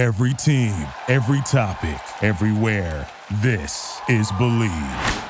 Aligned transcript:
Every 0.00 0.32
team, 0.32 0.86
every 1.08 1.42
topic, 1.42 2.00
everywhere. 2.22 3.06
This 3.42 4.00
is 4.08 4.32
Bleav. 4.32 5.26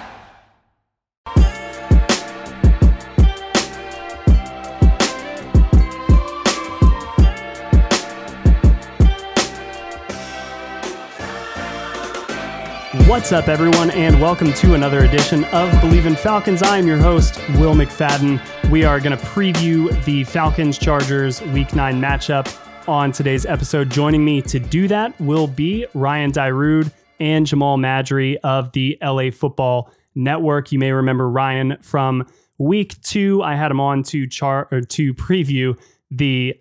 What's 13.08 13.32
up, 13.32 13.48
everyone, 13.48 13.90
and 13.90 14.20
welcome 14.20 14.52
to 14.52 14.74
another 14.74 15.00
edition 15.00 15.42
of 15.46 15.68
Bleav 15.80 16.06
in 16.06 16.14
Falcons. 16.14 16.62
I 16.62 16.78
am 16.78 16.86
your 16.86 16.98
host, 16.98 17.40
Will 17.54 17.74
McFadden. 17.74 18.40
We 18.70 18.84
are 18.84 19.00
going 19.00 19.18
to 19.18 19.24
preview 19.24 19.92
the 20.04 20.22
Falcons 20.22 20.78
Chargers 20.78 21.42
Week 21.42 21.74
9 21.74 22.00
matchup 22.00 22.46
on 22.88 23.12
today's 23.12 23.46
episode. 23.46 23.90
Joining 23.90 24.24
me 24.24 24.42
to 24.42 24.58
do 24.58 24.88
that 24.88 25.18
will 25.20 25.46
be 25.46 25.86
Ryan 25.94 26.32
Dyrud 26.32 26.92
and 27.18 27.46
Jamal 27.46 27.78
Madry 27.78 28.36
of 28.42 28.72
the 28.72 28.98
LA 29.02 29.30
Football 29.30 29.90
Network. 30.14 30.72
You 30.72 30.78
may 30.78 30.92
remember 30.92 31.28
Ryan 31.28 31.76
from 31.82 32.26
week 32.58 33.00
two. 33.02 33.42
I 33.42 33.54
had 33.54 33.70
him 33.70 33.80
on 33.80 34.02
to 34.04 34.26
char 34.26 34.66
to 34.66 35.14
preview 35.14 35.78
the 36.10 36.54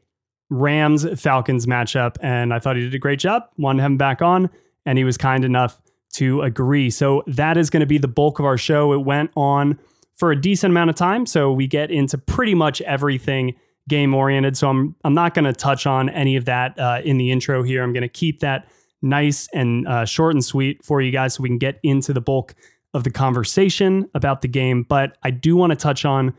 Rams 0.50 1.06
Falcons 1.22 1.66
matchup, 1.66 2.18
and 2.22 2.54
I 2.54 2.60
thought 2.60 2.76
he 2.76 2.82
did 2.82 2.96
a 2.96 3.00
great 3.00 3.20
job. 3.20 3.44
Wanted 3.58 3.78
to 3.78 3.84
have 3.84 3.92
him 3.92 3.98
back 3.98 4.22
on, 4.22 4.50
and 4.86 4.98
he 4.98 5.04
was 5.04 5.18
kind 5.18 5.46
enough 5.46 5.82
to 6.14 6.42
agree. 6.42 6.90
So 6.90 7.24
that 7.28 7.58
is 7.58 7.70
going 7.70 7.82
to 7.82 7.86
be 7.86 7.98
the 7.98 8.08
bulk 8.08 8.40
of 8.40 8.46
our 8.46 8.58
show. 8.58 8.94
It 8.94 9.06
went 9.06 9.32
on 9.36 9.80
for 10.16 10.32
a 10.32 10.40
decent 10.40 10.72
amount 10.72 10.90
of 10.90 10.96
time, 10.96 11.26
so 11.26 11.52
we 11.52 11.68
get 11.68 11.92
into 11.92 12.18
pretty 12.18 12.56
much 12.56 12.82
everything 12.82 13.56
game 13.90 14.16
oriented. 14.16 14.56
So 14.56 14.70
I'm 14.70 14.96
I'm 15.04 15.14
not 15.14 15.34
going 15.34 15.46
to 15.46 15.54
touch 15.54 15.86
on 15.86 16.10
any 16.10 16.38
of 16.38 16.46
that 16.46 16.80
uh, 16.80 17.02
in 17.04 17.18
the 17.18 17.32
intro 17.32 17.64
here. 17.64 17.84
I'm 17.84 17.92
going 17.92 18.02
to 18.02 18.08
keep 18.08 18.40
that 18.40 18.70
nice 19.02 19.50
and 19.54 19.88
uh, 19.88 20.06
short 20.06 20.34
and 20.34 20.44
sweet 20.44 20.84
for 20.86 21.02
you 21.02 21.12
guys, 21.12 21.34
so 21.34 21.44
we 21.44 21.50
can 21.50 21.58
get 21.58 21.80
into 21.84 22.14
the 22.14 22.22
bulk 22.22 22.56
of 22.94 23.04
the 23.04 23.12
conversation 23.12 24.10
about 24.16 24.42
the 24.42 24.48
game. 24.48 24.84
But 24.84 25.18
I 25.24 25.32
do 25.32 25.56
want 25.56 25.72
to 25.72 25.76
touch 25.76 26.06
on 26.06 26.34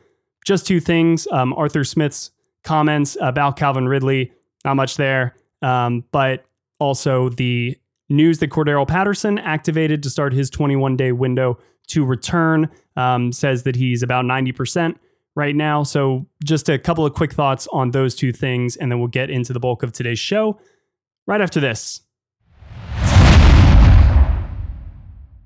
just 0.46 0.66
two 0.66 0.80
things: 0.80 1.28
um, 1.30 1.52
Arthur 1.52 1.84
Smith's 1.84 2.30
comments 2.64 3.16
about 3.20 3.56
Calvin 3.56 3.88
Ridley. 3.88 4.32
Not 4.64 4.74
much 4.74 4.96
there, 4.96 5.34
um, 5.62 6.04
but 6.12 6.44
also 6.78 7.28
the 7.30 7.76
news 8.08 8.38
that 8.38 8.50
Cordarrelle 8.50 8.88
Patterson 8.88 9.38
activated 9.38 10.02
to 10.02 10.10
start 10.10 10.32
his 10.32 10.50
21 10.50 10.96
day 10.96 11.12
window 11.12 11.58
to 11.88 12.04
return. 12.04 12.70
Um, 12.96 13.32
says 13.32 13.62
that 13.62 13.76
he's 13.76 14.02
about 14.02 14.24
90% 14.24 14.96
right 15.34 15.54
now. 15.54 15.82
So, 15.82 16.26
just 16.44 16.68
a 16.68 16.78
couple 16.78 17.06
of 17.06 17.14
quick 17.14 17.32
thoughts 17.32 17.68
on 17.72 17.90
those 17.90 18.14
two 18.14 18.32
things, 18.32 18.76
and 18.76 18.90
then 18.90 18.98
we'll 18.98 19.08
get 19.08 19.30
into 19.30 19.52
the 19.52 19.60
bulk 19.60 19.82
of 19.82 19.92
today's 19.92 20.18
show 20.18 20.58
right 21.26 21.40
after 21.40 21.60
this. 21.60 22.02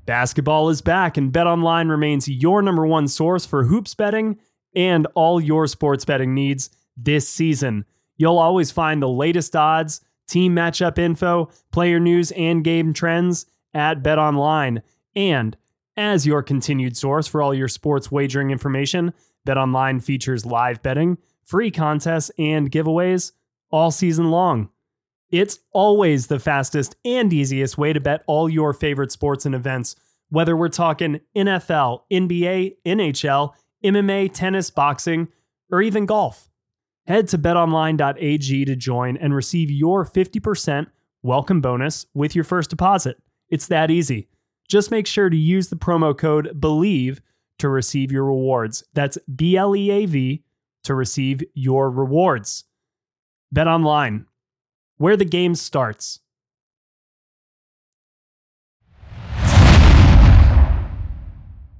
Basketball 0.06 0.68
is 0.68 0.82
back, 0.82 1.16
and 1.16 1.32
BetOnline 1.32 1.88
remains 1.88 2.28
your 2.28 2.60
number 2.60 2.86
one 2.86 3.08
source 3.08 3.46
for 3.46 3.64
hoops 3.64 3.94
betting 3.94 4.38
and 4.76 5.06
all 5.14 5.40
your 5.40 5.66
sports 5.66 6.04
betting 6.04 6.34
needs 6.34 6.70
this 6.96 7.28
season. 7.28 7.84
You'll 8.16 8.38
always 8.38 8.70
find 8.70 9.02
the 9.02 9.08
latest 9.08 9.56
odds 9.56 10.00
team 10.26 10.54
matchup 10.54 10.98
info, 10.98 11.50
player 11.70 12.00
news, 12.00 12.30
and 12.32 12.64
game 12.64 12.92
trends 12.92 13.46
at 13.74 14.02
BetOnline. 14.02 14.82
And 15.14 15.56
as 15.96 16.26
your 16.26 16.42
continued 16.42 16.96
source 16.96 17.26
for 17.26 17.42
all 17.42 17.54
your 17.54 17.68
sports 17.68 18.10
wagering 18.10 18.50
information, 18.50 19.12
BetOnline 19.46 20.02
features 20.02 20.46
live 20.46 20.82
betting, 20.82 21.18
free 21.44 21.70
contests, 21.70 22.30
and 22.38 22.70
giveaways 22.70 23.32
all 23.70 23.90
season 23.90 24.30
long. 24.30 24.70
It's 25.30 25.58
always 25.72 26.28
the 26.28 26.38
fastest 26.38 26.96
and 27.04 27.32
easiest 27.32 27.76
way 27.76 27.92
to 27.92 28.00
bet 28.00 28.22
all 28.26 28.48
your 28.48 28.72
favorite 28.72 29.10
sports 29.10 29.46
and 29.46 29.54
events, 29.54 29.96
whether 30.30 30.56
we're 30.56 30.68
talking 30.68 31.20
NFL, 31.36 32.02
NBA, 32.12 32.76
NHL, 32.86 33.52
MMA, 33.84 34.32
tennis, 34.32 34.70
boxing, 34.70 35.28
or 35.70 35.82
even 35.82 36.06
golf. 36.06 36.48
Head 37.06 37.28
to 37.28 37.38
betonline.ag 37.38 38.64
to 38.64 38.76
join 38.76 39.16
and 39.16 39.34
receive 39.34 39.70
your 39.70 40.06
50% 40.06 40.86
welcome 41.22 41.60
bonus 41.60 42.06
with 42.14 42.34
your 42.34 42.44
first 42.44 42.70
deposit. 42.70 43.20
It's 43.50 43.66
that 43.66 43.90
easy. 43.90 44.28
Just 44.68 44.90
make 44.90 45.06
sure 45.06 45.28
to 45.28 45.36
use 45.36 45.68
the 45.68 45.76
promo 45.76 46.16
code 46.16 46.60
BLEAV 46.60 47.20
to 47.58 47.68
receive 47.68 48.12
your 48.12 48.24
rewards. 48.24 48.84
That's 48.94 49.18
B 49.34 49.56
L 49.56 49.74
E 49.76 49.90
A 49.90 50.06
V 50.06 50.44
to 50.84 50.94
receive 50.94 51.42
your 51.54 51.90
rewards. 51.90 52.64
Bet 53.52 53.68
online, 53.68 54.26
where 54.96 55.16
the 55.16 55.24
game 55.24 55.54
starts. 55.54 56.20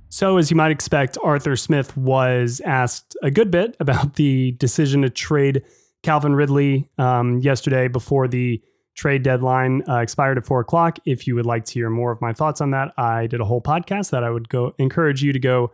So, 0.09 0.37
as 0.37 0.49
you 0.49 0.57
might 0.57 0.71
expect, 0.71 1.19
Arthur 1.25 1.57
Smith 1.57 1.97
was 1.97 2.61
asked 2.65 3.17
a 3.25 3.33
good 3.33 3.51
bit 3.51 3.77
about 3.81 4.15
the 4.15 4.53
decision 4.53 5.03
to 5.03 5.11
trade 5.11 5.65
Calvin 6.05 6.37
Ridley 6.37 6.89
um, 6.99 7.41
yesterday 7.41 7.89
before 7.89 8.29
the 8.29 8.63
trade 8.95 9.23
deadline 9.23 9.83
uh, 9.89 9.99
expired 9.99 10.39
at 10.39 10.45
four 10.45 10.61
o'clock. 10.61 10.99
If 11.05 11.27
you 11.27 11.35
would 11.35 11.47
like 11.47 11.65
to 11.67 11.75
hear 11.75 11.91
more 11.91 12.13
of 12.13 12.21
my 12.21 12.33
thoughts 12.33 12.61
on 12.61 12.71
that, 12.71 12.93
I 12.97 13.27
did 13.27 13.41
a 13.41 13.45
whole 13.45 13.61
podcast 13.61 14.11
that 14.11 14.25
I 14.25 14.31
would 14.31 14.49
go 14.49 14.75
encourage 14.79 15.23
you 15.23 15.33
to 15.33 15.39
go 15.39 15.73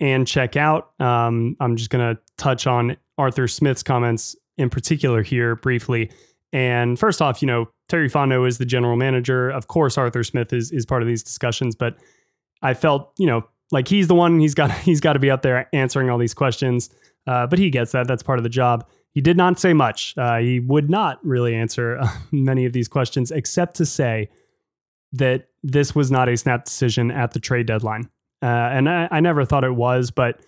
and 0.00 0.26
check 0.26 0.56
out. 0.56 0.90
Um, 1.00 1.56
I'm 1.60 1.76
just 1.76 1.90
going 1.90 2.14
to 2.14 2.20
touch 2.36 2.66
on 2.66 2.96
Arthur 3.18 3.48
Smith's 3.48 3.82
comments 3.82 4.36
in 4.58 4.70
particular 4.70 5.22
here 5.22 5.56
briefly. 5.56 6.10
And 6.52 6.98
first 6.98 7.20
off, 7.20 7.42
you 7.42 7.46
know, 7.46 7.68
Terry 7.88 8.08
Fontenot 8.08 8.48
is 8.48 8.58
the 8.58 8.66
general 8.66 8.96
manager. 8.96 9.50
Of 9.50 9.68
course, 9.68 9.98
Arthur 9.98 10.24
Smith 10.24 10.52
is 10.52 10.70
is 10.70 10.86
part 10.86 11.02
of 11.02 11.08
these 11.08 11.22
discussions, 11.22 11.74
but 11.74 11.96
I 12.62 12.74
felt, 12.74 13.12
you 13.18 13.26
know, 13.26 13.46
like 13.72 13.88
he's 13.88 14.08
the 14.08 14.14
one 14.14 14.40
he's 14.40 14.54
got 14.54 14.70
he's 14.78 15.00
got 15.00 15.14
to 15.14 15.18
be 15.18 15.30
up 15.30 15.42
there 15.42 15.68
answering 15.72 16.10
all 16.10 16.18
these 16.18 16.34
questions. 16.34 16.90
Uh, 17.26 17.46
but 17.46 17.58
he 17.58 17.70
gets 17.70 17.92
that. 17.92 18.06
That's 18.06 18.22
part 18.22 18.38
of 18.38 18.44
the 18.44 18.48
job. 18.48 18.86
He 19.16 19.22
did 19.22 19.38
not 19.38 19.58
say 19.58 19.72
much. 19.72 20.12
Uh, 20.18 20.40
he 20.40 20.60
would 20.60 20.90
not 20.90 21.24
really 21.24 21.54
answer 21.54 21.96
uh, 21.98 22.06
many 22.32 22.66
of 22.66 22.74
these 22.74 22.86
questions, 22.86 23.30
except 23.30 23.74
to 23.76 23.86
say 23.86 24.28
that 25.12 25.48
this 25.62 25.94
was 25.94 26.10
not 26.10 26.28
a 26.28 26.36
snap 26.36 26.66
decision 26.66 27.10
at 27.10 27.30
the 27.30 27.40
trade 27.40 27.66
deadline. 27.66 28.10
Uh, 28.42 28.44
and 28.44 28.90
I, 28.90 29.08
I 29.10 29.20
never 29.20 29.46
thought 29.46 29.64
it 29.64 29.74
was, 29.74 30.10
but 30.10 30.40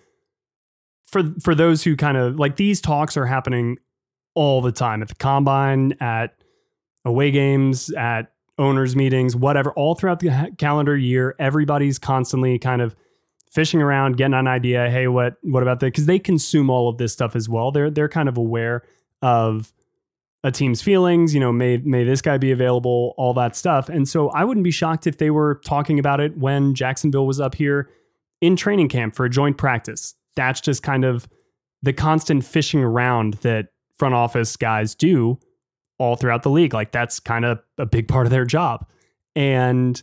for 1.07 1.23
for 1.41 1.55
those 1.55 1.83
who 1.83 1.95
kind 1.95 2.15
of 2.15 2.37
like 2.37 2.57
these 2.57 2.79
talks 2.79 3.17
are 3.17 3.25
happening 3.25 3.79
all 4.35 4.61
the 4.61 4.71
time 4.71 5.01
at 5.01 5.07
the 5.07 5.15
combine, 5.15 5.95
at 5.99 6.35
away 7.05 7.31
games, 7.31 7.89
at 7.93 8.31
owners 8.59 8.95
meetings, 8.95 9.35
whatever, 9.35 9.71
all 9.71 9.95
throughout 9.95 10.19
the 10.19 10.53
calendar 10.59 10.95
year. 10.95 11.35
Everybody's 11.39 11.97
constantly 11.97 12.59
kind 12.59 12.83
of 12.83 12.95
fishing 13.49 13.81
around, 13.81 14.17
getting 14.17 14.33
an 14.33 14.47
idea. 14.47 14.89
Hey, 14.89 15.07
what 15.07 15.35
what 15.41 15.63
about 15.63 15.79
that? 15.79 15.87
Because 15.87 16.05
they 16.05 16.19
consume 16.19 16.69
all 16.69 16.89
of 16.89 16.97
this 16.97 17.13
stuff 17.13 17.35
as 17.35 17.49
well. 17.49 17.71
They're 17.71 17.89
they're 17.89 18.09
kind 18.09 18.29
of 18.29 18.37
aware 18.37 18.83
of 19.21 19.73
a 20.43 20.51
team's 20.51 20.81
feelings. 20.81 21.33
You 21.33 21.39
know, 21.39 21.51
may 21.51 21.77
may 21.77 22.03
this 22.03 22.21
guy 22.21 22.37
be 22.37 22.51
available? 22.51 23.13
All 23.17 23.33
that 23.35 23.55
stuff. 23.55 23.89
And 23.89 24.07
so 24.07 24.29
I 24.29 24.43
wouldn't 24.43 24.63
be 24.63 24.71
shocked 24.71 25.07
if 25.07 25.17
they 25.17 25.29
were 25.29 25.61
talking 25.65 25.99
about 25.99 26.19
it 26.19 26.37
when 26.37 26.75
Jacksonville 26.75 27.27
was 27.27 27.39
up 27.39 27.55
here 27.55 27.89
in 28.41 28.55
training 28.55 28.89
camp 28.89 29.15
for 29.15 29.25
a 29.25 29.29
joint 29.29 29.57
practice. 29.57 30.15
That's 30.35 30.61
just 30.61 30.83
kind 30.83 31.03
of 31.03 31.27
the 31.81 31.93
constant 31.93 32.45
fishing 32.45 32.83
around 32.83 33.35
that 33.35 33.67
front 33.97 34.15
office 34.15 34.55
guys 34.55 34.95
do 34.95 35.39
all 35.97 36.15
throughout 36.15 36.43
the 36.43 36.49
league. 36.49 36.73
Like 36.73 36.91
that's 36.91 37.19
kind 37.19 37.45
of 37.45 37.59
a 37.77 37.85
big 37.85 38.07
part 38.07 38.25
of 38.25 38.31
their 38.31 38.45
job. 38.45 38.87
And 39.35 40.01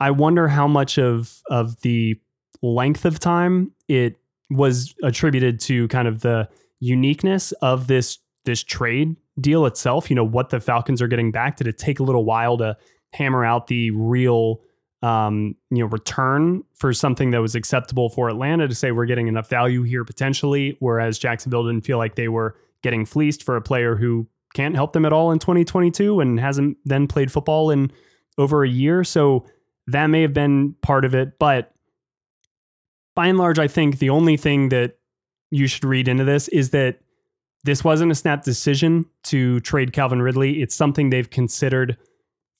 I 0.00 0.10
wonder 0.10 0.48
how 0.48 0.66
much 0.66 0.98
of 0.98 1.42
of 1.50 1.80
the 1.82 2.18
length 2.62 3.04
of 3.04 3.18
time 3.18 3.72
it 3.88 4.16
was 4.50 4.94
attributed 5.02 5.60
to 5.60 5.88
kind 5.88 6.08
of 6.08 6.20
the 6.20 6.48
uniqueness 6.80 7.52
of 7.62 7.86
this 7.86 8.18
this 8.44 8.62
trade 8.62 9.16
deal 9.40 9.66
itself. 9.66 10.08
You 10.08 10.16
know 10.16 10.24
what 10.24 10.50
the 10.50 10.60
Falcons 10.60 11.02
are 11.02 11.08
getting 11.08 11.32
back. 11.32 11.56
Did 11.56 11.66
it 11.66 11.78
take 11.78 11.98
a 11.98 12.02
little 12.02 12.24
while 12.24 12.56
to 12.58 12.76
hammer 13.12 13.44
out 13.44 13.66
the 13.66 13.90
real 13.90 14.60
um, 15.02 15.54
you 15.70 15.78
know 15.78 15.86
return 15.86 16.62
for 16.74 16.92
something 16.92 17.30
that 17.32 17.40
was 17.40 17.54
acceptable 17.54 18.08
for 18.08 18.28
Atlanta 18.28 18.68
to 18.68 18.74
say 18.74 18.92
we're 18.92 19.06
getting 19.06 19.28
enough 19.28 19.48
value 19.48 19.82
here 19.82 20.04
potentially, 20.04 20.76
whereas 20.80 21.18
Jacksonville 21.18 21.64
didn't 21.64 21.84
feel 21.84 21.98
like 21.98 22.14
they 22.14 22.28
were 22.28 22.56
getting 22.82 23.04
fleeced 23.04 23.42
for 23.42 23.56
a 23.56 23.62
player 23.62 23.96
who 23.96 24.26
can't 24.54 24.74
help 24.74 24.92
them 24.92 25.04
at 25.04 25.12
all 25.12 25.32
in 25.32 25.38
2022 25.38 26.20
and 26.20 26.40
hasn't 26.40 26.78
then 26.84 27.06
played 27.06 27.30
football 27.30 27.70
in 27.70 27.90
over 28.38 28.64
a 28.64 28.68
year. 28.68 29.04
So 29.04 29.44
that 29.88 30.06
may 30.06 30.22
have 30.22 30.32
been 30.32 30.74
part 30.82 31.04
of 31.04 31.14
it, 31.14 31.38
but 31.38 31.72
by 33.16 33.26
and 33.26 33.38
large, 33.38 33.58
I 33.58 33.66
think 33.66 33.98
the 33.98 34.10
only 34.10 34.36
thing 34.36 34.68
that 34.68 34.98
you 35.50 35.66
should 35.66 35.84
read 35.84 36.06
into 36.06 36.22
this 36.22 36.46
is 36.48 36.70
that 36.70 37.00
this 37.64 37.82
wasn't 37.82 38.12
a 38.12 38.14
snap 38.14 38.44
decision 38.44 39.06
to 39.24 39.58
trade 39.60 39.92
Calvin 39.92 40.22
Ridley. 40.22 40.62
It's 40.62 40.74
something 40.74 41.10
they've 41.10 41.28
considered 41.28 41.96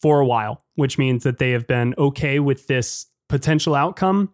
for 0.01 0.19
a 0.19 0.27
while, 0.27 0.63
which 0.75 0.99
means 0.99 1.23
that 1.23 1.39
they 1.39 1.53
have 1.53 1.69
been 1.69 1.95
okay 1.97 2.41
with 2.41 2.67
this 2.67 3.07
potential 3.29 3.75
outcome 3.75 4.33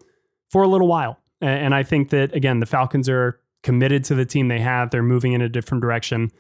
for 0.51 0.63
a 0.63 0.69
little 0.69 0.89
while. 0.89 1.19
And 1.41 1.75
I 1.75 1.83
think 1.83 2.11
that, 2.11 2.35
again, 2.35 2.61
the 2.61 2.67
Falcons 2.67 3.09
are 3.09 3.41
committed 3.63 4.05
to 4.05 4.15
the 4.15 4.25
team 4.25 4.49
they 4.49 4.61
have. 4.61 4.91
They're 4.91 5.03
moving 5.03 5.33
in 5.33 5.43
a 5.43 5.49
different 5.49 5.83
direction. 5.83 6.31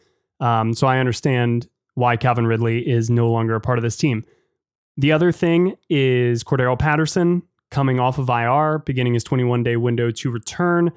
Um, 0.40 0.74
so 0.74 0.86
I 0.86 0.98
understand 0.98 1.68
why 1.94 2.16
Calvin 2.16 2.46
Ridley 2.46 2.88
is 2.88 3.10
no 3.10 3.30
longer 3.30 3.54
a 3.54 3.60
part 3.60 3.78
of 3.78 3.82
this 3.82 3.96
team. 3.96 4.24
The 4.96 5.12
other 5.12 5.32
thing 5.32 5.76
is 5.88 6.44
Cordarrelle 6.44 6.78
Patterson 6.78 7.42
coming 7.72 7.98
off 7.98 8.18
of 8.18 8.28
IR, 8.28 8.78
beginning 8.78 9.14
his 9.14 9.24
21 9.24 9.64
day 9.64 9.76
window 9.76 10.10
to 10.12 10.30
return. 10.30 10.92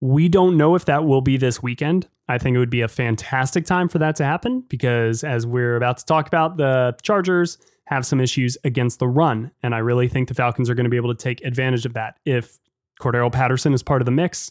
We 0.00 0.28
don't 0.28 0.56
know 0.56 0.74
if 0.74 0.86
that 0.86 1.04
will 1.04 1.20
be 1.20 1.36
this 1.36 1.62
weekend. 1.62 2.08
I 2.28 2.38
think 2.38 2.56
it 2.56 2.58
would 2.58 2.70
be 2.70 2.80
a 2.80 2.88
fantastic 2.88 3.66
time 3.66 3.88
for 3.88 3.98
that 3.98 4.16
to 4.16 4.24
happen 4.24 4.64
because, 4.68 5.22
as 5.22 5.46
we're 5.46 5.76
about 5.76 5.98
to 5.98 6.06
talk 6.06 6.26
about, 6.26 6.56
the 6.56 6.96
Chargers 7.02 7.58
have 7.86 8.06
some 8.06 8.18
issues 8.18 8.56
against 8.64 8.98
the 8.98 9.06
run. 9.06 9.50
And 9.62 9.74
I 9.74 9.78
really 9.78 10.08
think 10.08 10.28
the 10.28 10.34
Falcons 10.34 10.70
are 10.70 10.74
going 10.74 10.84
to 10.84 10.90
be 10.90 10.96
able 10.96 11.14
to 11.14 11.22
take 11.22 11.44
advantage 11.44 11.84
of 11.84 11.92
that. 11.92 12.18
If 12.24 12.58
Cordarrelle 13.00 13.32
Patterson 13.32 13.74
is 13.74 13.82
part 13.82 14.00
of 14.00 14.06
the 14.06 14.12
mix, 14.12 14.50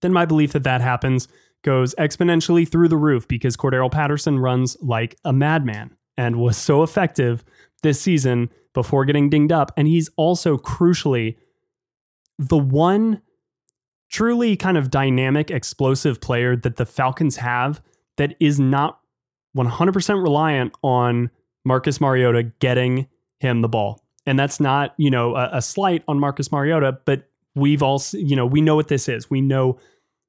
then 0.00 0.12
my 0.12 0.24
belief 0.24 0.52
that 0.52 0.64
that 0.64 0.80
happens 0.80 1.28
goes 1.62 1.94
exponentially 1.96 2.66
through 2.66 2.88
the 2.88 2.96
roof 2.96 3.28
because 3.28 3.56
Cordarrelle 3.56 3.92
Patterson 3.92 4.38
runs 4.38 4.76
like 4.80 5.16
a 5.24 5.32
madman 5.32 5.94
and 6.16 6.36
was 6.36 6.56
so 6.56 6.82
effective 6.82 7.44
this 7.82 8.00
season 8.00 8.48
before 8.74 9.04
getting 9.04 9.30
dinged 9.30 9.52
up. 9.52 9.72
And 9.76 9.88
he's 9.88 10.10
also 10.16 10.56
crucially 10.56 11.36
the 12.38 12.58
one 12.58 13.22
truly 14.10 14.56
kind 14.56 14.76
of 14.76 14.90
dynamic, 14.90 15.50
explosive 15.50 16.20
player 16.20 16.54
that 16.56 16.76
the 16.76 16.86
Falcons 16.86 17.36
have 17.36 17.80
that 18.16 18.34
is 18.40 18.60
not 18.60 19.00
100% 19.56 20.22
reliant 20.22 20.72
on 20.82 21.30
Marcus 21.64 22.00
Mariota 22.00 22.44
getting 22.60 23.08
him 23.40 23.62
the 23.62 23.68
ball. 23.68 24.04
And 24.26 24.38
that's 24.38 24.60
not, 24.60 24.94
you 24.98 25.10
know, 25.10 25.34
a, 25.34 25.50
a 25.54 25.62
slight 25.62 26.04
on 26.08 26.18
Marcus 26.18 26.52
Mariota, 26.52 26.98
but 27.04 27.28
we've 27.54 27.82
all, 27.82 28.02
you 28.12 28.36
know, 28.36 28.46
we 28.46 28.60
know 28.60 28.76
what 28.76 28.88
this 28.88 29.08
is. 29.08 29.30
We 29.30 29.40
know 29.40 29.78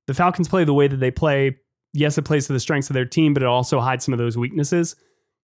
the 0.08 0.14
Falcons 0.14 0.48
play 0.48 0.64
the 0.64 0.74
way 0.74 0.88
that 0.88 0.98
they 0.98 1.12
play. 1.12 1.58
Yes, 1.94 2.18
it 2.18 2.24
plays 2.24 2.48
to 2.48 2.54
the 2.54 2.60
strengths 2.60 2.90
of 2.90 2.96
their 2.96 3.06
team, 3.06 3.34
but 3.34 3.44
it 3.44 3.48
also 3.48 3.80
hides 3.80 4.04
some 4.04 4.14
of 4.14 4.18
those 4.18 4.38
weaknesses, 4.38 4.96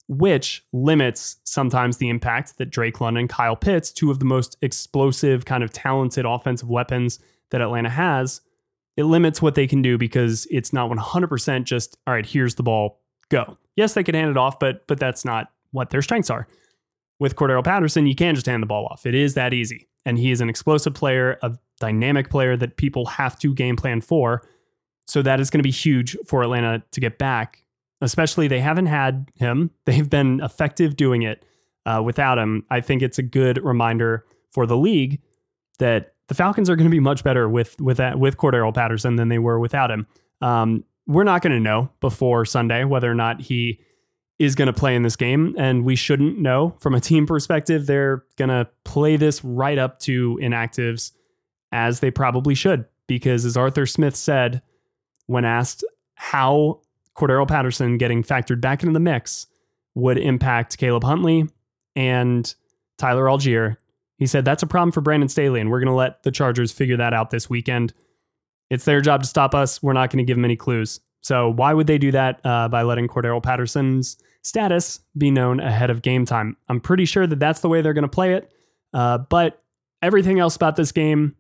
which 0.10 0.66
limits 0.74 1.38
sometimes 1.44 1.98
the 1.98 2.10
impact 2.10 2.58
that 2.58 2.72
Drake 2.72 3.00
London, 3.00 3.28
Kyle 3.28 3.56
Pitts, 3.56 3.92
two 3.92 4.10
of 4.10 4.18
the 4.18 4.26
most 4.26 4.58
explosive, 4.64 5.46
kind 5.46 5.64
of 5.64 5.72
talented 5.72 6.26
offensive 6.26 6.68
weapons 6.68 7.20
that 7.52 7.62
Atlanta 7.62 7.90
has, 7.90 8.42
it 8.98 9.04
limits 9.04 9.40
what 9.40 9.54
they 9.54 9.68
can 9.68 9.84
do 9.84 10.00
because 10.00 10.48
it's 10.50 10.74
not 10.74 10.90
100% 10.90 11.64
just, 11.64 11.96
all 12.08 12.14
right, 12.16 12.26
here's 12.26 12.56
the 12.56 12.64
ball, 12.64 13.00
go. 13.30 13.56
Yes, 13.76 13.94
they 13.94 14.04
can 14.04 14.16
hand 14.16 14.32
it 14.32 14.36
off, 14.36 14.60
but 14.60 14.86
but 14.88 15.00
that's 15.00 15.24
not 15.24 15.52
what 15.72 15.92
their 15.92 16.02
strengths 16.02 16.32
are. 16.32 16.48
With 17.20 17.36
Cordarrelle 17.36 17.64
Patterson, 17.64 18.08
you 18.08 18.16
can 18.16 18.34
just 18.34 18.48
hand 18.48 18.64
the 18.64 18.68
ball 18.68 18.88
off. 18.88 19.06
It 19.06 19.14
is 19.14 19.36
that 19.36 19.54
easy. 19.54 19.88
And 20.06 20.18
he 20.18 20.32
is 20.32 20.42
an 20.42 20.50
explosive 20.50 20.96
player, 20.96 21.38
a 21.44 21.56
dynamic 21.80 22.32
player 22.32 22.58
that 22.58 22.78
people 22.78 23.06
have 23.06 23.38
to 23.40 23.54
game 23.54 23.76
plan 23.76 24.02
for. 24.02 24.42
So 25.08 25.22
that 25.22 25.40
is 25.40 25.52
going 25.52 25.60
to 25.60 25.64
be 25.64 25.72
huge 25.72 26.18
for 26.26 26.42
Atlanta 26.42 26.82
to 26.92 27.00
get 27.00 27.20
back. 27.20 27.64
Especially 28.02 28.48
they 28.48 28.62
haven't 28.62 28.86
had 28.86 29.30
him. 29.36 29.72
They've 29.86 30.10
been 30.10 30.42
effective 30.42 30.96
doing 30.96 31.24
it 31.24 31.44
uh, 31.86 32.02
without 32.04 32.38
him. 32.38 32.66
I 32.70 32.82
think 32.82 33.02
it's 33.02 33.18
a 33.18 33.24
good 33.24 33.64
reminder 33.64 34.26
for 34.52 34.66
the 34.66 34.78
league 34.78 35.22
that 35.80 36.14
the 36.28 36.36
Falcons 36.36 36.70
are 36.70 36.76
going 36.76 36.90
to 36.90 36.92
be 36.92 37.00
much 37.00 37.24
better 37.24 37.50
with 37.50 37.80
with 37.82 37.98
that 37.98 38.20
with 38.20 38.38
Cordarrelle 38.38 38.74
Patterson 38.74 39.16
than 39.16 39.30
they 39.30 39.40
were 39.40 39.60
without 39.60 39.92
him. 39.92 40.08
Um, 40.42 40.86
we're 41.08 41.24
not 41.24 41.42
going 41.42 41.54
to 41.54 41.60
know 41.60 41.90
before 42.02 42.46
Sunday 42.46 42.84
whether 42.84 43.12
or 43.12 43.16
not 43.16 43.42
he 43.42 43.82
is 44.38 44.56
going 44.56 44.68
to 44.68 44.74
play 44.74 44.96
in 44.96 45.02
this 45.02 45.16
game, 45.16 45.56
and 45.58 45.84
we 45.84 45.96
shouldn't 45.96 46.38
know 46.38 46.76
from 46.80 46.94
a 46.94 47.02
team 47.02 47.26
perspective. 47.26 47.88
They're 47.88 48.24
going 48.38 48.50
to 48.50 48.70
play 48.86 49.18
this 49.18 49.44
right 49.44 49.78
up 49.78 50.00
to 50.02 50.40
inactives 50.42 51.12
as 51.72 52.00
they 52.00 52.12
probably 52.12 52.56
should, 52.56 52.86
because 53.08 53.44
as 53.44 53.58
Arthur 53.58 53.86
Smith 53.86 54.16
said 54.16 54.62
when 55.26 55.46
asked 55.46 55.84
how 56.14 56.82
Cordarrelle 57.20 57.48
Patterson 57.48 57.98
getting 57.98 58.24
factored 58.24 58.62
back 58.62 58.82
into 58.82 58.94
the 58.94 59.00
mix 59.00 59.48
would 59.96 60.18
impact 60.18 60.78
Caleb 60.78 61.04
Huntley 61.04 61.48
and 61.96 62.54
Tyler 62.98 63.26
Allgeier. 63.26 63.76
he 64.18 64.26
said 64.26 64.46
that's 64.46 64.64
a 64.64 64.68
problem 64.68 64.92
for 64.92 65.02
Brandon 65.02 65.30
Staley, 65.30 65.60
and 65.60 65.70
we're 65.70 65.80
going 65.80 65.88
to 65.88 65.94
let 65.94 66.24
the 66.24 66.32
Chargers 66.32 66.72
figure 66.72 66.98
that 66.98 67.14
out 67.14 67.30
this 67.30 67.50
weekend. 67.50 67.94
It's 68.70 68.86
their 68.86 69.02
job 69.02 69.24
to 69.24 69.28
stop 69.28 69.56
us. 69.56 69.82
We're 69.82 69.94
not 69.94 70.12
going 70.12 70.20
to 70.20 70.28
give 70.28 70.38
them 70.38 70.46
any 70.46 70.56
clues. 70.56 71.00
So 71.22 71.50
why 71.50 71.74
would 71.74 71.88
they 71.88 71.98
do 71.98 72.12
that 72.12 72.40
uh, 72.46 72.70
by 72.70 72.84
letting 72.84 73.08
Cordarrelle 73.08 73.44
Patterson's 73.44 74.18
status 74.42 75.02
be 75.18 75.32
known 75.32 75.60
ahead 75.60 75.90
of 75.90 76.02
game 76.02 76.26
time? 76.26 76.56
I'm 76.70 76.80
pretty 76.80 77.06
sure 77.06 77.28
that 77.28 77.40
that's 77.40 77.60
the 77.60 77.70
way 77.70 77.82
they're 77.82 77.94
going 77.94 78.04
to 78.04 78.08
play 78.08 78.34
it. 78.34 78.52
Uh, 78.94 79.18
but 79.18 79.62
everything 80.02 80.40
else 80.40 80.56
about 80.56 80.76
this 80.76 80.92
game 80.92 81.36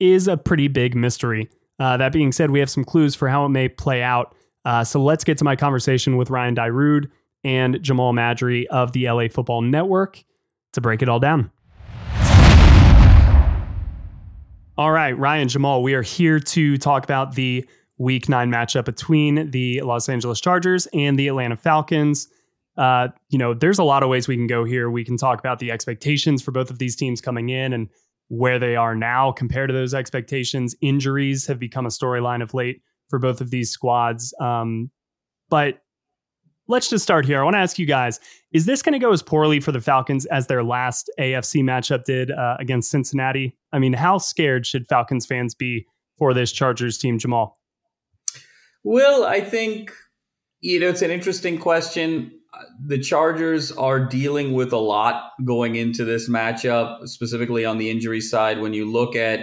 is 0.00 0.28
a 0.28 0.36
pretty 0.36 0.68
big 0.68 0.94
mystery. 0.94 1.48
Uh, 1.78 1.96
that 1.96 2.12
being 2.12 2.32
said, 2.32 2.50
we 2.50 2.60
have 2.60 2.70
some 2.70 2.84
clues 2.84 3.14
for 3.14 3.28
how 3.28 3.46
it 3.46 3.48
may 3.48 3.68
play 3.68 4.02
out. 4.02 4.34
Uh, 4.64 4.84
so 4.84 5.02
let's 5.02 5.24
get 5.24 5.38
to 5.38 5.44
my 5.44 5.56
conversation 5.56 6.16
with 6.16 6.30
Ryan 6.30 6.54
Dyrud 6.54 7.10
and 7.44 7.82
Jamal 7.82 8.12
Madry 8.12 8.66
of 8.66 8.92
the 8.92 9.08
LA 9.10 9.28
Football 9.28 9.62
Network 9.62 10.22
to 10.72 10.80
break 10.80 11.02
it 11.02 11.08
all 11.08 11.20
down. 11.20 11.50
All 14.78 14.90
right, 14.90 15.16
Ryan, 15.16 15.48
Jamal, 15.48 15.82
we 15.82 15.94
are 15.94 16.02
here 16.02 16.40
to 16.40 16.78
talk 16.78 17.04
about 17.04 17.34
the 17.34 17.68
week 17.98 18.28
nine 18.28 18.50
matchup 18.50 18.84
between 18.84 19.50
the 19.50 19.82
Los 19.82 20.08
Angeles 20.08 20.40
Chargers 20.40 20.86
and 20.94 21.18
the 21.18 21.28
Atlanta 21.28 21.56
Falcons. 21.56 22.28
Uh, 22.76 23.08
you 23.28 23.38
know, 23.38 23.52
there's 23.52 23.78
a 23.78 23.84
lot 23.84 24.02
of 24.02 24.08
ways 24.08 24.26
we 24.26 24.36
can 24.36 24.46
go 24.46 24.64
here. 24.64 24.90
We 24.90 25.04
can 25.04 25.18
talk 25.18 25.38
about 25.38 25.58
the 25.58 25.70
expectations 25.70 26.42
for 26.42 26.52
both 26.52 26.70
of 26.70 26.78
these 26.78 26.96
teams 26.96 27.20
coming 27.20 27.50
in 27.50 27.74
and 27.74 27.90
where 28.28 28.58
they 28.58 28.76
are 28.76 28.94
now 28.94 29.30
compared 29.30 29.68
to 29.68 29.74
those 29.74 29.92
expectations. 29.92 30.74
Injuries 30.80 31.46
have 31.46 31.58
become 31.58 31.84
a 31.84 31.90
storyline 31.90 32.42
of 32.42 32.54
late 32.54 32.80
for 33.12 33.18
both 33.18 33.42
of 33.42 33.50
these 33.50 33.70
squads. 33.70 34.32
Um, 34.40 34.90
but 35.50 35.82
let's 36.66 36.88
just 36.88 37.04
start 37.04 37.26
here. 37.26 37.42
I 37.42 37.44
want 37.44 37.56
to 37.56 37.58
ask 37.58 37.78
you 37.78 37.84
guys 37.84 38.18
is 38.52 38.64
this 38.64 38.80
going 38.80 38.94
to 38.94 38.98
go 38.98 39.12
as 39.12 39.22
poorly 39.22 39.60
for 39.60 39.70
the 39.70 39.82
Falcons 39.82 40.24
as 40.26 40.46
their 40.46 40.64
last 40.64 41.10
AFC 41.20 41.62
matchup 41.62 42.04
did 42.04 42.30
uh, 42.30 42.56
against 42.58 42.90
Cincinnati? 42.90 43.54
I 43.70 43.78
mean, 43.78 43.92
how 43.92 44.16
scared 44.16 44.66
should 44.66 44.88
Falcons 44.88 45.26
fans 45.26 45.54
be 45.54 45.86
for 46.16 46.32
this 46.32 46.52
Chargers 46.52 46.96
team, 46.96 47.18
Jamal? 47.18 47.58
Well, 48.82 49.26
I 49.26 49.42
think, 49.42 49.92
you 50.62 50.80
know, 50.80 50.88
it's 50.88 51.02
an 51.02 51.10
interesting 51.10 51.58
question. 51.58 52.32
The 52.86 52.98
Chargers 52.98 53.72
are 53.72 54.00
dealing 54.00 54.54
with 54.54 54.72
a 54.72 54.78
lot 54.78 55.32
going 55.44 55.76
into 55.76 56.06
this 56.06 56.30
matchup, 56.30 57.06
specifically 57.08 57.66
on 57.66 57.76
the 57.76 57.90
injury 57.90 58.22
side. 58.22 58.58
When 58.58 58.72
you 58.72 58.90
look 58.90 59.16
at 59.16 59.40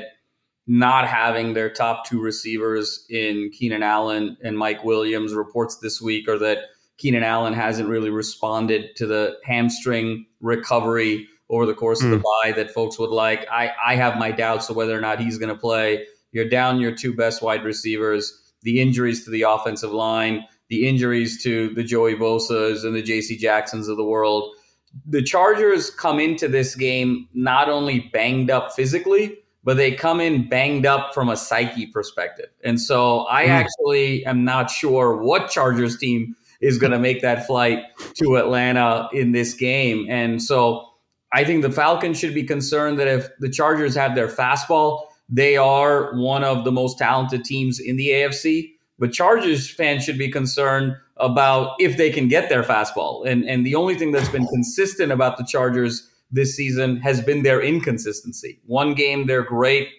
not 0.71 1.07
having 1.07 1.53
their 1.53 1.67
top 1.67 2.05
two 2.05 2.21
receivers 2.21 3.03
in 3.09 3.49
Keenan 3.51 3.81
Allen 3.81 4.37
and 4.43 4.55
Mike 4.55 4.83
Williams, 4.83 5.33
reports 5.33 5.77
this 5.77 5.99
week 5.99 6.29
are 6.29 6.37
that 6.37 6.59
Keenan 6.99 7.23
Allen 7.23 7.53
hasn't 7.53 7.89
really 7.89 8.11
responded 8.11 8.95
to 8.97 9.07
the 9.07 9.35
hamstring 9.43 10.27
recovery 10.41 11.27
over 11.49 11.65
the 11.65 11.73
course 11.73 12.03
mm. 12.03 12.05
of 12.05 12.11
the 12.11 12.17
hmm. 12.17 12.23
bye 12.43 12.51
that 12.51 12.69
folks 12.69 12.99
would 12.99 13.09
like. 13.09 13.47
I, 13.51 13.71
I 13.83 13.95
have 13.95 14.19
my 14.19 14.29
doubts 14.29 14.69
of 14.69 14.75
whether 14.75 14.95
or 14.95 15.01
not 15.01 15.19
he's 15.19 15.39
going 15.39 15.51
to 15.51 15.59
play. 15.59 16.05
You're 16.33 16.47
down 16.47 16.79
your 16.79 16.93
two 16.93 17.15
best 17.15 17.41
wide 17.41 17.63
receivers, 17.63 18.53
the 18.61 18.79
injuries 18.79 19.25
to 19.25 19.31
the 19.31 19.41
offensive 19.41 19.91
line, 19.91 20.45
the 20.67 20.87
injuries 20.87 21.41
to 21.41 21.73
the 21.73 21.83
Joey 21.83 22.13
Bosa's 22.13 22.83
and 22.83 22.95
the 22.95 23.01
JC 23.01 23.39
Jacksons 23.39 23.87
of 23.87 23.97
the 23.97 24.03
world. 24.03 24.53
The 25.07 25.23
Chargers 25.23 25.89
come 25.89 26.19
into 26.19 26.47
this 26.47 26.75
game 26.75 27.27
not 27.33 27.69
only 27.69 28.11
banged 28.13 28.51
up 28.51 28.71
physically, 28.73 29.39
but 29.69 29.77
they 29.77 29.91
come 29.91 30.19
in 30.19 30.47
banged 30.47 30.87
up 30.87 31.13
from 31.13 31.29
a 31.29 31.37
psyche 31.37 31.85
perspective. 31.85 32.47
And 32.63 32.81
so 32.81 33.27
I 33.29 33.45
mm. 33.45 33.49
actually 33.49 34.25
am 34.25 34.43
not 34.43 34.71
sure 34.71 35.17
what 35.17 35.51
Chargers 35.51 35.95
team 35.95 36.35
is 36.59 36.79
going 36.79 36.91
to 36.91 36.97
make 36.97 37.21
that 37.21 37.45
flight 37.45 37.83
to 38.15 38.37
Atlanta 38.37 39.07
in 39.13 39.31
this 39.31 39.53
game. 39.53 40.07
And 40.09 40.41
so 40.41 40.89
I 41.33 41.43
think 41.43 41.61
the 41.61 41.71
Falcons 41.71 42.17
should 42.17 42.33
be 42.33 42.41
concerned 42.41 42.97
that 42.97 43.07
if 43.07 43.29
the 43.37 43.47
Chargers 43.47 43.93
have 43.93 44.15
their 44.15 44.27
fastball, 44.27 45.03
they 45.29 45.55
are 45.55 46.15
one 46.15 46.43
of 46.43 46.65
the 46.65 46.71
most 46.71 46.97
talented 46.97 47.45
teams 47.45 47.79
in 47.79 47.95
the 47.95 48.07
AFC. 48.07 48.71
But 48.97 49.13
Chargers 49.13 49.69
fans 49.69 50.03
should 50.03 50.17
be 50.17 50.31
concerned 50.31 50.95
about 51.17 51.75
if 51.79 51.95
they 51.95 52.09
can 52.09 52.27
get 52.27 52.49
their 52.49 52.63
fastball. 52.63 53.23
And 53.27 53.47
and 53.47 53.63
the 53.63 53.75
only 53.75 53.93
thing 53.93 54.13
that's 54.13 54.29
been 54.29 54.47
consistent 54.47 55.11
about 55.11 55.37
the 55.37 55.43
Chargers 55.43 56.08
this 56.31 56.55
season 56.55 56.97
has 56.97 57.21
been 57.21 57.43
their 57.43 57.61
inconsistency. 57.61 58.59
One 58.65 58.93
game 58.93 59.27
they're 59.27 59.43
great 59.43 59.89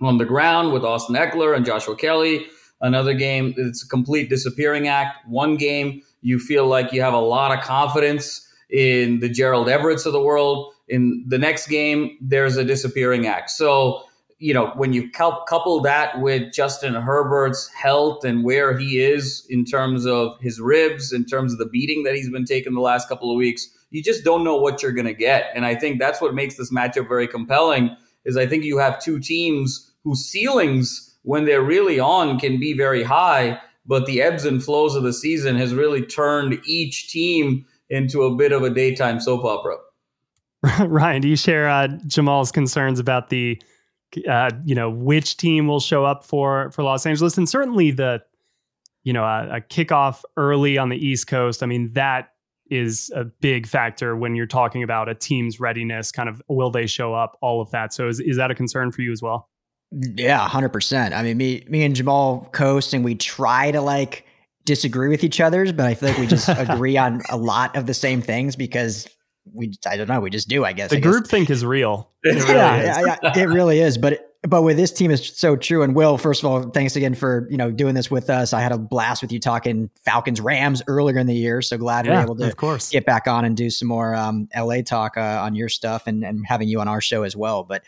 on 0.00 0.18
the 0.18 0.24
ground 0.24 0.72
with 0.72 0.84
Austin 0.84 1.16
Ekeler 1.16 1.56
and 1.56 1.64
Joshua 1.64 1.96
Kelly. 1.96 2.46
Another 2.80 3.14
game, 3.14 3.54
it's 3.56 3.84
a 3.84 3.88
complete 3.88 4.28
disappearing 4.28 4.88
act. 4.88 5.26
One 5.26 5.56
game, 5.56 6.02
you 6.20 6.38
feel 6.38 6.66
like 6.66 6.92
you 6.92 7.00
have 7.00 7.14
a 7.14 7.20
lot 7.20 7.56
of 7.56 7.64
confidence 7.64 8.46
in 8.70 9.20
the 9.20 9.28
Gerald 9.28 9.68
Everett's 9.68 10.06
of 10.06 10.12
the 10.12 10.20
world. 10.20 10.72
In 10.88 11.24
the 11.26 11.38
next 11.38 11.68
game, 11.68 12.16
there's 12.20 12.56
a 12.56 12.64
disappearing 12.64 13.26
act. 13.26 13.50
So, 13.50 14.02
you 14.38 14.52
know, 14.52 14.72
when 14.76 14.92
you 14.92 15.10
couple 15.10 15.80
that 15.80 16.20
with 16.20 16.52
Justin 16.52 16.94
Herbert's 16.94 17.68
health 17.68 18.24
and 18.24 18.44
where 18.44 18.76
he 18.76 19.00
is 19.00 19.46
in 19.48 19.64
terms 19.64 20.06
of 20.06 20.38
his 20.40 20.60
ribs, 20.60 21.12
in 21.12 21.24
terms 21.24 21.52
of 21.52 21.58
the 21.58 21.66
beating 21.66 22.02
that 22.04 22.14
he's 22.14 22.30
been 22.30 22.44
taking 22.44 22.74
the 22.74 22.80
last 22.80 23.08
couple 23.08 23.30
of 23.30 23.36
weeks, 23.36 23.66
you 23.90 24.02
just 24.02 24.24
don't 24.24 24.44
know 24.44 24.56
what 24.56 24.82
you're 24.82 24.92
going 24.92 25.06
to 25.06 25.14
get. 25.14 25.50
And 25.54 25.64
I 25.64 25.74
think 25.74 25.98
that's 25.98 26.20
what 26.20 26.34
makes 26.34 26.56
this 26.56 26.72
matchup 26.72 27.08
very 27.08 27.28
compelling. 27.28 27.96
Is 28.24 28.36
I 28.36 28.46
think 28.46 28.64
you 28.64 28.78
have 28.78 29.00
two 29.00 29.20
teams 29.20 29.92
whose 30.02 30.24
ceilings 30.24 31.16
when 31.22 31.44
they're 31.44 31.62
really 31.62 31.98
on 31.98 32.38
can 32.38 32.58
be 32.58 32.72
very 32.72 33.02
high. 33.02 33.60
but 33.88 34.06
the 34.06 34.20
ebbs 34.20 34.44
and 34.44 34.62
flows 34.62 34.96
of 34.96 35.04
the 35.04 35.12
season 35.12 35.56
has 35.56 35.72
really 35.72 36.04
turned 36.04 36.60
each 36.66 37.08
team 37.08 37.64
into 37.88 38.24
a 38.24 38.34
bit 38.34 38.50
of 38.50 38.64
a 38.64 38.70
daytime 38.70 39.20
soap 39.20 39.44
opera. 39.44 39.76
Ryan, 40.86 41.22
do 41.22 41.28
you 41.28 41.36
share 41.36 41.68
uh, 41.68 41.88
Jamal's 42.06 42.50
concerns 42.50 42.98
about 42.98 43.28
the, 43.28 43.60
uh, 44.28 44.50
you 44.64 44.74
know, 44.74 44.90
which 44.90 45.36
team 45.36 45.68
will 45.68 45.80
show 45.80 46.04
up 46.04 46.24
for 46.24 46.70
for 46.72 46.82
Los 46.82 47.06
Angeles, 47.06 47.38
and 47.38 47.48
certainly 47.48 47.92
the, 47.92 48.22
you 49.04 49.12
know, 49.12 49.22
a, 49.22 49.56
a 49.56 49.60
kickoff 49.60 50.22
early 50.36 50.78
on 50.78 50.88
the 50.88 50.96
East 50.96 51.28
Coast. 51.28 51.62
I 51.62 51.66
mean, 51.66 51.92
that 51.92 52.30
is 52.70 53.10
a 53.14 53.24
big 53.24 53.66
factor 53.66 54.16
when 54.16 54.34
you're 54.34 54.46
talking 54.46 54.82
about 54.82 55.08
a 55.08 55.14
team's 55.14 55.60
readiness. 55.60 56.12
Kind 56.12 56.28
of, 56.28 56.42
will 56.48 56.70
they 56.70 56.86
show 56.86 57.14
up? 57.14 57.36
All 57.40 57.60
of 57.60 57.70
that. 57.70 57.92
So, 57.92 58.08
is 58.08 58.20
is 58.20 58.36
that 58.36 58.50
a 58.50 58.54
concern 58.54 58.92
for 58.92 59.02
you 59.02 59.12
as 59.12 59.22
well? 59.22 59.48
Yeah, 59.92 60.46
hundred 60.48 60.70
percent. 60.70 61.14
I 61.14 61.22
mean, 61.22 61.36
me 61.36 61.64
me 61.68 61.84
and 61.84 61.94
Jamal 61.94 62.48
coast, 62.52 62.92
and 62.92 63.04
we 63.04 63.14
try 63.14 63.70
to 63.70 63.80
like 63.80 64.26
disagree 64.64 65.08
with 65.08 65.24
each 65.24 65.40
other's, 65.40 65.72
but 65.72 65.86
I 65.86 65.94
feel 65.94 66.10
like 66.10 66.18
we 66.18 66.26
just 66.26 66.48
agree 66.56 66.96
on 66.96 67.22
a 67.30 67.36
lot 67.36 67.76
of 67.76 67.86
the 67.86 67.94
same 67.94 68.20
things 68.20 68.56
because 68.56 69.08
we 69.52 69.72
I 69.86 69.96
don't 69.96 70.08
know, 70.08 70.20
we 70.20 70.30
just 70.30 70.48
do, 70.48 70.64
I 70.64 70.72
guess. 70.72 70.90
The 70.90 70.96
I 70.96 71.00
group 71.00 71.24
guess. 71.24 71.30
think 71.30 71.50
is 71.50 71.64
real. 71.64 72.10
It 72.22 72.34
really 72.42 72.54
yeah, 72.54 73.00
yeah, 73.00 73.16
yeah, 73.22 73.38
it 73.38 73.48
really 73.48 73.80
is. 73.80 73.96
But 73.96 74.35
but 74.46 74.62
with 74.62 74.76
this 74.76 74.92
team 74.92 75.10
is 75.10 75.26
so 75.26 75.56
true. 75.56 75.82
And 75.82 75.94
Will, 75.94 76.18
first 76.18 76.42
of 76.42 76.50
all, 76.50 76.62
thanks 76.70 76.96
again 76.96 77.14
for 77.14 77.46
you 77.50 77.56
know 77.56 77.70
doing 77.70 77.94
this 77.94 78.10
with 78.10 78.30
us. 78.30 78.52
I 78.52 78.60
had 78.60 78.72
a 78.72 78.78
blast 78.78 79.22
with 79.22 79.32
you 79.32 79.40
talking 79.40 79.90
Falcons 80.04 80.40
Rams 80.40 80.82
earlier 80.86 81.18
in 81.18 81.26
the 81.26 81.34
year. 81.34 81.62
So 81.62 81.78
glad 81.78 82.06
yeah, 82.06 82.18
we're 82.18 82.22
able 82.22 82.36
to 82.36 82.46
of 82.46 82.56
course. 82.56 82.90
get 82.90 83.04
back 83.04 83.26
on 83.26 83.44
and 83.44 83.56
do 83.56 83.70
some 83.70 83.88
more 83.88 84.14
um, 84.14 84.48
LA 84.56 84.82
talk 84.82 85.16
uh, 85.16 85.40
on 85.42 85.54
your 85.54 85.68
stuff 85.68 86.06
and 86.06 86.24
and 86.24 86.46
having 86.46 86.68
you 86.68 86.80
on 86.80 86.88
our 86.88 87.00
show 87.00 87.22
as 87.22 87.36
well. 87.36 87.64
But 87.64 87.82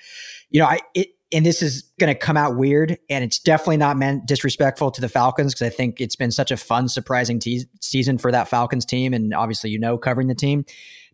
you 0.51 0.61
know, 0.61 0.67
I 0.67 0.81
it 0.95 1.09
and 1.31 1.45
this 1.45 1.63
is 1.63 1.83
going 1.99 2.13
to 2.13 2.19
come 2.19 2.37
out 2.37 2.57
weird 2.57 2.99
and 3.11 3.23
it's 3.23 3.39
definitely 3.39 3.77
not 3.77 3.97
meant 3.97 4.27
disrespectful 4.27 4.91
to 4.91 5.01
the 5.01 5.09
falcons 5.09 5.55
because 5.55 5.67
i 5.67 5.71
think 5.71 6.01
it's 6.01 6.17
been 6.17 6.31
such 6.31 6.51
a 6.51 6.57
fun 6.57 6.89
surprising 6.89 7.39
te- 7.39 7.67
season 7.81 8.19
for 8.19 8.33
that 8.33 8.49
falcons 8.49 8.85
team 8.85 9.13
and 9.13 9.35
obviously 9.35 9.71
you 9.71 9.79
know 9.79 9.99
covering 9.99 10.29
the 10.29 10.35
team 10.35 10.65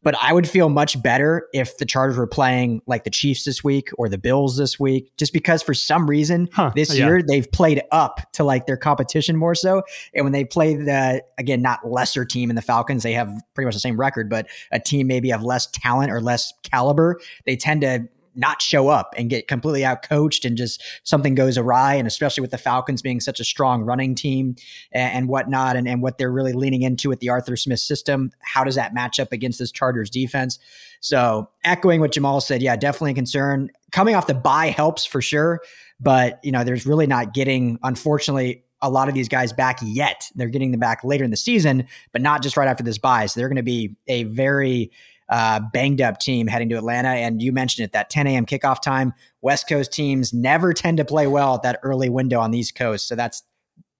but 0.04 0.14
i 0.22 0.32
would 0.32 0.48
feel 0.48 0.68
much 0.68 1.02
better 1.02 1.48
if 1.52 1.78
the 1.78 1.84
chargers 1.84 2.16
were 2.16 2.26
playing 2.26 2.80
like 2.86 3.02
the 3.02 3.10
chiefs 3.10 3.44
this 3.44 3.64
week 3.64 3.90
or 3.98 4.08
the 4.08 4.18
bills 4.18 4.56
this 4.56 4.78
week 4.78 5.10
just 5.16 5.32
because 5.32 5.62
for 5.62 5.74
some 5.74 6.08
reason 6.08 6.48
huh, 6.52 6.70
this 6.74 6.96
yeah. 6.96 7.06
year 7.06 7.22
they've 7.22 7.50
played 7.50 7.82
up 7.90 8.20
to 8.32 8.44
like 8.44 8.66
their 8.66 8.76
competition 8.76 9.36
more 9.36 9.54
so 9.54 9.82
and 10.14 10.24
when 10.24 10.32
they 10.32 10.44
play 10.44 10.76
the 10.76 11.22
again 11.38 11.60
not 11.60 11.80
lesser 11.84 12.24
team 12.24 12.50
in 12.50 12.56
the 12.56 12.62
falcons 12.62 13.02
they 13.02 13.12
have 13.12 13.28
pretty 13.54 13.66
much 13.66 13.74
the 13.74 13.80
same 13.80 13.98
record 13.98 14.30
but 14.30 14.46
a 14.70 14.78
team 14.78 15.06
maybe 15.06 15.32
of 15.32 15.42
less 15.42 15.66
talent 15.72 16.12
or 16.12 16.20
less 16.20 16.52
caliber 16.62 17.18
they 17.46 17.56
tend 17.56 17.80
to 17.80 18.06
not 18.34 18.62
show 18.62 18.88
up 18.88 19.14
and 19.16 19.30
get 19.30 19.48
completely 19.48 19.84
out 19.84 20.02
coached 20.02 20.44
and 20.44 20.56
just 20.56 20.82
something 21.04 21.34
goes 21.34 21.56
awry. 21.56 21.94
And 21.94 22.06
especially 22.06 22.42
with 22.42 22.50
the 22.50 22.58
Falcons 22.58 23.02
being 23.02 23.20
such 23.20 23.40
a 23.40 23.44
strong 23.44 23.82
running 23.82 24.14
team 24.14 24.56
and, 24.92 25.12
and 25.12 25.28
whatnot, 25.28 25.76
and, 25.76 25.88
and 25.88 26.02
what 26.02 26.18
they're 26.18 26.32
really 26.32 26.52
leaning 26.52 26.82
into 26.82 27.08
with 27.08 27.20
the 27.20 27.28
Arthur 27.28 27.56
Smith 27.56 27.80
system, 27.80 28.30
how 28.40 28.64
does 28.64 28.74
that 28.74 28.94
match 28.94 29.20
up 29.20 29.32
against 29.32 29.58
this 29.58 29.70
Chargers 29.70 30.10
defense? 30.10 30.58
So, 31.00 31.50
echoing 31.64 32.00
what 32.00 32.12
Jamal 32.12 32.40
said, 32.40 32.62
yeah, 32.62 32.76
definitely 32.76 33.10
a 33.12 33.14
concern. 33.14 33.70
Coming 33.92 34.14
off 34.14 34.26
the 34.26 34.34
bye 34.34 34.68
helps 34.68 35.04
for 35.04 35.20
sure, 35.20 35.60
but 36.00 36.40
you 36.42 36.50
know, 36.50 36.64
there's 36.64 36.86
really 36.86 37.06
not 37.06 37.34
getting, 37.34 37.78
unfortunately, 37.82 38.64
a 38.80 38.90
lot 38.90 39.08
of 39.08 39.14
these 39.14 39.28
guys 39.28 39.52
back 39.52 39.78
yet. 39.82 40.30
They're 40.34 40.48
getting 40.48 40.70
them 40.70 40.80
back 40.80 41.04
later 41.04 41.24
in 41.24 41.30
the 41.30 41.36
season, 41.36 41.86
but 42.12 42.20
not 42.20 42.42
just 42.42 42.56
right 42.56 42.68
after 42.68 42.84
this 42.84 42.98
bye. 42.98 43.26
So 43.26 43.40
they're 43.40 43.48
going 43.48 43.56
to 43.56 43.62
be 43.62 43.96
a 44.06 44.24
very 44.24 44.90
uh, 45.34 45.58
banged 45.72 46.00
up 46.00 46.20
team 46.20 46.46
heading 46.46 46.68
to 46.68 46.76
Atlanta. 46.76 47.08
And 47.08 47.42
you 47.42 47.50
mentioned 47.50 47.84
it 47.84 47.90
that 47.90 48.08
10 48.08 48.28
a.m. 48.28 48.46
kickoff 48.46 48.80
time. 48.80 49.12
West 49.42 49.68
Coast 49.68 49.92
teams 49.92 50.32
never 50.32 50.72
tend 50.72 50.98
to 50.98 51.04
play 51.04 51.26
well 51.26 51.56
at 51.56 51.62
that 51.62 51.80
early 51.82 52.08
window 52.08 52.38
on 52.38 52.52
the 52.52 52.58
East 52.58 52.76
Coast. 52.76 53.08
So 53.08 53.16
that's 53.16 53.42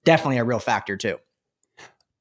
definitely 0.04 0.38
a 0.38 0.44
real 0.44 0.60
factor, 0.60 0.96
too. 0.96 1.18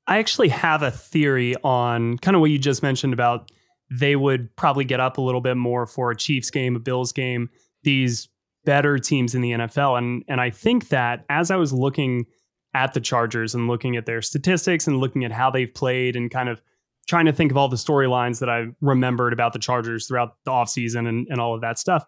I 0.07 0.17
actually 0.17 0.49
have 0.49 0.81
a 0.81 0.89
theory 0.89 1.55
on 1.63 2.17
kind 2.17 2.33
of 2.33 2.41
what 2.41 2.49
you 2.49 2.57
just 2.57 2.81
mentioned 2.81 3.13
about 3.13 3.51
they 3.91 4.15
would 4.15 4.53
probably 4.55 4.83
get 4.83 4.99
up 4.99 5.19
a 5.19 5.21
little 5.21 5.41
bit 5.41 5.57
more 5.57 5.85
for 5.85 6.09
a 6.09 6.15
Chiefs 6.15 6.49
game, 6.49 6.75
a 6.75 6.79
Bills 6.79 7.11
game, 7.11 7.51
these 7.83 8.29
better 8.65 8.97
teams 8.97 9.35
in 9.35 9.41
the 9.41 9.51
NFL. 9.51 9.95
And 9.99 10.23
and 10.27 10.41
I 10.41 10.49
think 10.49 10.89
that 10.89 11.23
as 11.29 11.51
I 11.51 11.57
was 11.57 11.71
looking 11.71 12.25
at 12.73 12.95
the 12.95 12.99
Chargers 12.99 13.53
and 13.53 13.67
looking 13.67 13.95
at 13.95 14.07
their 14.07 14.23
statistics 14.23 14.87
and 14.87 14.97
looking 14.97 15.23
at 15.23 15.31
how 15.31 15.51
they've 15.51 15.71
played 15.71 16.15
and 16.15 16.31
kind 16.31 16.49
of 16.49 16.63
trying 17.07 17.25
to 17.25 17.33
think 17.33 17.51
of 17.51 17.57
all 17.57 17.67
the 17.67 17.75
storylines 17.75 18.39
that 18.39 18.49
I 18.49 18.67
remembered 18.81 19.33
about 19.33 19.53
the 19.53 19.59
Chargers 19.59 20.07
throughout 20.07 20.35
the 20.45 20.51
offseason 20.51 21.07
and, 21.07 21.27
and 21.29 21.39
all 21.39 21.53
of 21.53 21.61
that 21.61 21.77
stuff. 21.77 22.05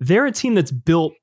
They're 0.00 0.26
a 0.26 0.32
team 0.32 0.54
that's 0.54 0.70
built 0.70 1.14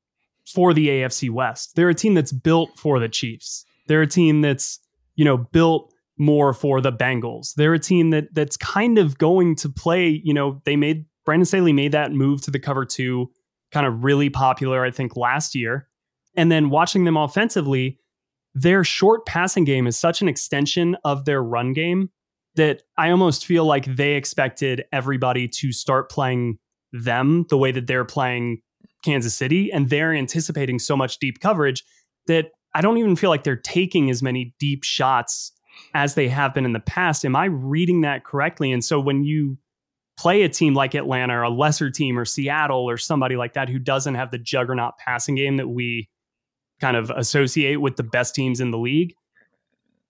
for 0.46 0.74
the 0.74 0.88
AFC 0.88 1.30
West. 1.30 1.76
They're 1.76 1.90
a 1.90 1.96
team 1.96 2.14
that's 2.14 2.32
built 2.32 2.78
for 2.78 3.00
the 3.00 3.10
Chiefs. 3.10 3.66
They're 3.88 4.02
a 4.02 4.08
team 4.08 4.42
that's, 4.42 4.80
you 5.16 5.26
know, 5.26 5.38
built 5.38 5.94
more 6.18 6.54
for 6.54 6.82
the 6.82 6.92
Bengals. 6.92 7.54
They're 7.56 7.74
a 7.74 7.80
team 7.80 8.10
that 8.12 8.34
that's 8.34 8.58
kind 8.58 8.98
of 8.98 9.18
going 9.18 9.56
to 9.58 9.70
play, 9.70 10.22
you 10.24 10.34
know, 10.34 10.62
they 10.66 10.76
made 10.76 11.06
Brandon 11.26 11.46
Staley 11.46 11.74
made 11.74 11.92
that 11.92 12.12
move 12.12 12.42
to 12.42 12.52
the 12.52 12.60
cover 12.60 12.86
two 12.86 13.32
kind 13.72 13.86
of 13.86 14.04
really 14.04 14.30
popular, 14.30 14.84
I 14.84 14.92
think, 14.92 15.16
last 15.16 15.56
year. 15.56 15.88
And 16.36 16.52
then 16.52 16.70
watching 16.70 17.06
them 17.06 17.18
offensively, 17.18 18.00
their 18.54 18.84
short 18.84 19.26
passing 19.26 19.64
game 19.64 19.88
is 19.88 19.98
such 19.98 20.22
an 20.22 20.28
extension 20.28 20.98
of 21.04 21.26
their 21.26 21.42
run 21.42 21.74
game 21.74 22.10
that 22.56 22.82
I 22.98 23.12
almost 23.12 23.46
feel 23.46 23.66
like 23.66 23.86
they 23.86 24.14
expected 24.14 24.84
everybody 24.92 25.48
to 25.48 25.72
start 25.72 26.10
playing 26.10 26.58
them 26.92 27.46
the 27.50 27.58
way 27.58 27.72
that 27.72 27.88
they're 27.88 28.06
playing 28.06 28.62
Kansas 29.04 29.36
City. 29.36 29.72
And 29.72 29.90
they're 29.90 30.14
anticipating 30.14 30.80
so 30.80 30.98
much 30.98 31.20
deep 31.20 31.40
coverage 31.40 31.84
that 32.28 32.52
I 32.74 32.82
don't 32.82 32.98
even 32.98 33.16
feel 33.16 33.30
like 33.30 33.44
they're 33.44 33.56
taking 33.56 34.10
as 34.10 34.22
many 34.22 34.54
deep 34.60 34.84
shots 34.84 35.52
as 35.94 36.16
they 36.16 36.28
have 36.28 36.54
been 36.54 36.66
in 36.66 36.74
the 36.74 36.80
past. 36.80 37.26
Am 37.26 37.36
I 37.36 37.46
reading 37.46 38.02
that 38.02 38.26
correctly? 38.26 38.72
And 38.72 38.84
so 38.84 39.00
when 39.00 39.24
you 39.24 39.58
play 40.18 40.44
a 40.44 40.50
team 40.50 40.74
like 40.74 40.94
Atlanta 40.94 41.38
or 41.38 41.44
a 41.44 41.50
lesser 41.50 41.90
team 41.90 42.18
or 42.18 42.26
Seattle 42.26 42.88
or 42.88 42.98
somebody 42.98 43.36
like 43.36 43.54
that 43.54 43.70
who 43.70 43.80
doesn't 43.80 44.16
have 44.16 44.32
the 44.32 44.38
juggernaut 44.38 44.94
passing 44.98 45.36
game 45.36 45.58
that 45.58 45.70
we 45.70 46.10
kind 46.80 46.98
of 46.98 47.10
associate 47.12 47.78
with 47.78 47.96
the 47.96 48.04
best 48.04 48.36
teams 48.36 48.60
in 48.60 48.72
the 48.72 48.78
league, 48.78 49.14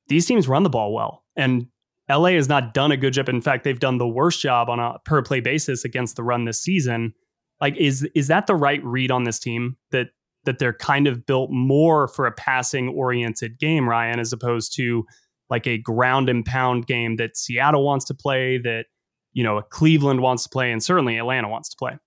these 0.07 0.25
teams 0.25 0.48
run 0.48 0.63
the 0.63 0.69
ball 0.69 0.93
well. 0.93 1.24
And 1.36 1.67
LA 2.12 2.30
has 2.32 2.50
not 2.50 2.74
done 2.74 2.91
a 2.91 2.98
good 2.98 3.13
job. 3.13 3.30
In 3.30 3.41
fact, 3.41 3.63
they've 3.63 3.80
done 3.80 3.98
the 3.98 4.08
worst 4.08 4.41
job 4.41 4.70
on 4.70 4.80
a 4.80 4.98
per 5.06 5.22
play 5.22 5.39
basis 5.39 5.86
against 5.86 6.15
the 6.15 6.24
run 6.24 6.46
this 6.46 6.62
season. 6.62 7.13
Like, 7.60 7.77
is 7.77 8.08
is 8.15 8.27
that 8.27 8.48
the 8.48 8.56
right 8.56 8.84
read 8.84 9.12
on 9.12 9.24
this 9.24 9.39
team 9.39 9.77
that 9.91 10.08
that 10.46 10.60
they're 10.60 10.74
kind 10.74 11.08
of 11.08 11.25
built 11.25 11.51
more 11.51 12.08
for 12.08 12.25
a 12.25 12.32
passing 12.32 12.89
oriented 12.89 13.60
game, 13.60 13.88
Ryan, 13.88 14.20
as 14.20 14.34
opposed 14.34 14.75
to 14.77 15.06
like 15.50 15.68
a 15.68 15.77
ground 15.77 16.30
and 16.30 16.44
pound 16.44 16.88
game 16.88 17.18
that 17.18 17.38
Seattle 17.38 17.86
wants 17.86 18.06
to 18.06 18.13
play, 18.13 18.58
that 18.60 18.86
you 19.34 19.44
know 19.44 19.62
Cleveland 19.70 20.22
wants 20.22 20.44
to 20.44 20.50
play, 20.50 20.72
and 20.72 20.84
certainly 20.84 21.18
Atlanta 21.18 21.48
wants 21.48 21.70
to 21.70 21.77
play. 21.77 21.98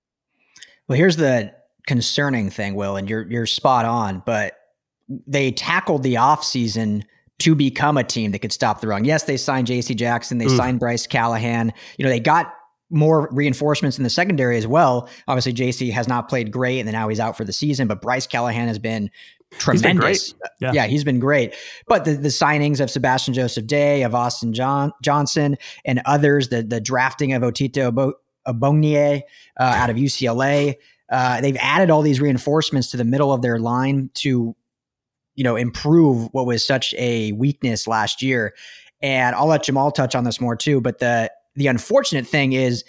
Well, 0.88 0.98
here's 0.98 1.16
the 1.16 1.54
concerning 1.86 2.50
thing, 2.50 2.74
Will, 2.74 2.96
and 2.96 3.08
you're 3.08 3.30
you're 3.30 3.46
spot 3.46 3.84
on, 3.84 4.22
but 4.26 4.54
they 5.26 5.52
tackled 5.52 6.02
the 6.02 6.14
offseason 6.14 7.04
to 7.40 7.54
become 7.54 7.96
a 7.96 8.04
team 8.04 8.30
that 8.32 8.38
could 8.38 8.52
stop 8.52 8.80
the 8.80 8.88
run. 8.88 9.04
Yes, 9.04 9.24
they 9.24 9.36
signed 9.36 9.66
J.C. 9.66 9.94
Jackson, 9.94 10.38
they 10.38 10.48
signed 10.48 10.80
Bryce 10.80 11.06
Callahan. 11.06 11.72
You 11.98 12.04
know, 12.04 12.10
they 12.10 12.20
got 12.20 12.54
more 12.90 13.28
reinforcements 13.32 13.98
in 13.98 14.04
the 14.04 14.10
secondary 14.10 14.56
as 14.56 14.66
well. 14.66 15.08
Obviously, 15.26 15.52
JC 15.52 15.90
has 15.92 16.06
not 16.06 16.28
played 16.28 16.50
great, 16.50 16.78
and 16.78 16.86
then 16.86 16.92
now 16.92 17.08
he's 17.08 17.20
out 17.20 17.36
for 17.36 17.44
the 17.44 17.52
season. 17.52 17.88
But 17.88 18.00
Bryce 18.00 18.26
Callahan 18.26 18.68
has 18.68 18.78
been 18.78 19.10
tremendous. 19.58 20.32
Been 20.32 20.40
yeah. 20.60 20.72
yeah. 20.72 20.86
he's 20.86 21.04
been 21.04 21.18
great. 21.18 21.54
But 21.88 22.04
the, 22.04 22.14
the 22.14 22.28
signings 22.28 22.80
of 22.80 22.90
Sebastian 22.90 23.34
Joseph 23.34 23.66
Day, 23.66 24.02
of 24.02 24.14
Austin 24.14 24.52
John, 24.52 24.92
Johnson, 25.02 25.56
and 25.84 26.02
others, 26.04 26.48
the 26.48 26.62
the 26.62 26.80
drafting 26.80 27.32
of 27.32 27.42
Otito 27.42 28.12
Ogbonnia 28.46 29.22
uh, 29.58 29.62
out 29.62 29.90
of 29.90 29.96
UCLA, 29.96 30.76
uh, 31.10 31.40
they've 31.40 31.56
added 31.60 31.90
all 31.90 32.02
these 32.02 32.20
reinforcements 32.20 32.90
to 32.90 32.96
the 32.96 33.04
middle 33.04 33.32
of 33.32 33.42
their 33.42 33.58
line 33.58 34.10
to 34.14 34.54
you 35.34 35.44
know, 35.44 35.56
improve 35.56 36.28
what 36.32 36.46
was 36.46 36.66
such 36.66 36.94
a 36.98 37.32
weakness 37.32 37.86
last 37.86 38.22
year. 38.22 38.54
And 39.02 39.34
I'll 39.36 39.46
let 39.46 39.64
Jamal 39.64 39.90
touch 39.90 40.14
on 40.14 40.24
this 40.24 40.40
more 40.40 40.56
too. 40.56 40.80
But 40.80 40.98
the 40.98 41.30
the 41.56 41.66
unfortunate 41.66 42.26
thing 42.26 42.52
is 42.52 42.84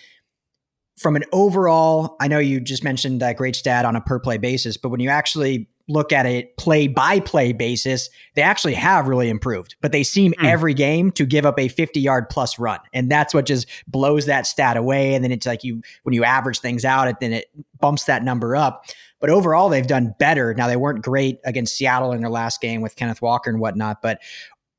from 0.97 1.15
an 1.15 1.23
overall, 1.31 2.15
I 2.19 2.27
know 2.27 2.39
you 2.39 2.59
just 2.59 2.83
mentioned 2.83 3.21
that 3.21 3.37
great 3.37 3.55
stat 3.55 3.85
on 3.85 3.95
a 3.95 4.01
per 4.01 4.19
play 4.19 4.37
basis, 4.37 4.77
but 4.77 4.89
when 4.89 4.99
you 4.99 5.09
actually 5.09 5.67
look 5.87 6.11
at 6.11 6.25
it 6.25 6.57
play 6.57 6.87
by 6.87 7.19
play 7.19 7.53
basis, 7.53 8.09
they 8.35 8.41
actually 8.41 8.73
have 8.73 9.07
really 9.07 9.29
improved, 9.29 9.75
but 9.81 9.91
they 9.91 10.03
seem 10.03 10.33
mm. 10.33 10.47
every 10.47 10.73
game 10.73 11.11
to 11.11 11.25
give 11.25 11.45
up 11.45 11.59
a 11.59 11.67
50 11.67 11.99
yard 11.99 12.29
plus 12.29 12.57
run. 12.57 12.79
And 12.93 13.11
that's 13.11 13.33
what 13.33 13.45
just 13.45 13.67
blows 13.87 14.25
that 14.25 14.47
stat 14.47 14.77
away. 14.77 15.13
And 15.13 15.23
then 15.23 15.31
it's 15.31 15.45
like 15.45 15.63
you, 15.63 15.81
when 16.03 16.13
you 16.13 16.23
average 16.23 16.59
things 16.59 16.85
out, 16.85 17.07
it 17.07 17.19
then 17.19 17.33
it 17.33 17.49
bumps 17.79 18.05
that 18.05 18.23
number 18.23 18.55
up. 18.55 18.85
But 19.19 19.29
overall, 19.29 19.69
they've 19.69 19.87
done 19.87 20.13
better. 20.19 20.53
Now, 20.53 20.67
they 20.67 20.75
weren't 20.75 21.03
great 21.03 21.39
against 21.45 21.75
Seattle 21.75 22.11
in 22.11 22.21
their 22.21 22.29
last 22.29 22.61
game 22.61 22.81
with 22.81 22.95
Kenneth 22.95 23.21
Walker 23.21 23.49
and 23.49 23.59
whatnot. 23.59 24.01
But, 24.01 24.21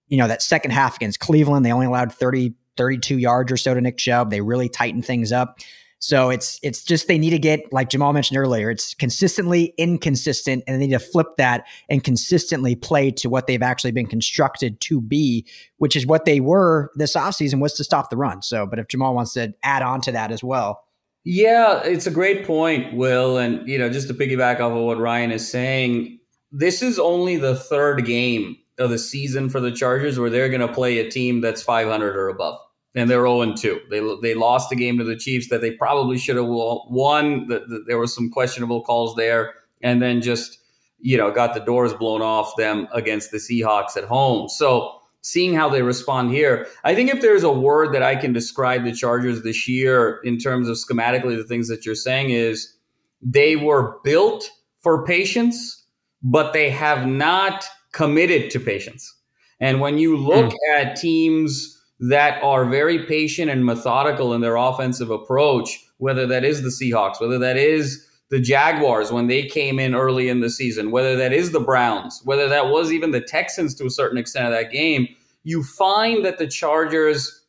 you 0.08 0.18
know, 0.18 0.28
that 0.28 0.42
second 0.42 0.72
half 0.72 0.96
against 0.96 1.20
Cleveland, 1.20 1.64
they 1.64 1.72
only 1.72 1.86
allowed 1.86 2.12
30, 2.12 2.54
32 2.76 3.18
yards 3.18 3.50
or 3.50 3.56
so 3.56 3.74
to 3.74 3.80
Nick 3.80 3.96
Chubb. 3.96 4.30
They 4.30 4.40
really 4.40 4.68
tightened 4.68 5.04
things 5.04 5.32
up. 5.32 5.58
So 5.98 6.30
it's 6.30 6.60
it's 6.62 6.84
just 6.84 7.08
they 7.08 7.18
need 7.18 7.30
to 7.30 7.38
get 7.38 7.72
like 7.72 7.88
Jamal 7.88 8.12
mentioned 8.12 8.38
earlier. 8.38 8.70
It's 8.70 8.94
consistently 8.94 9.74
inconsistent, 9.78 10.62
and 10.66 10.80
they 10.80 10.86
need 10.86 10.92
to 10.92 10.98
flip 10.98 11.36
that 11.38 11.66
and 11.88 12.04
consistently 12.04 12.76
play 12.76 13.10
to 13.12 13.30
what 13.30 13.46
they've 13.46 13.62
actually 13.62 13.92
been 13.92 14.06
constructed 14.06 14.80
to 14.82 15.00
be, 15.00 15.46
which 15.78 15.96
is 15.96 16.06
what 16.06 16.24
they 16.24 16.40
were 16.40 16.90
this 16.96 17.14
offseason 17.14 17.60
was 17.60 17.74
to 17.74 17.84
stop 17.84 18.10
the 18.10 18.16
run. 18.16 18.42
So, 18.42 18.66
but 18.66 18.78
if 18.78 18.88
Jamal 18.88 19.14
wants 19.14 19.32
to 19.34 19.54
add 19.62 19.82
on 19.82 20.00
to 20.02 20.12
that 20.12 20.30
as 20.30 20.44
well. 20.44 20.82
Yeah, 21.28 21.82
it's 21.82 22.06
a 22.06 22.12
great 22.12 22.46
point, 22.46 22.94
Will. 22.94 23.36
And, 23.36 23.66
you 23.68 23.78
know, 23.78 23.90
just 23.90 24.06
to 24.06 24.14
piggyback 24.14 24.60
off 24.60 24.70
of 24.70 24.84
what 24.84 24.98
Ryan 24.98 25.32
is 25.32 25.50
saying, 25.50 26.20
this 26.52 26.82
is 26.82 27.00
only 27.00 27.36
the 27.36 27.56
third 27.56 28.06
game 28.06 28.56
of 28.78 28.90
the 28.90 28.98
season 28.98 29.50
for 29.50 29.58
the 29.58 29.72
Chargers 29.72 30.20
where 30.20 30.30
they're 30.30 30.48
going 30.48 30.60
to 30.60 30.72
play 30.72 30.98
a 30.98 31.10
team 31.10 31.40
that's 31.40 31.62
500 31.62 32.14
or 32.14 32.28
above 32.28 32.60
and 32.96 33.10
they're 33.10 33.26
0 33.26 33.54
2. 33.54 33.80
They, 33.90 34.00
they 34.22 34.34
lost 34.34 34.70
the 34.70 34.76
game 34.76 34.98
to 34.98 35.04
the 35.04 35.16
Chiefs 35.16 35.48
that 35.50 35.60
they 35.60 35.72
probably 35.72 36.16
should 36.16 36.36
have 36.36 36.46
won. 36.46 37.46
The, 37.46 37.60
the, 37.60 37.84
there 37.86 37.98
were 37.98 38.06
some 38.06 38.30
questionable 38.30 38.82
calls 38.82 39.14
there, 39.16 39.52
and 39.82 40.00
then 40.00 40.22
just, 40.22 40.58
you 40.98 41.18
know, 41.18 41.30
got 41.30 41.52
the 41.52 41.60
doors 41.60 41.92
blown 41.92 42.22
off 42.22 42.56
them 42.56 42.88
against 42.92 43.30
the 43.30 43.36
Seahawks 43.36 43.98
at 43.98 44.04
home. 44.04 44.48
So 44.48 44.98
seeing 45.20 45.54
how 45.54 45.68
they 45.68 45.82
respond 45.82 46.30
here, 46.30 46.66
I 46.84 46.94
think 46.94 47.10
if 47.10 47.20
there's 47.20 47.42
a 47.42 47.52
word 47.52 47.92
that 47.94 48.02
I 48.02 48.16
can 48.16 48.32
describe 48.32 48.84
the 48.84 48.92
Chargers 48.92 49.42
this 49.42 49.68
year 49.68 50.20
in 50.24 50.38
terms 50.38 50.66
of 50.66 50.78
schematically 50.78 51.36
the 51.36 51.44
things 51.44 51.68
that 51.68 51.84
you're 51.84 51.94
saying 51.94 52.30
is 52.30 52.72
they 53.20 53.56
were 53.56 53.98
built 54.04 54.50
for 54.80 55.04
patience, 55.04 55.84
but 56.22 56.54
they 56.54 56.70
have 56.70 57.06
not 57.06 57.66
committed 57.92 58.50
to 58.52 58.60
patience. 58.60 59.14
And 59.60 59.80
when 59.80 59.98
you 59.98 60.16
look 60.16 60.50
mm. 60.50 60.78
at 60.78 60.96
teams– 60.96 61.74
that 62.00 62.42
are 62.42 62.64
very 62.64 63.06
patient 63.06 63.50
and 63.50 63.64
methodical 63.64 64.34
in 64.34 64.40
their 64.40 64.56
offensive 64.56 65.10
approach, 65.10 65.84
whether 65.98 66.26
that 66.26 66.44
is 66.44 66.62
the 66.62 66.68
Seahawks, 66.68 67.20
whether 67.20 67.38
that 67.38 67.56
is 67.56 68.06
the 68.28 68.40
Jaguars 68.40 69.12
when 69.12 69.28
they 69.28 69.44
came 69.44 69.78
in 69.78 69.94
early 69.94 70.28
in 70.28 70.40
the 70.40 70.50
season, 70.50 70.90
whether 70.90 71.16
that 71.16 71.32
is 71.32 71.52
the 71.52 71.60
Browns, 71.60 72.20
whether 72.24 72.48
that 72.48 72.68
was 72.68 72.92
even 72.92 73.12
the 73.12 73.20
Texans 73.20 73.74
to 73.76 73.86
a 73.86 73.90
certain 73.90 74.18
extent 74.18 74.46
of 74.46 74.52
that 74.52 74.72
game, 74.72 75.08
you 75.44 75.62
find 75.62 76.24
that 76.24 76.38
the 76.38 76.46
Chargers 76.46 77.42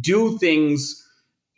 do 0.00 0.36
things 0.38 0.98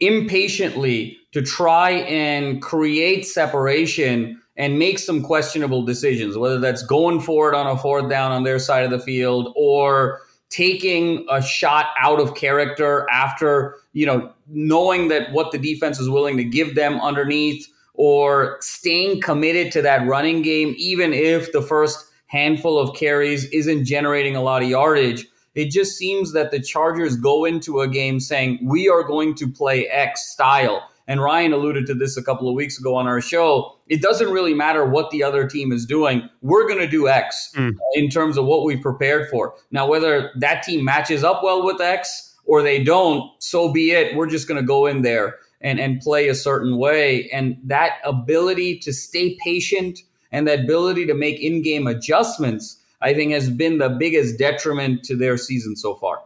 impatiently 0.00 1.16
to 1.32 1.40
try 1.40 1.90
and 1.90 2.60
create 2.60 3.26
separation 3.26 4.40
and 4.56 4.78
make 4.78 4.98
some 4.98 5.22
questionable 5.22 5.82
decisions, 5.82 6.36
whether 6.36 6.60
that's 6.60 6.84
going 6.84 7.20
for 7.20 7.48
it 7.48 7.56
on 7.56 7.66
a 7.66 7.76
fourth 7.78 8.08
down 8.08 8.30
on 8.30 8.44
their 8.44 8.58
side 8.58 8.84
of 8.84 8.90
the 8.90 9.00
field 9.00 9.52
or 9.56 10.20
taking 10.54 11.26
a 11.28 11.42
shot 11.42 11.86
out 11.98 12.20
of 12.20 12.34
character 12.34 13.06
after, 13.10 13.76
you 13.92 14.06
know, 14.06 14.32
knowing 14.46 15.08
that 15.08 15.32
what 15.32 15.50
the 15.50 15.58
defense 15.58 15.98
is 15.98 16.08
willing 16.08 16.36
to 16.36 16.44
give 16.44 16.76
them 16.76 17.00
underneath 17.00 17.66
or 17.94 18.56
staying 18.60 19.20
committed 19.20 19.72
to 19.72 19.82
that 19.82 20.06
running 20.06 20.42
game, 20.42 20.74
even 20.78 21.12
if 21.12 21.50
the 21.52 21.62
first 21.62 22.06
handful 22.26 22.78
of 22.78 22.94
carries 22.94 23.44
isn't 23.46 23.84
generating 23.84 24.36
a 24.36 24.42
lot 24.42 24.62
of 24.62 24.68
yardage. 24.68 25.26
It 25.54 25.70
just 25.70 25.96
seems 25.96 26.32
that 26.32 26.50
the 26.50 26.60
Chargers 26.60 27.16
go 27.16 27.44
into 27.44 27.80
a 27.80 27.88
game 27.88 28.20
saying, 28.20 28.60
we 28.62 28.88
are 28.88 29.02
going 29.02 29.34
to 29.36 29.48
play 29.48 29.88
X 29.88 30.32
style 30.32 30.88
and 31.06 31.20
Ryan 31.20 31.52
alluded 31.52 31.86
to 31.86 31.94
this 31.94 32.16
a 32.16 32.22
couple 32.22 32.48
of 32.48 32.54
weeks 32.54 32.78
ago 32.78 32.94
on 32.94 33.06
our 33.06 33.20
show. 33.20 33.76
It 33.88 34.00
doesn't 34.00 34.30
really 34.30 34.54
matter 34.54 34.84
what 34.84 35.10
the 35.10 35.22
other 35.22 35.46
team 35.46 35.72
is 35.72 35.84
doing. 35.84 36.28
We're 36.40 36.66
going 36.66 36.80
to 36.80 36.88
do 36.88 37.08
X 37.08 37.52
mm. 37.54 37.72
in 37.94 38.08
terms 38.08 38.38
of 38.38 38.46
what 38.46 38.64
we've 38.64 38.80
prepared 38.80 39.28
for. 39.30 39.54
Now, 39.70 39.86
whether 39.86 40.30
that 40.38 40.62
team 40.62 40.84
matches 40.84 41.22
up 41.22 41.42
well 41.42 41.64
with 41.64 41.80
X 41.80 42.34
or 42.46 42.62
they 42.62 42.82
don't, 42.82 43.30
so 43.38 43.70
be 43.70 43.90
it. 43.90 44.16
We're 44.16 44.28
just 44.28 44.48
going 44.48 44.60
to 44.60 44.66
go 44.66 44.86
in 44.86 45.02
there 45.02 45.36
and, 45.60 45.78
and 45.78 46.00
play 46.00 46.28
a 46.28 46.34
certain 46.34 46.78
way. 46.78 47.28
And 47.30 47.56
that 47.64 47.98
ability 48.04 48.78
to 48.80 48.92
stay 48.92 49.36
patient 49.44 49.98
and 50.32 50.48
that 50.48 50.60
ability 50.60 51.06
to 51.06 51.14
make 51.14 51.40
in 51.40 51.62
game 51.62 51.86
adjustments, 51.86 52.80
I 53.02 53.12
think, 53.14 53.32
has 53.32 53.50
been 53.50 53.78
the 53.78 53.90
biggest 53.90 54.38
detriment 54.38 55.04
to 55.04 55.16
their 55.16 55.36
season 55.36 55.76
so 55.76 55.94
far. 55.94 56.20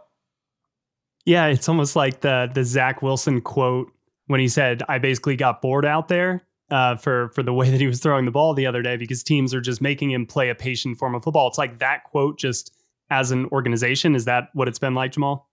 Yeah, 1.25 1.47
it's 1.47 1.69
almost 1.69 1.95
like 1.95 2.21
the 2.21 2.49
the 2.51 2.63
Zach 2.63 3.03
Wilson 3.03 3.41
quote 3.41 3.91
when 4.29 4.39
he 4.39 4.47
said, 4.47 4.83
"I 4.87 4.99
basically 4.99 5.35
got 5.35 5.61
bored 5.61 5.85
out 5.85 6.07
there." 6.07 6.43
Uh, 6.71 6.95
for 6.95 7.29
for 7.29 7.41
the 7.41 7.51
way 7.51 7.67
that 7.67 7.81
he 7.81 7.87
was 7.87 7.99
throwing 7.99 8.25
the 8.25 8.31
ball 8.31 8.53
the 8.53 8.67
other 8.67 8.83
day, 8.83 8.95
because 8.95 9.23
teams 9.23 9.55
are 9.55 9.61
just 9.61 9.81
making 9.81 10.11
him 10.11 10.27
play 10.27 10.49
a 10.49 10.55
patient 10.55 10.99
form 10.99 11.15
of 11.15 11.23
football. 11.23 11.47
It's 11.47 11.57
like 11.57 11.79
that 11.79 12.03
quote 12.03 12.37
just 12.37 12.71
as 13.09 13.31
an 13.31 13.47
organization. 13.47 14.13
Is 14.13 14.25
that 14.25 14.49
what 14.53 14.67
it's 14.67 14.77
been 14.77 14.93
like, 14.93 15.13
Jamal? 15.13 15.49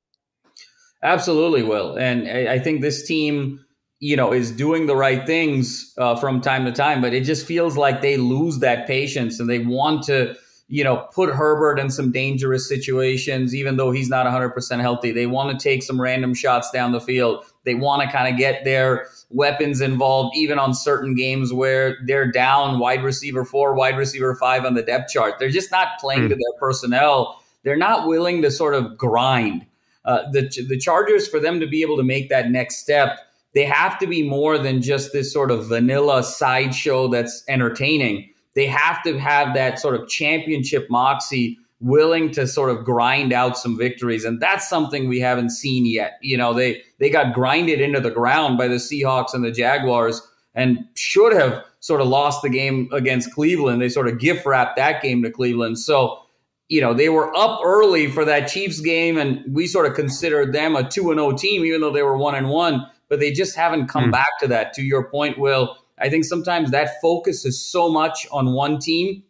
Absolutely, 1.02 1.62
Will. 1.62 1.96
And 1.96 2.28
I, 2.28 2.54
I 2.54 2.58
think 2.58 2.82
this 2.82 3.06
team, 3.06 3.64
you 3.98 4.14
know, 4.14 4.30
is 4.32 4.50
doing 4.50 4.86
the 4.86 4.96
right 4.96 5.26
things 5.26 5.94
uh, 5.96 6.16
from 6.16 6.42
time 6.42 6.66
to 6.66 6.72
time, 6.72 7.00
but 7.00 7.14
it 7.14 7.22
just 7.22 7.46
feels 7.46 7.78
like 7.78 8.02
they 8.02 8.18
lose 8.18 8.58
that 8.58 8.86
patience 8.86 9.40
and 9.40 9.48
they 9.48 9.60
want 9.60 10.02
to 10.04 10.36
you 10.68 10.82
know, 10.82 11.08
put 11.14 11.30
Herbert 11.30 11.78
in 11.78 11.90
some 11.90 12.10
dangerous 12.10 12.68
situations, 12.68 13.54
even 13.54 13.76
though 13.76 13.92
he's 13.92 14.08
not 14.08 14.26
100% 14.26 14.80
healthy. 14.80 15.12
They 15.12 15.26
want 15.26 15.56
to 15.56 15.62
take 15.62 15.82
some 15.82 16.00
random 16.00 16.34
shots 16.34 16.70
down 16.70 16.92
the 16.92 17.00
field. 17.00 17.44
They 17.66 17.74
want 17.74 18.02
to 18.02 18.08
kind 18.08 18.32
of 18.32 18.38
get 18.38 18.64
their 18.64 19.08
weapons 19.30 19.82
involved, 19.82 20.34
even 20.36 20.58
on 20.58 20.72
certain 20.72 21.14
games 21.14 21.52
where 21.52 21.98
they're 22.06 22.30
down 22.30 22.78
wide 22.78 23.04
receiver 23.04 23.44
four, 23.44 23.74
wide 23.74 23.98
receiver 23.98 24.34
five 24.34 24.64
on 24.64 24.72
the 24.74 24.82
depth 24.82 25.12
chart. 25.12 25.34
They're 25.38 25.50
just 25.50 25.70
not 25.70 25.88
playing 26.00 26.22
mm. 26.22 26.28
to 26.30 26.34
their 26.34 26.58
personnel. 26.58 27.42
They're 27.62 27.76
not 27.76 28.06
willing 28.06 28.40
to 28.42 28.50
sort 28.50 28.74
of 28.74 28.96
grind. 28.96 29.66
Uh, 30.06 30.22
the, 30.30 30.48
the 30.68 30.78
Chargers, 30.78 31.28
for 31.28 31.40
them 31.40 31.60
to 31.60 31.66
be 31.66 31.82
able 31.82 31.98
to 31.98 32.04
make 32.04 32.30
that 32.30 32.50
next 32.50 32.76
step, 32.76 33.18
they 33.52 33.64
have 33.64 33.98
to 33.98 34.06
be 34.06 34.22
more 34.22 34.56
than 34.56 34.80
just 34.80 35.12
this 35.12 35.32
sort 35.32 35.50
of 35.50 35.66
vanilla 35.66 36.22
sideshow 36.22 37.08
that's 37.08 37.42
entertaining 37.48 38.30
they 38.56 38.66
have 38.66 39.02
to 39.04 39.18
have 39.18 39.54
that 39.54 39.78
sort 39.78 39.94
of 39.94 40.08
championship 40.08 40.88
moxie 40.90 41.58
willing 41.80 42.30
to 42.32 42.46
sort 42.46 42.70
of 42.70 42.84
grind 42.84 43.32
out 43.32 43.58
some 43.58 43.76
victories. 43.76 44.24
And 44.24 44.40
that's 44.40 44.68
something 44.68 45.08
we 45.08 45.20
haven't 45.20 45.50
seen 45.50 45.86
yet. 45.86 46.18
You 46.22 46.36
know 46.36 46.54
they 46.54 46.82
they 46.98 47.10
got 47.10 47.34
grinded 47.34 47.80
into 47.80 48.00
the 48.00 48.10
ground 48.10 48.58
by 48.58 48.68
the 48.68 48.76
Seahawks 48.76 49.34
and 49.34 49.44
the 49.44 49.50
Jaguars 49.50 50.26
and 50.54 50.78
should 50.94 51.34
have 51.34 51.62
sort 51.80 52.00
of 52.00 52.08
lost 52.08 52.42
the 52.42 52.48
game 52.48 52.88
against 52.92 53.32
Cleveland. 53.32 53.80
They 53.80 53.88
sort 53.88 54.08
of 54.08 54.18
gift 54.18 54.46
wrapped 54.46 54.76
that 54.76 55.02
game 55.02 55.22
to 55.22 55.30
Cleveland. 55.30 55.78
So 55.78 56.22
you 56.68 56.80
know 56.80 56.94
they 56.94 57.08
were 57.08 57.36
up 57.36 57.60
early 57.64 58.10
for 58.10 58.24
that 58.24 58.48
Chiefs 58.48 58.80
game 58.80 59.18
and 59.18 59.42
we 59.54 59.66
sort 59.66 59.86
of 59.86 59.94
considered 59.94 60.52
them 60.52 60.74
a 60.74 60.88
2 60.88 61.10
and 61.10 61.20
0 61.20 61.32
team 61.32 61.64
even 61.64 61.80
though 61.80 61.92
they 61.92 62.02
were 62.02 62.16
1 62.16 62.34
and 62.34 62.48
1 62.48 62.86
but 63.08 63.20
they 63.20 63.30
just 63.30 63.54
haven't 63.54 63.86
come 63.86 64.06
mm. 64.06 64.12
back 64.12 64.38
to 64.40 64.48
that. 64.48 64.72
To 64.74 64.82
your 64.82 65.08
point 65.10 65.38
will 65.38 65.76
I 65.98 66.08
think 66.08 66.24
sometimes 66.24 66.70
that 66.70 67.00
focus 67.00 67.44
is 67.44 67.60
so 67.60 67.90
much 67.90 68.26
on 68.30 68.52
one 68.52 68.78
team, 68.78 69.22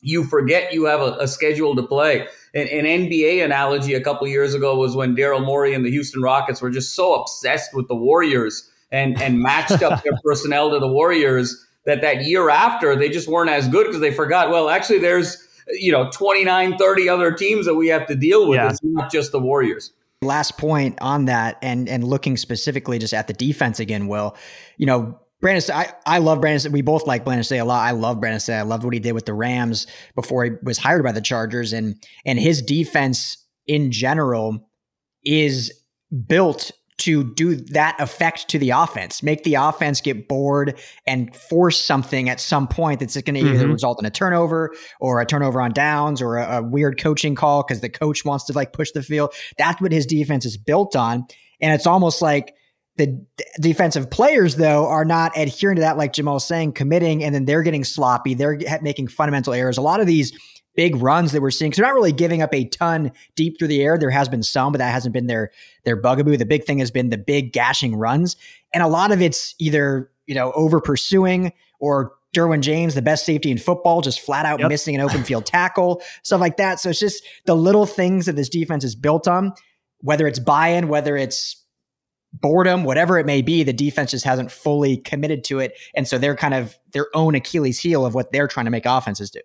you 0.00 0.24
forget 0.24 0.72
you 0.72 0.84
have 0.84 1.00
a, 1.00 1.16
a 1.20 1.28
schedule 1.28 1.76
to 1.76 1.82
play. 1.82 2.26
An, 2.54 2.66
an, 2.68 2.84
NBA 2.84 3.44
analogy 3.44 3.94
a 3.94 4.00
couple 4.00 4.26
years 4.26 4.54
ago 4.54 4.76
was 4.76 4.96
when 4.96 5.14
Daryl 5.14 5.44
Morey 5.44 5.74
and 5.74 5.84
the 5.84 5.90
Houston 5.90 6.22
Rockets 6.22 6.60
were 6.60 6.70
just 6.70 6.94
so 6.94 7.14
obsessed 7.14 7.74
with 7.74 7.86
the 7.88 7.94
Warriors 7.94 8.68
and, 8.90 9.20
and 9.22 9.40
matched 9.40 9.82
up 9.82 10.02
their 10.02 10.14
personnel 10.24 10.70
to 10.70 10.78
the 10.78 10.88
Warriors 10.88 11.66
that 11.86 12.00
that 12.00 12.24
year 12.24 12.50
after 12.50 12.96
they 12.96 13.08
just 13.08 13.28
weren't 13.28 13.50
as 13.50 13.68
good 13.68 13.86
because 13.86 14.00
they 14.00 14.12
forgot, 14.12 14.50
well, 14.50 14.68
actually, 14.68 14.98
there's 14.98 15.46
you 15.72 15.92
know 15.92 16.10
29 16.10 16.76
30 16.78 17.08
other 17.08 17.32
teams 17.32 17.66
that 17.66 17.74
we 17.74 17.88
have 17.88 18.06
to 18.06 18.14
deal 18.14 18.48
with 18.48 18.56
yeah. 18.56 18.70
it's 18.70 18.80
not 18.82 19.10
just 19.10 19.30
the 19.30 19.38
warriors 19.38 19.92
last 20.22 20.58
point 20.58 20.98
on 21.00 21.26
that 21.26 21.58
and 21.62 21.88
and 21.88 22.02
looking 22.04 22.36
specifically 22.36 22.98
just 22.98 23.14
at 23.14 23.26
the 23.28 23.32
defense 23.32 23.78
again 23.78 24.08
will 24.08 24.36
you 24.78 24.86
know 24.86 25.18
Brandon, 25.40 25.74
I, 25.74 25.92
I 26.06 26.18
love 26.18 26.40
Brandon. 26.40 26.72
We 26.72 26.82
both 26.82 27.06
like 27.06 27.24
Brandon 27.24 27.44
Staley 27.44 27.60
a 27.60 27.64
lot. 27.64 27.86
I 27.86 27.92
love 27.92 28.20
Brandon 28.20 28.40
Say. 28.40 28.54
I 28.54 28.62
loved 28.62 28.84
what 28.84 28.92
he 28.92 29.00
did 29.00 29.12
with 29.12 29.26
the 29.26 29.34
Rams 29.34 29.86
before 30.14 30.44
he 30.44 30.50
was 30.62 30.78
hired 30.78 31.02
by 31.02 31.12
the 31.12 31.20
Chargers, 31.20 31.72
and 31.72 31.96
and 32.24 32.38
his 32.38 32.60
defense 32.62 33.36
in 33.66 33.90
general 33.90 34.68
is 35.24 35.72
built 36.26 36.72
to 37.00 37.24
do 37.34 37.54
that 37.56 37.98
effect 37.98 38.48
to 38.48 38.58
the 38.58 38.70
offense, 38.70 39.22
make 39.22 39.42
the 39.44 39.54
offense 39.54 40.02
get 40.02 40.28
bored 40.28 40.78
and 41.06 41.34
force 41.34 41.80
something 41.80 42.28
at 42.28 42.38
some 42.38 42.68
point 42.68 43.00
that's 43.00 43.14
going 43.14 43.34
to 43.34 43.40
mm-hmm. 43.40 43.54
either 43.54 43.68
result 43.68 43.98
in 43.98 44.04
a 44.04 44.10
turnover 44.10 44.74
or 45.00 45.22
a 45.22 45.24
turnover 45.24 45.62
on 45.62 45.72
downs 45.72 46.20
or 46.20 46.36
a, 46.36 46.58
a 46.58 46.62
weird 46.62 47.00
coaching 47.00 47.34
call 47.34 47.62
because 47.62 47.80
the 47.80 47.88
coach 47.88 48.22
wants 48.26 48.44
to 48.44 48.52
like 48.52 48.74
push 48.74 48.90
the 48.90 49.02
field. 49.02 49.32
That's 49.56 49.80
what 49.80 49.92
his 49.92 50.04
defense 50.04 50.44
is 50.44 50.58
built 50.58 50.94
on, 50.94 51.26
and 51.62 51.72
it's 51.72 51.86
almost 51.86 52.20
like 52.20 52.54
the 53.00 53.26
defensive 53.60 54.10
players, 54.10 54.56
though, 54.56 54.86
are 54.86 55.06
not 55.06 55.32
adhering 55.34 55.76
to 55.76 55.80
that, 55.80 55.96
like 55.96 56.12
Jamal's 56.12 56.44
saying, 56.44 56.72
committing, 56.72 57.24
and 57.24 57.34
then 57.34 57.46
they're 57.46 57.62
getting 57.62 57.82
sloppy. 57.82 58.34
They're 58.34 58.58
making 58.82 59.08
fundamental 59.08 59.54
errors. 59.54 59.78
A 59.78 59.82
lot 59.82 60.00
of 60.00 60.06
these 60.06 60.32
big 60.76 60.96
runs 60.96 61.32
that 61.32 61.40
we're 61.40 61.50
seeing, 61.50 61.70
because 61.70 61.78
they're 61.78 61.86
not 61.86 61.94
really 61.94 62.12
giving 62.12 62.42
up 62.42 62.54
a 62.54 62.66
ton 62.66 63.10
deep 63.36 63.58
through 63.58 63.68
the 63.68 63.82
air. 63.82 63.96
There 63.96 64.10
has 64.10 64.28
been 64.28 64.42
some, 64.42 64.72
but 64.72 64.78
that 64.78 64.92
hasn't 64.92 65.14
been 65.14 65.28
their 65.28 65.50
their 65.84 65.96
bugaboo. 65.96 66.36
The 66.36 66.44
big 66.44 66.64
thing 66.64 66.78
has 66.78 66.90
been 66.90 67.08
the 67.08 67.18
big 67.18 67.54
gashing 67.54 67.96
runs, 67.96 68.36
and 68.74 68.82
a 68.82 68.88
lot 68.88 69.12
of 69.12 69.22
it's 69.22 69.54
either 69.58 70.10
you 70.26 70.34
know 70.34 70.52
over 70.52 70.78
pursuing 70.78 71.54
or 71.80 72.12
Derwin 72.34 72.60
James, 72.60 72.94
the 72.94 73.02
best 73.02 73.24
safety 73.24 73.50
in 73.50 73.56
football, 73.56 74.02
just 74.02 74.20
flat 74.20 74.44
out 74.44 74.60
yep. 74.60 74.68
missing 74.68 74.94
an 74.94 75.00
open 75.00 75.24
field 75.24 75.46
tackle, 75.46 76.02
stuff 76.22 76.40
like 76.40 76.58
that. 76.58 76.80
So 76.80 76.90
it's 76.90 77.00
just 77.00 77.24
the 77.46 77.56
little 77.56 77.86
things 77.86 78.26
that 78.26 78.36
this 78.36 78.50
defense 78.50 78.84
is 78.84 78.94
built 78.94 79.26
on, 79.26 79.54
whether 80.00 80.26
it's 80.26 80.38
buy 80.38 80.68
in, 80.68 80.88
whether 80.88 81.16
it's 81.16 81.59
boredom, 82.32 82.84
whatever 82.84 83.18
it 83.18 83.26
may 83.26 83.42
be, 83.42 83.62
the 83.62 83.72
defense 83.72 84.12
just 84.12 84.24
hasn't 84.24 84.50
fully 84.50 84.96
committed 84.98 85.44
to 85.44 85.58
it. 85.58 85.72
And 85.94 86.06
so 86.06 86.18
they're 86.18 86.36
kind 86.36 86.54
of 86.54 86.78
their 86.92 87.06
own 87.14 87.34
Achilles 87.34 87.78
heel 87.78 88.06
of 88.06 88.14
what 88.14 88.32
they're 88.32 88.48
trying 88.48 88.66
to 88.66 88.70
make 88.70 88.86
offenses 88.86 89.30
do. 89.30 89.40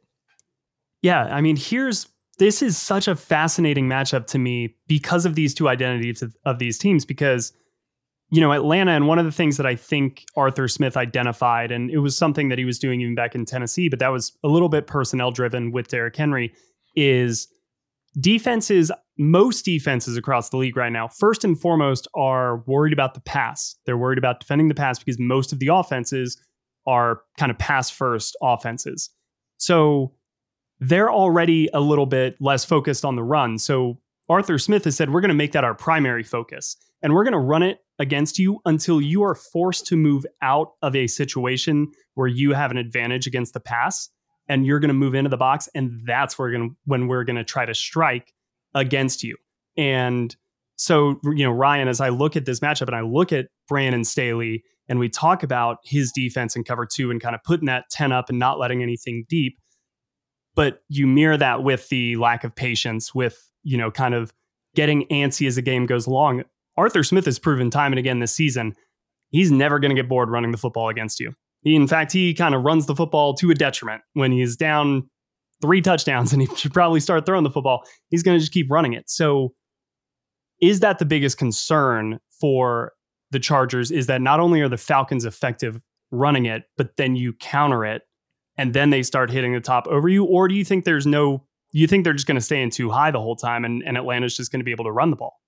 Yeah. 1.02 1.24
I 1.26 1.42
mean, 1.42 1.56
here's 1.56 2.08
this 2.38 2.62
is 2.62 2.78
such 2.78 3.08
a 3.08 3.16
fascinating 3.16 3.88
matchup 3.88 4.28
to 4.28 4.38
me 4.38 4.76
because 4.88 5.26
of 5.26 5.36
these 5.36 5.54
two 5.54 5.70
identities 5.70 6.22
of, 6.22 6.36
of 6.46 6.60
these 6.60 6.78
teams. 6.78 7.06
Because, 7.06 7.54
you 8.30 8.42
know, 8.42 8.52
Atlanta, 8.52 8.92
and 8.92 9.08
one 9.08 9.20
of 9.20 9.26
the 9.26 9.32
things 9.32 9.58
that 9.58 9.66
I 9.66 9.76
think 9.76 10.26
Arthur 10.36 10.68
Smith 10.68 10.98
identified, 10.98 11.72
and 11.72 11.90
it 11.90 12.00
was 12.00 12.18
something 12.18 12.50
that 12.50 12.58
he 12.58 12.66
was 12.66 12.78
doing 12.78 13.02
even 13.02 13.16
back 13.16 13.36
in 13.36 13.46
Tennessee, 13.46 13.88
but 13.88 14.00
that 14.00 14.10
was 14.10 14.38
a 14.44 14.48
little 14.48 14.70
bit 14.70 14.88
personnel 14.88 15.32
driven 15.32 15.72
with 15.72 15.88
Derrick 15.88 16.16
Henry, 16.16 16.54
is 16.96 17.48
defenses, 18.20 18.92
most 19.18 19.64
defenses 19.64 20.18
across 20.18 20.50
the 20.50 20.58
league 20.58 20.76
right 20.76 20.92
now, 20.92 21.08
first 21.08 21.44
and 21.44 21.60
foremost, 21.60 22.08
are 22.16 22.58
worried 22.66 22.94
about 22.94 23.14
the 23.14 23.22
pass. 23.22 23.76
They're 23.86 23.98
worried 23.98 24.18
about 24.18 24.40
defending 24.40 24.68
the 24.68 24.76
pass 24.76 25.00
because 25.00 25.20
most 25.20 25.54
of 25.54 25.60
the 25.60 25.68
offenses 25.68 26.38
are 26.86 27.22
kind 27.38 27.52
of 27.52 27.58
pass 27.58 27.90
first 27.90 28.36
offenses. 28.42 29.10
So 29.58 30.14
they're 30.80 31.12
already 31.12 31.70
a 31.74 31.80
little 31.80 32.06
bit 32.06 32.36
less 32.40 32.66
focused 32.66 33.06
on 33.06 33.16
the 33.16 33.24
run. 33.24 33.58
So 33.58 34.00
Arthur 34.28 34.58
Smith 34.58 34.84
has 34.86 34.96
said, 34.96 35.12
we're 35.12 35.22
going 35.22 35.30
to 35.30 35.36
make 35.36 35.54
that 35.54 35.64
our 35.64 35.76
primary 35.76 36.24
focus 36.24 36.76
and 37.02 37.14
we're 37.14 37.24
going 37.24 37.34
to 37.34 37.40
run 37.40 37.64
it 37.64 37.80
against 38.00 38.40
you 38.40 38.60
until 38.66 39.00
you 39.00 39.24
are 39.24 39.36
forced 39.36 39.88
to 39.88 39.96
move 39.96 40.26
out 40.42 40.74
of 40.82 40.96
a 40.96 41.08
situation 41.08 41.92
where 42.16 42.28
you 42.28 42.54
have 42.54 42.72
an 42.72 42.78
advantage 42.78 43.28
against 43.28 43.54
the 43.54 43.60
pass 43.60 44.10
and 44.48 44.66
you're 44.66 44.80
going 44.80 44.90
to 44.90 44.94
move 44.94 45.16
into 45.16 45.30
the 45.30 45.38
box 45.38 45.70
and 45.76 46.02
that's 46.06 46.38
where 46.38 46.50
we're 46.50 46.70
to 46.70 46.76
when 46.86 47.08
we're 47.08 47.24
going 47.24 47.36
to 47.36 47.44
try 47.44 47.66
to 47.66 47.74
strike 47.74 48.34
against 48.76 49.24
you. 49.24 49.36
And 49.76 50.36
so 50.78 51.20
you 51.24 51.46
know 51.46 51.52
ryan 51.52 51.88
as 51.88 52.02
i 52.02 52.10
look 52.10 52.36
at 52.36 52.46
this 52.46 52.60
matchup 52.60 52.88
and 52.88 52.96
i 52.96 53.02
look 53.02 53.32
at 53.32 53.48
brandon 53.68 54.04
staley 54.04 54.62
and 54.90 55.00
we 55.00 55.08
talk 55.08 55.42
about 55.42 55.78
his 55.86 56.12
defense 56.12 56.56
in 56.56 56.64
cover 56.64 56.86
two 56.86 57.10
and 57.10 57.22
kind 57.22 57.34
of 57.34 57.42
putting 57.44 57.66
that 57.66 57.86
10 57.92 58.12
up 58.12 58.30
and 58.30 58.40
not 58.40 58.60
letting 58.60 58.84
anything 58.84 59.26
deep 59.30 59.58
but 60.54 60.82
you 60.90 61.08
mirror 61.08 61.38
that 61.38 61.64
with 61.64 61.88
the 61.90 62.16
lack 62.18 62.44
of 62.44 62.54
patience 62.54 63.16
with 63.16 63.50
you 63.64 63.78
know 63.78 63.90
kind 63.90 64.14
of 64.14 64.34
getting 64.76 65.06
antsy 65.08 65.48
as 65.48 65.56
the 65.56 65.62
game 65.62 65.86
goes 65.86 66.06
along. 66.06 66.44
Arthur 66.76 67.04
smith 67.04 67.26
has 67.26 67.40
proven 67.40 67.70
time 67.70 67.94
and 67.94 68.00
again 68.00 68.20
this 68.20 68.36
season 68.36 68.76
he's 69.32 69.52
never 69.52 69.80
going 69.80 69.94
to 69.94 70.02
get 70.02 70.10
bored 70.10 70.30
running 70.30 70.52
the 70.52 70.58
football 70.58 70.90
against 70.90 71.20
you. 71.20 71.34
He, 71.62 71.76
in 71.76 71.88
fact, 71.88 72.12
he 72.12 72.34
kind 72.34 72.54
of 72.54 72.64
runs 72.64 72.86
the 72.86 72.96
football 72.96 73.34
to 73.36 73.50
a 73.52 73.56
detriment 73.56 74.04
when 74.14 74.32
he's 74.32 74.56
down 74.56 75.10
three 75.62 75.82
touchdowns 75.82 76.34
and 76.34 76.42
he 76.42 76.56
should 76.56 76.74
probably 76.74 77.00
start 77.00 77.26
throwing 77.26 77.44
the 77.44 77.50
football. 77.50 77.84
He's 78.10 78.24
going 78.24 78.36
to 78.36 78.40
just 78.40 78.52
keep 78.52 78.70
running 78.70 78.94
it. 78.94 79.10
So, 79.10 79.54
is 80.62 80.80
that 80.80 81.00
the 81.00 81.06
biggest 81.06 81.38
concern 81.38 82.20
for 82.40 82.94
the 83.32 83.40
Chargers? 83.40 83.92
Is 83.92 84.08
that 84.08 84.22
not 84.22 84.40
only 84.40 84.62
are 84.62 84.70
the 84.70 84.78
Falcons 84.78 85.26
effective 85.26 85.80
running 86.12 86.46
it, 86.46 86.64
but 86.78 86.96
then 86.98 87.16
you 87.16 87.34
counter 87.34 87.84
it 87.84 88.04
and 88.58 88.74
then 88.74 88.90
they 88.90 89.04
start 89.04 89.30
hitting 89.30 89.54
the 89.54 89.60
top 89.60 89.88
over 89.88 90.08
you? 90.08 90.24
Or 90.24 90.48
do 90.48 90.56
you 90.56 90.64
think 90.64 90.86
there's 90.86 91.06
no, 91.06 91.46
you 91.72 91.88
think 91.88 92.04
they're 92.04 92.14
just 92.14 92.28
going 92.28 92.36
to 92.36 92.42
stay 92.42 92.62
in 92.62 92.70
too 92.70 92.90
high 92.90 93.12
the 93.12 93.20
whole 93.20 93.36
time 93.36 93.66
and, 93.66 93.84
and 93.86 93.98
Atlanta's 93.98 94.38
just 94.38 94.52
going 94.52 94.62
to 94.62 94.64
be 94.64 94.72
able 94.72 94.86
to 94.86 94.92
run 94.92 95.10
the 95.10 95.18
ball? 95.18 95.42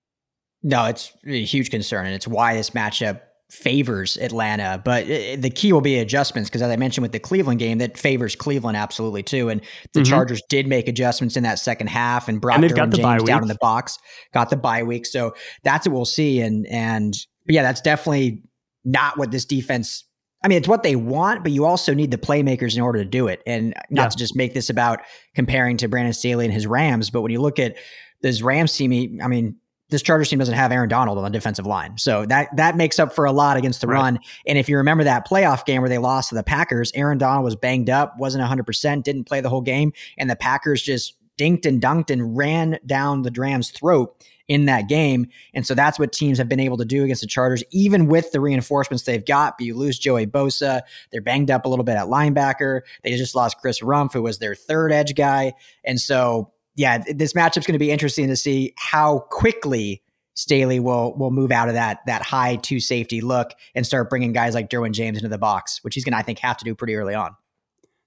No, 0.63 0.85
it's 0.85 1.13
a 1.25 1.43
huge 1.43 1.69
concern. 1.69 2.05
And 2.05 2.15
it's 2.15 2.27
why 2.27 2.55
this 2.55 2.71
matchup 2.71 3.21
favors 3.49 4.17
Atlanta, 4.17 4.81
but 4.83 5.07
the 5.07 5.49
key 5.49 5.71
will 5.71 5.81
be 5.81 5.97
adjustments 5.99 6.49
because, 6.49 6.61
as 6.61 6.69
I 6.69 6.75
mentioned 6.75 7.03
with 7.03 7.13
the 7.13 7.19
Cleveland 7.19 7.59
game, 7.59 7.77
that 7.77 7.97
favors 7.97 8.35
Cleveland 8.35 8.75
absolutely 8.75 9.23
too. 9.23 9.49
And 9.49 9.61
the 9.93 10.01
mm-hmm. 10.01 10.09
Chargers 10.09 10.41
did 10.49 10.67
make 10.67 10.87
adjustments 10.87 11.37
in 11.37 11.43
that 11.43 11.59
second 11.59 11.87
half 11.87 12.27
and 12.27 12.41
brought 12.41 12.63
and 12.63 12.75
James 12.75 12.97
down 12.97 13.41
in 13.41 13.47
the 13.47 13.57
box, 13.61 13.99
got 14.33 14.49
the 14.49 14.57
bye 14.57 14.83
week. 14.83 15.05
So 15.05 15.33
that's 15.63 15.87
what 15.87 15.93
we'll 15.95 16.05
see. 16.05 16.41
And 16.41 16.67
and 16.67 17.13
yeah, 17.47 17.63
that's 17.63 17.81
definitely 17.81 18.43
not 18.83 19.17
what 19.17 19.31
this 19.31 19.45
defense. 19.45 20.03
I 20.43 20.49
mean, 20.49 20.57
it's 20.57 20.67
what 20.67 20.83
they 20.83 20.95
want, 20.95 21.43
but 21.43 21.51
you 21.51 21.65
also 21.65 21.93
need 21.93 22.11
the 22.11 22.17
playmakers 22.17 22.75
in 22.75 22.81
order 22.81 22.99
to 22.99 23.09
do 23.09 23.27
it. 23.27 23.41
And 23.47 23.73
not 23.89 24.03
yeah. 24.03 24.09
to 24.09 24.17
just 24.17 24.35
make 24.35 24.53
this 24.53 24.69
about 24.69 24.99
comparing 25.35 25.77
to 25.77 25.87
Brandon 25.87 26.13
Staley 26.13 26.45
and 26.45 26.53
his 26.53 26.67
Rams, 26.67 27.09
but 27.09 27.21
when 27.21 27.31
you 27.31 27.41
look 27.41 27.59
at 27.59 27.75
this 28.21 28.41
Rams 28.41 28.75
team, 28.75 29.19
I 29.23 29.27
mean, 29.27 29.57
this 29.89 30.01
Chargers 30.01 30.29
team 30.29 30.39
doesn't 30.39 30.53
have 30.53 30.71
Aaron 30.71 30.89
Donald 30.89 31.17
on 31.17 31.23
the 31.23 31.29
defensive 31.29 31.65
line. 31.65 31.97
So 31.97 32.25
that 32.25 32.55
that 32.55 32.75
makes 32.75 32.99
up 32.99 33.13
for 33.13 33.25
a 33.25 33.31
lot 33.31 33.57
against 33.57 33.81
the 33.81 33.87
right. 33.87 33.95
run. 33.95 34.19
And 34.45 34.57
if 34.57 34.67
you 34.67 34.77
remember 34.77 35.03
that 35.05 35.27
playoff 35.27 35.65
game 35.65 35.81
where 35.81 35.89
they 35.89 35.97
lost 35.97 36.29
to 36.29 36.35
the 36.35 36.43
Packers, 36.43 36.91
Aaron 36.93 37.17
Donald 37.17 37.43
was 37.43 37.55
banged 37.55 37.89
up, 37.89 38.17
wasn't 38.17 38.43
100%, 38.43 39.03
didn't 39.03 39.25
play 39.25 39.41
the 39.41 39.49
whole 39.49 39.61
game, 39.61 39.93
and 40.17 40.29
the 40.29 40.35
Packers 40.35 40.81
just 40.81 41.15
dinked 41.37 41.65
and 41.65 41.81
dunked 41.81 42.09
and 42.09 42.35
ran 42.35 42.79
down 42.85 43.21
the 43.21 43.31
Rams' 43.35 43.69
throat 43.71 44.15
in 44.47 44.65
that 44.65 44.87
game. 44.87 45.27
And 45.53 45.65
so 45.65 45.75
that's 45.75 45.99
what 45.99 46.11
teams 46.11 46.37
have 46.37 46.47
been 46.47 46.59
able 46.59 46.77
to 46.77 46.85
do 46.85 47.03
against 47.03 47.21
the 47.21 47.27
Chargers, 47.27 47.63
even 47.71 48.07
with 48.07 48.31
the 48.31 48.39
reinforcements 48.39 49.03
they've 49.03 49.25
got. 49.25 49.57
But 49.57 49.65
you 49.65 49.75
lose 49.75 49.99
Joey 49.99 50.25
Bosa. 50.25 50.81
They're 51.11 51.21
banged 51.21 51.51
up 51.51 51.65
a 51.65 51.69
little 51.69 51.83
bit 51.85 51.95
at 51.95 52.07
linebacker. 52.07 52.81
They 53.03 53.15
just 53.15 53.35
lost 53.35 53.57
Chris 53.59 53.81
Rumph, 53.81 54.13
who 54.13 54.21
was 54.21 54.39
their 54.39 54.55
third 54.55 54.91
edge 54.91 55.15
guy. 55.15 55.53
And 55.83 55.99
so 55.99 56.51
yeah, 56.77 56.99
this 57.09 57.33
matchup's 57.33 57.65
going 57.65 57.73
to 57.73 57.79
be 57.79 57.91
interesting 57.91 58.27
to 58.27 58.35
see 58.35 58.73
how 58.77 59.25
quickly 59.31 60.03
Staley 60.35 60.79
will 60.79 61.17
will 61.17 61.31
move 61.31 61.51
out 61.51 61.67
of 61.67 61.73
that 61.73 62.01
that 62.05 62.21
high 62.21 62.55
two 62.57 62.79
safety 62.79 63.19
look 63.19 63.51
and 63.73 63.85
start 63.85 64.09
bringing 64.09 64.31
guys 64.31 64.53
like 64.53 64.69
Derwin 64.69 64.91
James 64.91 65.17
into 65.17 65.27
the 65.27 65.39
box, 65.39 65.83
which 65.83 65.95
he's 65.95 66.05
going 66.05 66.13
to 66.13 66.17
I 66.17 66.21
think 66.21 66.37
have 66.39 66.55
to 66.57 66.65
do 66.65 66.75
pretty 66.75 66.95
early 66.95 67.15
on. 67.15 67.35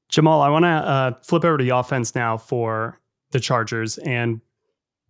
Jamal, 0.08 0.40
I 0.40 0.48
want 0.48 0.64
to 0.64 0.68
uh, 0.68 1.12
flip 1.22 1.44
over 1.44 1.58
to 1.58 1.64
the 1.64 1.70
offense 1.70 2.14
now 2.14 2.36
for 2.36 3.00
the 3.32 3.40
Chargers, 3.40 3.98
and 3.98 4.40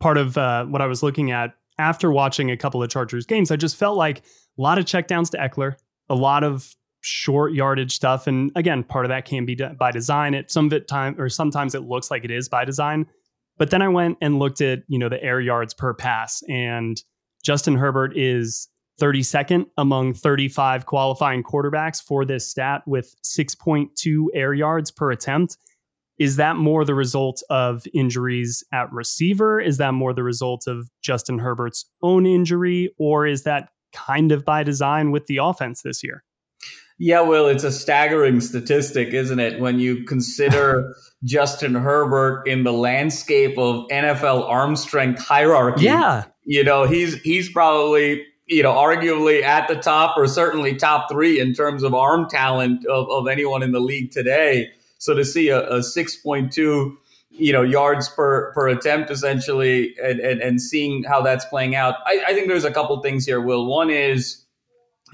part 0.01 0.17
of 0.17 0.39
uh, 0.39 0.65
what 0.65 0.81
I 0.81 0.87
was 0.87 1.03
looking 1.03 1.31
at 1.31 1.55
after 1.79 2.11
watching 2.11 2.51
a 2.51 2.57
couple 2.57 2.83
of 2.83 2.89
Chargers 2.89 3.27
games, 3.27 3.51
I 3.51 3.57
just 3.57 3.77
felt 3.77 3.99
like 3.99 4.19
a 4.19 4.63
lot 4.63 4.79
of 4.79 4.87
checkdowns 4.87 5.31
to 5.31 5.39
Ekeler, 5.39 5.75
a 6.09 6.15
lot 6.15 6.45
of 6.45 6.75
short 7.03 7.53
yardage 7.53 7.95
stuff, 7.95 8.27
and 8.27 8.53
again, 8.57 8.83
part 8.85 9.05
of 9.05 9.11
that 9.11 9.27
can 9.27 9.45
be 9.45 9.55
by 9.55 9.91
design. 9.91 10.33
It 10.33 10.51
some 10.51 10.67
of 10.67 10.73
it 10.73 10.89
time 10.89 11.21
or 11.21 11.29
sometimes 11.29 11.75
it 11.75 11.81
looks 11.81 12.11
like 12.11 12.25
it 12.25 12.31
is 12.31 12.49
by 12.49 12.65
design 12.65 13.07
but 13.61 13.69
then 13.69 13.83
I 13.83 13.89
went 13.89 14.17
and 14.23 14.39
looked 14.39 14.63
at, 14.63 14.85
you 14.89 14.99
know, 14.99 15.11
the 15.11 15.23
air 15.23 15.39
yards 15.39 15.75
per 15.75 15.93
pass 15.93 16.43
and 16.49 17.01
Justin 17.45 17.77
Herbert 17.77 18.17
is 18.17 18.69
32nd 19.03 19.67
among 19.77 20.15
35 20.15 20.87
qualifying 20.87 21.43
quarterbacks 21.43 22.03
for 22.03 22.25
this 22.25 22.49
stat 22.49 22.81
with 22.87 23.15
6.2 23.23 24.27
air 24.33 24.55
yards 24.55 24.91
per 24.91 25.11
attempt. 25.11 25.59
Is 26.19 26.37
that 26.37 26.57
more 26.57 26.87
the 26.87 26.95
result 26.95 27.43
of 27.51 27.85
injuries 27.93 28.65
at 28.73 28.91
receiver? 28.93 29.61
Is 29.61 29.77
that 29.77 29.93
more 29.93 30.15
the 30.15 30.23
result 30.23 30.67
of 30.67 30.89
Justin 31.03 31.39
Herbert's 31.39 31.85
own 32.03 32.25
injury? 32.25 32.95
Or 32.99 33.27
is 33.27 33.43
that 33.43 33.69
kind 33.93 34.33
of 34.33 34.43
by 34.43 34.63
design 34.63 35.11
with 35.11 35.27
the 35.27 35.37
offense 35.37 35.83
this 35.83 36.03
year? 36.03 36.25
Yeah, 37.03 37.23
well, 37.23 37.47
it's 37.47 37.65
a 37.65 37.73
staggering 37.73 38.43
statistic, 38.43 39.15
isn't 39.15 39.41
it? 39.41 39.59
When 39.59 39.81
you 39.81 40.05
consider 40.05 40.95
Justin 41.25 41.75
Herbert 41.75 42.47
in 42.47 42.63
the 42.63 42.75
landscape 42.75 43.57
of 43.57 43.89
NFL 43.89 44.47
arm 44.47 44.77
strength 44.77 45.19
hierarchy. 45.19 45.87
Yeah. 45.87 46.25
You 46.45 46.63
know, 46.63 46.85
he's 46.85 47.15
he's 47.23 47.51
probably, 47.51 48.27
you 48.49 48.63
know, 48.63 48.75
arguably 48.75 49.43
at 49.43 49.67
the 49.67 49.77
top 49.77 50.19
or 50.19 50.27
certainly 50.27 50.77
top 50.77 51.11
three 51.11 51.41
in 51.41 51.55
terms 51.55 51.83
of 51.83 51.95
arm 51.95 52.29
talent 52.29 52.85
of, 52.85 53.09
of 53.09 53.29
anyone 53.29 53.63
in 53.63 53.73
the 53.73 53.81
league 53.81 54.11
today. 54.11 54.69
So 54.99 55.15
to 55.15 55.25
see 55.25 55.49
a, 55.49 55.67
a 55.71 55.79
6.2 55.79 56.95
you 57.33 57.53
know 57.53 57.63
yards 57.63 58.09
per 58.11 58.53
per 58.53 58.69
attempt 58.69 59.09
essentially 59.09 59.95
and, 60.03 60.19
and, 60.19 60.43
and 60.43 60.61
seeing 60.61 61.05
how 61.05 61.23
that's 61.23 61.45
playing 61.45 61.77
out 61.77 61.95
I, 62.05 62.25
I 62.27 62.35
think 62.35 62.49
there's 62.49 62.65
a 62.65 62.73
couple 62.73 63.01
things 63.03 63.25
here 63.25 63.41
will 63.41 63.67
one 63.67 63.89
is 63.89 64.45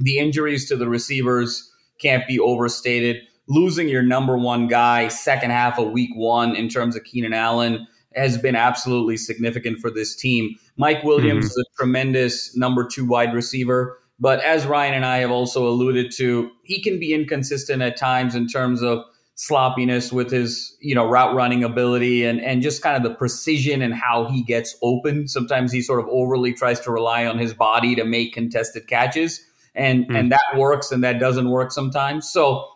the 0.01 0.19
injuries 0.19 0.67
to 0.71 0.77
the 0.77 0.89
receivers 0.89 1.71
can't 1.99 2.27
be 2.27 2.39
overstated. 2.39 3.23
Losing 3.49 3.89
your 3.89 4.03
number 4.03 4.37
one 4.37 4.67
guy 4.67 5.09
second 5.09 5.51
half 5.51 5.79
of 5.79 5.93
week 5.93 6.11
one 6.15 6.57
in 6.57 6.69
terms 6.69 6.97
of 6.97 7.05
Keenan 7.05 7.33
Allen 7.33 7.87
has 8.15 8.39
been 8.39 8.57
absolutely 8.57 9.17
significant 9.17 9.79
for 9.79 9.91
this 9.91 10.17
team. 10.17 10.57
Mike 10.77 11.05
Williams 11.05 11.45
mm-hmm. 11.45 11.51
is 11.51 11.59
a 11.59 11.77
tremendous 11.77 12.57
number 12.57 12.87
two 12.87 13.07
wide 13.07 13.35
receiver. 13.35 13.99
But 14.19 14.43
as 14.43 14.65
Ryan 14.65 14.95
and 14.95 15.05
I 15.05 15.19
have 15.19 15.31
also 15.31 15.69
alluded 15.69 16.11
to, 16.13 16.51
he 16.65 16.83
can 16.83 16.99
be 16.99 17.13
inconsistent 17.13 17.83
at 17.83 17.99
times 17.99 18.35
in 18.35 18.49
terms 18.49 18.83
of 18.83 19.05
sloppiness 19.35 20.11
with 20.11 20.31
his, 20.31 20.75
you 20.81 20.95
know, 20.95 21.07
route 21.07 21.35
running 21.35 21.63
ability 21.63 22.25
and, 22.25 22.41
and 22.41 22.63
just 22.63 22.81
kind 22.81 22.97
of 22.97 23.03
the 23.03 23.15
precision 23.15 23.83
and 23.83 23.95
how 23.95 24.25
he 24.25 24.43
gets 24.43 24.75
open. 24.83 25.29
Sometimes 25.29 25.71
he 25.71 25.83
sort 25.83 26.01
of 26.01 26.07
overly 26.09 26.55
tries 26.55 26.81
to 26.81 26.91
rely 26.91 27.27
on 27.27 27.39
his 27.39 27.53
body 27.53 27.95
to 27.95 28.05
make 28.05 28.33
contested 28.33 28.89
catches 28.89 29.46
and 29.77 30.09
mm. 30.09 30.19
and 30.19 30.33
that 30.33 30.57
works 30.57 30.91
and 30.91 31.05
that 31.05 31.21
doesn't 31.21 31.51
work 31.51 31.71
sometimes. 31.71 32.29
So 32.29 32.67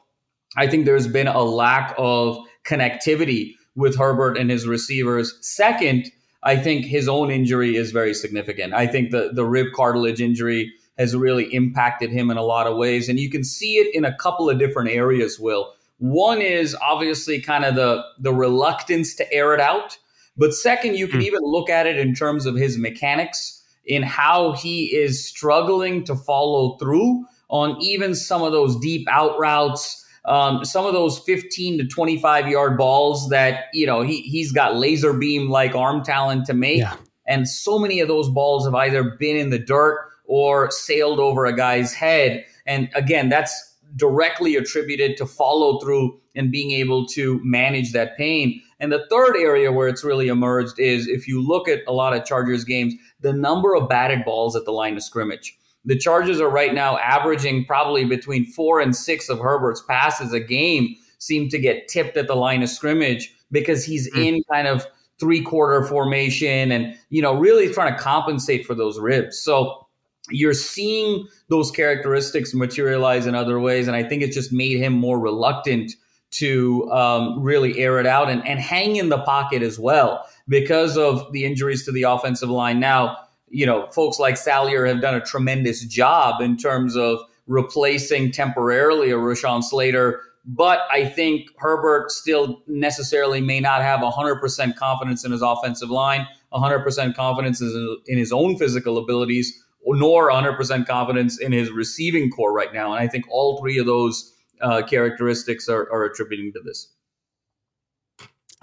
I 0.57 0.67
think 0.67 0.85
there's 0.85 1.09
been 1.09 1.29
a 1.29 1.43
lack 1.43 1.95
of 1.99 2.39
connectivity 2.65 3.55
with 3.75 3.97
Herbert 3.97 4.37
and 4.37 4.51
his 4.51 4.67
receivers. 4.67 5.35
Second, 5.41 6.11
I 6.43 6.57
think 6.57 6.85
his 6.85 7.09
own 7.09 7.31
injury 7.31 7.77
is 7.77 7.91
very 7.91 8.15
significant. 8.15 8.75
I 8.75 8.87
think 8.87 9.11
the 9.11 9.31
the 9.33 9.45
rib 9.45 9.69
cartilage 9.75 10.21
injury 10.21 10.73
has 10.99 11.17
really 11.17 11.45
impacted 11.55 12.11
him 12.11 12.31
in 12.31 12.37
a 12.37 12.43
lot 12.43 12.67
of 12.67 12.77
ways, 12.77 13.09
and 13.09 13.19
you 13.19 13.31
can 13.31 13.43
see 13.43 13.77
it 13.77 13.95
in 13.95 14.05
a 14.05 14.15
couple 14.17 14.51
of 14.51 14.59
different 14.59 14.91
areas. 14.91 15.39
Will 15.41 15.73
one 15.99 16.41
is 16.41 16.77
obviously 16.81 17.41
kind 17.41 17.65
of 17.65 17.75
the 17.75 18.05
the 18.19 18.33
reluctance 18.33 19.15
to 19.17 19.33
air 19.33 19.55
it 19.55 19.61
out, 19.61 19.99
but 20.37 20.53
second, 20.55 20.97
you 20.97 21.09
can 21.09 21.21
mm. 21.21 21.25
even 21.25 21.41
look 21.43 21.71
at 21.71 21.87
it 21.87 21.99
in 21.99 22.15
terms 22.15 22.47
of 22.47 22.57
his 22.57 22.79
mechanics 22.79 23.60
in 23.85 24.03
how 24.03 24.53
he 24.53 24.87
is 24.87 25.27
struggling 25.27 26.05
to 26.05 26.15
follow 26.15 26.77
through 26.77 27.25
on 27.49 27.81
even 27.81 28.15
some 28.15 28.43
of 28.43 28.53
those 28.53 28.79
deep 28.79 29.07
out 29.11 29.39
routes, 29.39 30.07
um, 30.25 30.65
some 30.65 30.87
of 30.87 30.93
those 30.93 31.19
15 31.21 31.79
to 31.79 31.87
25 31.87 32.49
yard 32.49 32.77
balls 32.77 33.29
that, 33.31 33.65
you 33.73 33.87
know, 33.87 34.03
he, 34.03 34.21
he's 34.23 34.53
got 34.53 34.77
laser 34.77 35.13
beam 35.13 35.49
like 35.49 35.75
arm 35.75 36.05
talent 36.05 36.47
to 36.47 36.55
make. 36.55 36.79
Yeah. 36.79 36.97
And 37.27 37.49
so 37.49 37.79
many 37.79 38.01
of 38.01 38.09
those 38.09 38.29
balls 38.29 38.65
have 38.65 38.75
either 38.75 39.17
been 39.19 39.37
in 39.37 39.51
the 39.51 39.59
dirt 39.59 40.11
or 40.25 40.71
sailed 40.71 41.19
over 41.19 41.47
a 41.47 41.57
guy's 41.57 41.93
head. 41.93 42.45
And 42.67 42.89
again, 42.95 43.29
that's 43.29 43.71
directly 43.97 44.57
attributed 44.57 45.17
to 45.17 45.27
follow 45.27 45.81
through 45.81 46.21
and 46.35 46.53
being 46.53 46.71
able 46.73 47.07
to 47.07 47.41
manage 47.43 47.93
that 47.93 48.17
pain. 48.17 48.61
And 48.79 48.93
the 48.93 49.07
third 49.11 49.37
area 49.37 49.73
where 49.73 49.89
it's 49.89 50.05
really 50.05 50.29
emerged 50.29 50.79
is 50.79 51.07
if 51.07 51.27
you 51.27 51.45
look 51.45 51.69
at 51.69 51.81
a 51.87 51.93
lot 51.93 52.15
of 52.15 52.25
Chargers 52.25 52.65
games, 52.65 52.95
the 53.21 53.33
number 53.33 53.75
of 53.75 53.89
batted 53.89 54.25
balls 54.25 54.57
at 54.57 54.65
the 54.65 54.73
line 54.73 54.97
of 54.97 55.03
scrimmage. 55.03 55.57
The 55.85 55.97
Chargers 55.97 56.41
are 56.41 56.51
right 56.51 56.75
now 56.75 56.99
averaging 56.99 57.65
probably 57.65 58.05
between 58.05 58.47
four 58.47 58.81
and 58.81 58.95
six 58.95 59.29
of 59.29 59.39
Herbert's 59.39 59.83
passes 59.83 60.33
a 60.33 60.41
game 60.41 60.95
seem 61.19 61.49
to 61.51 61.59
get 61.59 61.89
tipped 61.89 62.17
at 62.17 62.27
the 62.27 62.35
line 62.35 62.63
of 62.63 62.69
scrimmage 62.69 63.35
because 63.51 63.85
he's 63.85 64.13
mm. 64.13 64.27
in 64.27 64.43
kind 64.51 64.69
of 64.69 64.87
three 65.19 65.43
quarter 65.43 65.85
formation 65.87 66.73
and, 66.73 66.97
you 67.11 67.21
know, 67.23 67.35
really 67.35 67.73
trying 67.73 67.95
to 67.95 68.03
compensate 68.03 68.67
for 68.67 68.75
those 68.75 68.99
ribs. 68.99 69.39
So 69.39 69.87
you're 70.31 70.55
seeing 70.55 71.27
those 71.49 71.71
characteristics 71.71 72.55
materialize 72.55 73.27
in 73.27 73.35
other 73.35 73.61
ways. 73.61 73.87
And 73.87 73.97
I 73.97 74.03
think 74.03 74.23
it's 74.23 74.35
just 74.35 74.53
made 74.53 74.79
him 74.79 74.93
more 74.93 75.19
reluctant 75.19 75.93
to 76.31 76.91
um, 76.93 77.43
really 77.43 77.79
air 77.79 77.99
it 77.99 78.07
out 78.07 78.31
and, 78.31 78.47
and 78.47 78.61
hang 78.61 78.97
in 78.97 79.09
the 79.09 79.19
pocket 79.19 79.63
as 79.63 79.79
well 79.79 80.27
because 80.49 80.97
of 80.97 81.33
the 81.33 81.45
injuries 81.45 81.85
to 81.85 81.93
the 81.93 82.05
offensive 82.05 82.51
line. 82.51 82.79
Now, 82.79 83.17
you 83.49 83.67
know, 83.67 83.89
folks 83.89 84.19
like 84.19 84.37
Salyer 84.37 84.87
have 84.87 85.01
done 85.01 85.15
a 85.15 85.21
tremendous 85.21 85.85
job 85.85 86.41
in 86.41 86.57
terms 86.57 86.97
of 86.97 87.19
replacing 87.47 88.31
temporarily 88.31 89.11
a 89.11 89.17
Rashawn 89.17 89.63
Slater. 89.63 90.21
But 90.47 90.81
I 90.91 91.05
think 91.05 91.51
Herbert 91.59 92.11
still 92.11 92.63
necessarily 92.67 93.41
may 93.41 93.61
not 93.61 93.83
have 93.83 94.01
100% 94.01 94.77
confidence 94.77 95.25
in 95.25 95.33
his 95.33 95.43
offensive 95.43 95.91
line, 95.91 96.27
100% 96.53 97.15
confidence 97.15 97.61
in 97.61 98.19
his 98.19 98.33
own 98.33 98.57
physical 98.57 98.99
abilities, 98.99 99.53
nor 99.85 100.31
100% 100.31 100.87
confidence 100.87 101.39
in 101.39 101.53
his 101.53 101.71
receiving 101.71 102.31
corps 102.31 102.53
right 102.53 102.73
now. 102.73 102.93
And 102.93 103.03
I 103.03 103.09
think 103.09 103.27
all 103.31 103.61
three 103.61 103.79
of 103.79 103.87
those 103.87 104.33
uh, 104.63 104.83
characteristics 104.83 105.69
are, 105.69 105.91
are 105.93 106.05
attributing 106.05 106.53
to 106.53 106.61
this. 106.65 106.93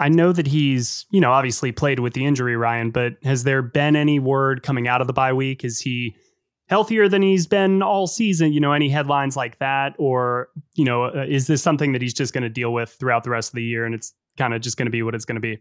I 0.00 0.08
know 0.08 0.32
that 0.32 0.46
he's, 0.46 1.06
you 1.10 1.20
know, 1.20 1.32
obviously 1.32 1.72
played 1.72 1.98
with 1.98 2.12
the 2.12 2.24
injury, 2.24 2.56
Ryan, 2.56 2.90
but 2.90 3.14
has 3.24 3.44
there 3.44 3.62
been 3.62 3.96
any 3.96 4.18
word 4.18 4.62
coming 4.62 4.86
out 4.86 5.00
of 5.00 5.06
the 5.06 5.12
bye 5.12 5.32
week? 5.32 5.64
Is 5.64 5.80
he 5.80 6.14
healthier 6.68 7.08
than 7.08 7.22
he's 7.22 7.48
been 7.48 7.82
all 7.82 8.06
season? 8.06 8.52
You 8.52 8.60
know, 8.60 8.72
any 8.72 8.88
headlines 8.88 9.36
like 9.36 9.58
that? 9.58 9.94
Or, 9.98 10.50
you 10.76 10.84
know, 10.84 11.04
uh, 11.04 11.26
is 11.28 11.48
this 11.48 11.62
something 11.62 11.92
that 11.92 12.02
he's 12.02 12.14
just 12.14 12.32
going 12.32 12.42
to 12.42 12.48
deal 12.48 12.72
with 12.72 12.90
throughout 12.90 13.24
the 13.24 13.30
rest 13.30 13.50
of 13.50 13.56
the 13.56 13.62
year 13.64 13.84
and 13.84 13.94
it's 13.94 14.12
kind 14.36 14.54
of 14.54 14.60
just 14.60 14.76
going 14.76 14.86
to 14.86 14.92
be 14.92 15.02
what 15.02 15.16
it's 15.16 15.24
going 15.24 15.36
to 15.36 15.40
be? 15.40 15.60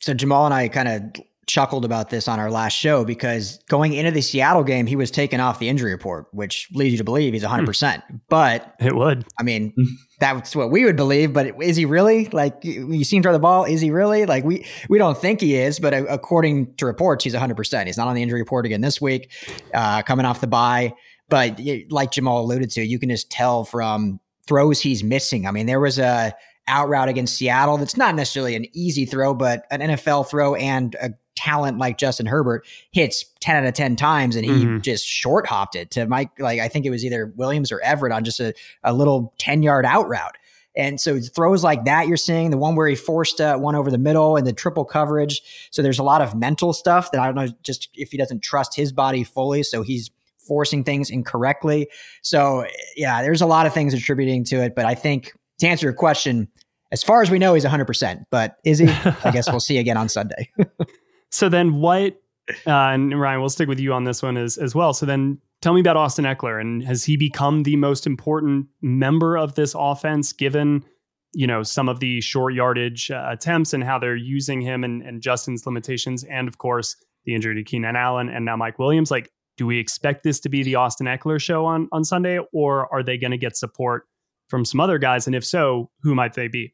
So 0.00 0.14
Jamal 0.14 0.44
and 0.44 0.54
I 0.54 0.68
kind 0.68 0.88
of 0.88 1.24
chuckled 1.46 1.84
about 1.84 2.10
this 2.10 2.26
on 2.26 2.40
our 2.40 2.50
last 2.50 2.72
show 2.72 3.04
because 3.04 3.58
going 3.68 3.92
into 3.92 4.10
the 4.10 4.20
Seattle 4.20 4.64
game, 4.64 4.86
he 4.86 4.96
was 4.96 5.10
taken 5.10 5.38
off 5.38 5.60
the 5.60 5.68
injury 5.68 5.92
report, 5.92 6.26
which 6.32 6.68
leads 6.72 6.92
you 6.92 6.98
to 6.98 7.04
believe 7.04 7.32
he's 7.32 7.44
100%. 7.44 8.02
Hmm. 8.02 8.16
But 8.28 8.74
it 8.80 8.94
would. 8.94 9.24
I 9.38 9.42
mean, 9.44 9.72
that's 10.20 10.56
what 10.56 10.70
we 10.70 10.84
would 10.84 10.96
believe, 10.96 11.32
but 11.32 11.62
is 11.62 11.76
he 11.76 11.84
really? 11.84 12.26
Like 12.26 12.58
you 12.62 13.04
seen 13.04 13.22
throw 13.22 13.32
the 13.32 13.38
ball, 13.38 13.64
is 13.64 13.80
he 13.80 13.90
really? 13.90 14.26
Like 14.26 14.44
we 14.44 14.66
we 14.88 14.98
don't 14.98 15.16
think 15.16 15.40
he 15.40 15.54
is, 15.54 15.78
but 15.78 15.94
according 15.94 16.74
to 16.76 16.86
reports, 16.86 17.24
he's 17.24 17.34
100%. 17.34 17.86
He's 17.86 17.96
not 17.96 18.08
on 18.08 18.14
the 18.14 18.22
injury 18.22 18.40
report 18.40 18.66
again 18.66 18.80
this 18.80 19.00
week, 19.00 19.32
uh, 19.72 20.02
coming 20.02 20.26
off 20.26 20.40
the 20.40 20.46
bye. 20.46 20.94
But 21.28 21.60
like 21.90 22.12
Jamal 22.12 22.42
alluded 22.42 22.70
to, 22.70 22.84
you 22.84 22.98
can 22.98 23.08
just 23.08 23.30
tell 23.30 23.64
from 23.64 24.20
throws 24.46 24.80
he's 24.80 25.02
missing. 25.02 25.46
I 25.46 25.50
mean, 25.50 25.66
there 25.66 25.80
was 25.80 25.98
a 25.98 26.34
out 26.68 26.88
route 26.88 27.08
against 27.08 27.36
Seattle 27.36 27.78
that's 27.78 27.96
not 27.96 28.14
necessarily 28.14 28.56
an 28.56 28.66
easy 28.72 29.06
throw, 29.06 29.34
but 29.34 29.66
an 29.70 29.80
NFL 29.80 30.28
throw 30.28 30.54
and 30.54 30.94
a 31.00 31.10
talent 31.36 31.78
like 31.78 31.98
Justin 31.98 32.26
Herbert 32.26 32.66
hits 32.90 33.24
10 33.40 33.56
out 33.56 33.66
of 33.66 33.74
10 33.74 33.94
times 33.94 34.34
and 34.34 34.44
he 34.44 34.50
mm-hmm. 34.50 34.80
just 34.80 35.06
short 35.06 35.46
hopped 35.46 35.76
it 35.76 35.90
to 35.92 36.06
Mike. 36.06 36.30
Like, 36.38 36.60
I 36.60 36.68
think 36.68 36.86
it 36.86 36.90
was 36.90 37.04
either 37.04 37.32
Williams 37.36 37.70
or 37.70 37.80
Everett 37.82 38.12
on 38.12 38.24
just 38.24 38.40
a, 38.40 38.54
a 38.82 38.92
little 38.92 39.34
10 39.38 39.62
yard 39.62 39.84
out 39.86 40.08
route. 40.08 40.36
And 40.76 41.00
so 41.00 41.18
throws 41.20 41.64
like 41.64 41.86
that 41.86 42.06
you're 42.06 42.18
seeing 42.18 42.50
the 42.50 42.58
one 42.58 42.76
where 42.76 42.86
he 42.86 42.94
forced 42.94 43.40
uh, 43.40 43.56
one 43.56 43.74
over 43.74 43.90
the 43.90 43.98
middle 43.98 44.36
and 44.36 44.46
the 44.46 44.52
triple 44.52 44.84
coverage. 44.84 45.68
So 45.70 45.80
there's 45.80 45.98
a 45.98 46.02
lot 46.02 46.20
of 46.20 46.34
mental 46.34 46.72
stuff 46.74 47.12
that 47.12 47.20
I 47.20 47.26
don't 47.26 47.34
know 47.34 47.48
just 47.62 47.88
if 47.94 48.10
he 48.10 48.18
doesn't 48.18 48.42
trust 48.42 48.76
his 48.76 48.92
body 48.92 49.24
fully. 49.24 49.62
So 49.62 49.82
he's 49.82 50.10
forcing 50.46 50.84
things 50.84 51.08
incorrectly. 51.08 51.88
So 52.22 52.66
yeah, 52.94 53.22
there's 53.22 53.40
a 53.40 53.46
lot 53.46 53.66
of 53.66 53.72
things 53.72 53.94
attributing 53.94 54.44
to 54.44 54.56
it. 54.56 54.74
But 54.74 54.84
I 54.84 54.94
think 54.94 55.32
to 55.60 55.66
answer 55.66 55.86
your 55.86 55.94
question, 55.94 56.48
as 56.92 57.02
far 57.02 57.22
as 57.22 57.30
we 57.30 57.38
know, 57.38 57.54
he's 57.54 57.64
100%. 57.64 58.26
But 58.30 58.56
is 58.64 58.78
he? 58.78 58.88
I 59.24 59.30
guess 59.32 59.50
we'll 59.50 59.60
see 59.60 59.78
again 59.78 59.96
on 59.96 60.08
Sunday. 60.08 60.50
So 61.30 61.48
then 61.48 61.74
what? 61.74 62.20
Uh, 62.66 62.70
and 62.70 63.18
Ryan, 63.18 63.40
we'll 63.40 63.48
stick 63.48 63.68
with 63.68 63.80
you 63.80 63.92
on 63.92 64.04
this 64.04 64.22
one 64.22 64.36
as 64.36 64.56
as 64.56 64.74
well. 64.74 64.92
So 64.92 65.04
then, 65.06 65.38
tell 65.62 65.74
me 65.74 65.80
about 65.80 65.96
Austin 65.96 66.24
Ekeler 66.24 66.60
and 66.60 66.82
has 66.84 67.04
he 67.04 67.16
become 67.16 67.64
the 67.64 67.76
most 67.76 68.06
important 68.06 68.66
member 68.82 69.36
of 69.36 69.54
this 69.54 69.74
offense, 69.76 70.32
given 70.32 70.84
you 71.32 71.46
know 71.46 71.62
some 71.62 71.88
of 71.88 72.00
the 72.00 72.20
short 72.20 72.54
yardage 72.54 73.10
uh, 73.10 73.26
attempts 73.28 73.72
and 73.72 73.82
how 73.82 73.98
they're 73.98 74.16
using 74.16 74.60
him 74.60 74.84
and, 74.84 75.02
and 75.02 75.20
Justin's 75.20 75.66
limitations, 75.66 76.24
and 76.24 76.48
of 76.48 76.58
course 76.58 76.96
the 77.24 77.34
injury 77.34 77.56
to 77.56 77.64
Keenan 77.64 77.96
Allen 77.96 78.28
and 78.28 78.44
now 78.44 78.56
Mike 78.56 78.78
Williams. 78.78 79.10
Like, 79.10 79.30
do 79.56 79.66
we 79.66 79.80
expect 79.80 80.22
this 80.22 80.38
to 80.40 80.48
be 80.48 80.62
the 80.62 80.76
Austin 80.76 81.06
Ekeler 81.06 81.40
show 81.40 81.64
on 81.64 81.88
on 81.90 82.04
Sunday, 82.04 82.38
or 82.52 82.92
are 82.94 83.02
they 83.02 83.18
going 83.18 83.32
to 83.32 83.38
get 83.38 83.56
support 83.56 84.04
from 84.48 84.64
some 84.64 84.80
other 84.80 84.98
guys? 84.98 85.26
And 85.26 85.34
if 85.34 85.44
so, 85.44 85.90
who 86.02 86.14
might 86.14 86.34
they 86.34 86.48
be? 86.48 86.72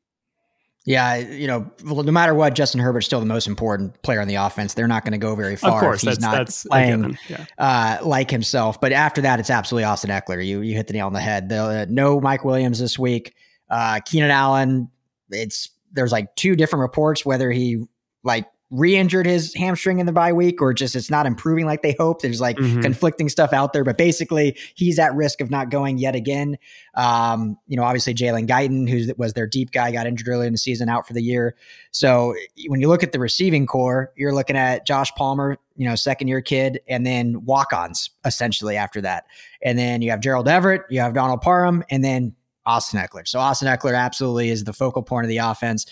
Yeah, 0.85 1.17
you 1.17 1.47
know, 1.47 1.71
no 1.85 2.11
matter 2.11 2.35
what, 2.35 2.55
Justin 2.55 2.81
Herbert's 2.81 3.07
still 3.07 3.21
the 3.21 3.27
most 3.27 3.47
important 3.47 4.03
player 4.03 4.21
on 4.21 4.27
the 4.27 4.35
offense. 4.35 4.75
They're 4.75 4.89
not 4.89 5.05
going 5.05 5.13
to 5.13 5.19
go 5.19 5.37
very 5.37 5.55
far 5.55 5.75
of 5.75 5.81
course, 5.81 6.03
if 6.03 6.09
he's 6.09 6.19
that's, 6.19 6.23
not 6.23 6.37
that's 6.37 6.65
playing 6.65 7.19
yeah. 7.29 7.45
uh, 7.59 7.99
like 8.03 8.31
himself. 8.33 8.81
But 8.81 8.91
after 8.91 9.21
that, 9.21 9.39
it's 9.39 9.51
absolutely 9.51 9.85
Austin 9.85 10.11
Ekeler. 10.11 10.45
You 10.45 10.61
you 10.61 10.75
hit 10.75 10.89
the 10.89 10.95
nail 10.95 11.07
on 11.07 11.13
the 11.13 11.21
head. 11.21 11.49
The, 11.49 11.63
uh, 11.63 11.87
no 11.89 12.21
Mike 12.21 12.45
Williams 12.45 12.81
this 12.81 12.99
week. 12.99 13.35
Uh, 13.71 14.01
Keenan 14.05 14.33
Allen. 14.33 14.91
It's 15.31 15.71
there's 15.93 16.11
like 16.11 16.35
two 16.35 16.57
different 16.57 16.81
reports 16.81 17.25
whether 17.25 17.53
he 17.53 17.85
like 18.25 18.47
re-injured 18.73 19.27
his 19.27 19.55
hamstring 19.55 19.99
in 19.99 20.07
the 20.07 20.13
bye 20.13 20.33
week 20.33 20.63
or 20.63 20.73
just 20.73 20.97
it's 20.97 21.11
not 21.11 21.27
improving 21.27 21.67
like 21.67 21.83
they 21.83 21.95
hope. 21.99 22.23
There's 22.23 22.41
like 22.41 22.57
mm-hmm. 22.57 22.81
conflicting 22.81 23.29
stuff 23.29 23.53
out 23.53 23.75
there, 23.75 23.85
but 23.85 23.99
basically 23.99 24.57
he's 24.75 24.99
at 24.99 25.15
risk 25.15 25.43
of 25.43 25.51
not 25.51 25.69
going 25.69 25.99
yet 25.99 26.15
again. 26.15 26.57
Um, 26.95 27.59
you 27.69 27.77
know, 27.77 27.85
obviously 27.85 28.15
Jalen 28.15 28.49
Guyton, 28.49 28.89
who 28.89 29.13
was 29.19 29.35
their 29.35 29.47
deep 29.47 29.73
guy, 29.73 29.93
got 29.93 30.07
injured 30.07 30.27
early 30.27 30.47
in 30.47 30.53
the 30.53 30.59
season, 30.59 30.89
out 30.89 31.07
for 31.07 31.13
the 31.13 31.23
year. 31.23 31.55
So 31.91 32.35
when 32.67 32.81
you 32.81 32.89
look 32.89 33.03
at 33.03 33.13
the 33.13 33.21
receiving 33.21 33.67
corps, 33.67 34.11
you're 34.17 34.35
looking 34.35 34.57
at 34.57 34.87
Josh 34.87 35.13
Palmer, 35.13 35.59
you 35.77 35.87
know, 35.87 35.95
second 35.95 36.29
year 36.29 36.41
kid, 36.41 36.81
and 36.89 37.07
then 37.07 37.45
walk-ons 37.45 38.09
essentially 38.25 38.79
after 38.79 39.03
that. 39.03 39.27
And 39.63 39.79
then 39.79 40.01
you 40.01 40.11
have 40.11 40.21
Gerald 40.21 40.49
Everett, 40.49 40.83
you 40.89 41.01
have 41.01 41.13
Donald 41.13 41.43
Parham, 41.43 41.85
and 41.91 42.03
then 42.03 42.35
Austin 42.65 43.01
Ekeler. 43.01 43.29
So 43.29 43.39
Austin 43.39 43.69
Ekeler 43.69 43.99
absolutely 43.99 44.49
is 44.49 44.65
the 44.65 44.73
focal 44.73 45.03
point 45.03 45.27
of 45.27 45.29
the 45.29 45.39
offense. 45.39 45.85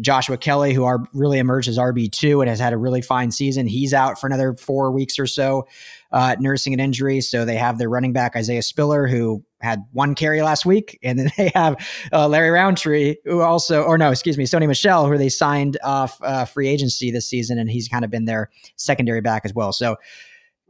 Joshua 0.00 0.36
Kelly, 0.36 0.72
who 0.72 0.84
are 0.84 1.00
really 1.12 1.38
emerged 1.38 1.68
as 1.68 1.78
RB 1.78 2.10
two 2.10 2.40
and 2.40 2.48
has 2.48 2.58
had 2.58 2.72
a 2.72 2.76
really 2.76 3.02
fine 3.02 3.30
season, 3.30 3.66
he's 3.66 3.92
out 3.92 4.20
for 4.20 4.26
another 4.26 4.54
four 4.54 4.90
weeks 4.90 5.18
or 5.18 5.26
so, 5.26 5.66
uh, 6.12 6.36
nursing 6.38 6.72
an 6.72 6.80
injury. 6.80 7.20
So 7.20 7.44
they 7.44 7.56
have 7.56 7.78
their 7.78 7.88
running 7.88 8.12
back 8.12 8.36
Isaiah 8.36 8.62
Spiller, 8.62 9.06
who 9.06 9.44
had 9.60 9.84
one 9.92 10.14
carry 10.14 10.42
last 10.42 10.64
week, 10.64 10.98
and 11.04 11.18
then 11.18 11.30
they 11.36 11.50
have 11.54 11.76
uh, 12.12 12.28
Larry 12.28 12.50
Rountree, 12.50 13.16
who 13.24 13.40
also, 13.40 13.82
or 13.82 13.98
no, 13.98 14.10
excuse 14.10 14.38
me, 14.38 14.44
Sony 14.44 14.66
Michel, 14.66 15.06
who 15.06 15.18
they 15.18 15.28
signed 15.28 15.78
off 15.82 16.18
uh, 16.22 16.44
free 16.44 16.68
agency 16.68 17.10
this 17.10 17.26
season, 17.26 17.58
and 17.58 17.70
he's 17.70 17.88
kind 17.88 18.04
of 18.04 18.10
been 18.10 18.24
their 18.24 18.50
secondary 18.76 19.20
back 19.20 19.42
as 19.44 19.54
well. 19.54 19.72
So 19.72 19.96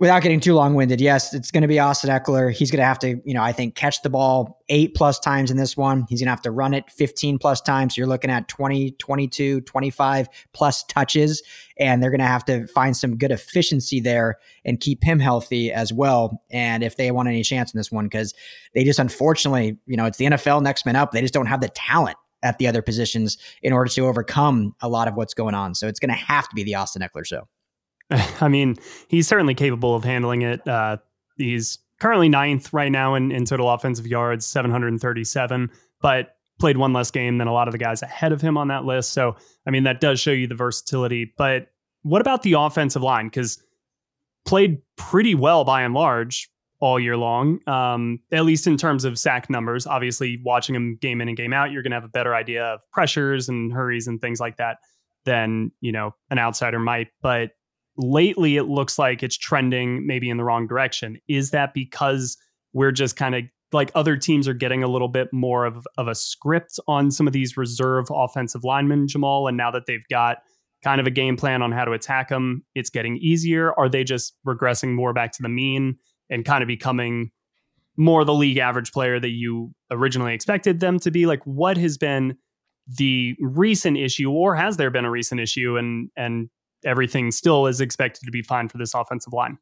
without 0.01 0.23
getting 0.23 0.41
too 0.41 0.55
long 0.55 0.75
winded, 0.75 0.99
yes, 0.99 1.35
it's 1.35 1.51
going 1.51 1.61
to 1.61 1.69
be 1.69 1.79
Austin 1.79 2.09
Ekeler. 2.09 2.51
He's 2.51 2.71
going 2.71 2.81
to 2.81 2.87
have 2.87 2.99
to, 3.01 3.21
you 3.23 3.35
know, 3.35 3.43
I 3.43 3.53
think 3.53 3.75
catch 3.75 4.01
the 4.01 4.09
ball 4.09 4.65
eight 4.71 4.95
plus 4.95 5.21
times 5.21 5.51
in 5.51 5.59
this 5.59 5.77
one. 5.77 6.07
He's 6.09 6.21
going 6.21 6.27
to 6.27 6.31
have 6.31 6.41
to 6.43 6.51
run 6.51 6.73
it 6.73 6.91
15 6.91 7.39
plus 7.39 7.61
times. 7.61 7.95
So 7.95 8.01
you're 8.01 8.09
looking 8.09 8.31
at 8.31 8.49
20, 8.49 8.93
22, 8.93 9.61
25 9.61 10.29
plus 10.55 10.85
touches. 10.85 11.43
And 11.79 12.03
they're 12.03 12.11
going 12.11 12.21
to 12.21 12.27
have 12.27 12.47
to 12.47 12.67
find 12.69 12.97
some 12.97 13.19
good 13.19 13.31
efficiency 13.31 14.01
there 14.01 14.39
and 14.65 14.81
keep 14.81 15.05
him 15.05 15.19
healthy 15.19 15.71
as 15.71 15.93
well. 15.93 16.43
And 16.51 16.83
if 16.83 16.97
they 16.97 17.11
want 17.11 17.29
any 17.29 17.43
chance 17.43 17.73
in 17.73 17.79
this 17.79 17.93
one, 17.93 18.07
because 18.07 18.33
they 18.75 18.85
just 18.85 18.99
unfortunately, 18.99 19.77
you 19.87 19.99
know, 19.99 20.07
it's 20.07 20.17
the 20.17 20.27
NFL 20.27 20.63
next 20.63 20.87
man 20.87 20.97
up. 20.97 21.13
They 21.13 21.21
just 21.21 21.35
don't 21.35 21.47
have 21.47 21.61
the 21.61 21.69
talent 21.69 22.17
at 22.43 22.57
the 22.57 22.67
other 22.67 22.81
positions 22.81 23.37
in 23.63 23.75
order 23.75 23.91
to 23.91 24.07
overcome 24.07 24.75
a 24.81 24.89
lot 24.89 25.09
of 25.09 25.15
what's 25.15 25.35
going 25.35 25.55
on. 25.55 25.75
So 25.75 25.89
it's 25.89 26.01
going 26.01 26.09
to 26.09 26.15
have 26.15 26.49
to 26.49 26.55
be 26.55 26.63
the 26.63 26.75
Austin 26.75 27.03
Ekeler 27.03 27.27
show. 27.27 27.47
I 28.41 28.49
mean, 28.49 28.77
he's 29.09 29.29
certainly 29.29 29.55
capable 29.55 29.95
of 29.95 30.05
handling 30.05 30.43
it. 30.43 30.67
Uh, 30.67 30.99
he's 31.37 31.79
currently 32.01 32.29
ninth 32.29 32.73
right 32.73 32.91
now 32.91 33.15
in, 33.15 33.31
in 33.31 33.45
total 33.45 33.71
offensive 33.71 34.07
yards, 34.07 34.47
737, 34.47 35.71
but 36.01 36.37
played 36.59 36.77
one 36.77 36.93
less 36.93 37.11
game 37.11 37.39
than 37.39 37.49
a 37.49 37.53
lot 37.53 37.69
of 37.69 37.73
the 37.73 37.79
guys 37.79 38.03
ahead 38.03 38.33
of 38.33 38.41
him 38.41 38.57
on 38.57 38.69
that 38.69 38.85
list. 38.85 39.13
So, 39.13 39.37
I 39.67 39.71
mean, 39.71 39.85
that 39.85 40.01
does 40.01 40.21
show 40.21 40.31
you 40.31 40.47
the 40.47 40.55
versatility. 40.55 41.33
But 41.37 41.69
what 42.03 42.21
about 42.21 42.43
the 42.43 42.55
offensive 42.55 43.03
line? 43.03 43.27
Because 43.27 43.63
played 44.45 44.83
pretty 44.97 45.35
well 45.35 45.65
by 45.65 45.83
and 45.83 45.95
large 45.95 46.51
all 46.81 46.99
year 46.99 47.17
long, 47.17 47.61
um, 47.69 48.21
at 48.33 48.45
least 48.45 48.67
in 48.67 48.77
terms 48.77 49.05
of 49.05 49.19
sack 49.19 49.51
numbers. 49.51 49.87
Obviously, 49.87 50.41
watching 50.43 50.75
him 50.75 50.97
game 51.01 51.21
in 51.21 51.29
and 51.29 51.37
game 51.37 51.53
out, 51.53 51.71
you're 51.71 51.83
going 51.83 51.91
to 51.91 51.97
have 51.97 52.05
a 52.05 52.09
better 52.09 52.35
idea 52.35 52.65
of 52.65 52.81
pressures 52.91 53.49
and 53.49 53.73
hurries 53.73 54.07
and 54.07 54.21
things 54.21 54.41
like 54.41 54.57
that 54.57 54.79
than 55.25 55.71
you 55.81 55.93
know 55.93 56.15
an 56.31 56.39
outsider 56.39 56.79
might. 56.79 57.09
But 57.21 57.51
lately, 57.97 58.57
it 58.57 58.65
looks 58.65 58.99
like 58.99 59.23
it's 59.23 59.37
trending 59.37 60.07
maybe 60.07 60.31
in 60.31 60.37
the 60.37 60.45
wrong 60.45 60.67
direction. 60.67 61.19
Is 61.29 61.51
that 61.51 61.75
because 61.75 62.37
we're 62.73 62.93
just 62.93 63.17
kind 63.17 63.35
of 63.35 63.45
like 63.73 63.91
other 63.95 64.17
teams 64.17 64.49
are 64.49 64.55
getting 64.55 64.83
a 64.83 64.89
little 64.89 65.09
bit 65.09 65.29
more 65.33 65.65
of, 65.65 65.87
of 65.97 66.09
a 66.09 66.15
script 66.15 66.81
on 66.89 67.11
some 67.11 67.27
of 67.27 67.33
these 67.33 67.57
reserve 67.57 68.07
offensive 68.11 68.65
linemen, 68.65 69.07
Jamal, 69.07 69.47
and 69.47 69.57
now 69.57 69.71
that 69.71 69.87
they've 69.87 70.07
got 70.11 70.39
kind 70.83 71.01
of 71.01 71.07
a 71.07 71.11
game 71.11 71.37
plan 71.37 71.63
on 71.63 71.71
how 71.71 71.85
to 71.85 71.93
attack 71.93 72.31
them, 72.31 72.65
it's 72.75 72.91
getting 72.91 73.17
easier. 73.19 73.73
Are 73.79 73.89
they 73.89 74.03
just 74.03 74.35
regressing 74.47 74.95
more 74.95 75.13
back 75.13 75.33
to 75.33 75.43
the 75.43 75.49
mean? 75.49 75.99
and 76.31 76.45
kind 76.45 76.63
of 76.63 76.69
becoming 76.69 77.31
more 77.97 78.25
the 78.25 78.33
league 78.33 78.57
average 78.57 78.93
player 78.93 79.21
that 79.21 79.31
you 79.31 79.75
originally 79.91 80.33
expected 80.33 80.81
them 80.81 80.99
to 81.01 81.11
be 81.11 81.27
like 81.27 81.45
what 81.45 81.77
has 81.77 81.99
been 81.99 82.37
the 82.87 83.37
recent 83.41 83.99
issue 83.99 84.31
or 84.31 84.55
has 84.55 84.77
there 84.77 84.91
been 84.91 85.05
a 85.05 85.11
recent 85.11 85.41
issue 85.41 85.77
and 85.77 86.09
and 86.17 86.49
everything 86.85 87.31
still 87.31 87.67
is 87.67 87.81
expected 87.81 88.25
to 88.25 88.31
be 88.31 88.43
fine 88.43 88.69
for 88.69 88.79
this 88.79 88.95
offensive 88.95 89.33
line 89.33 89.59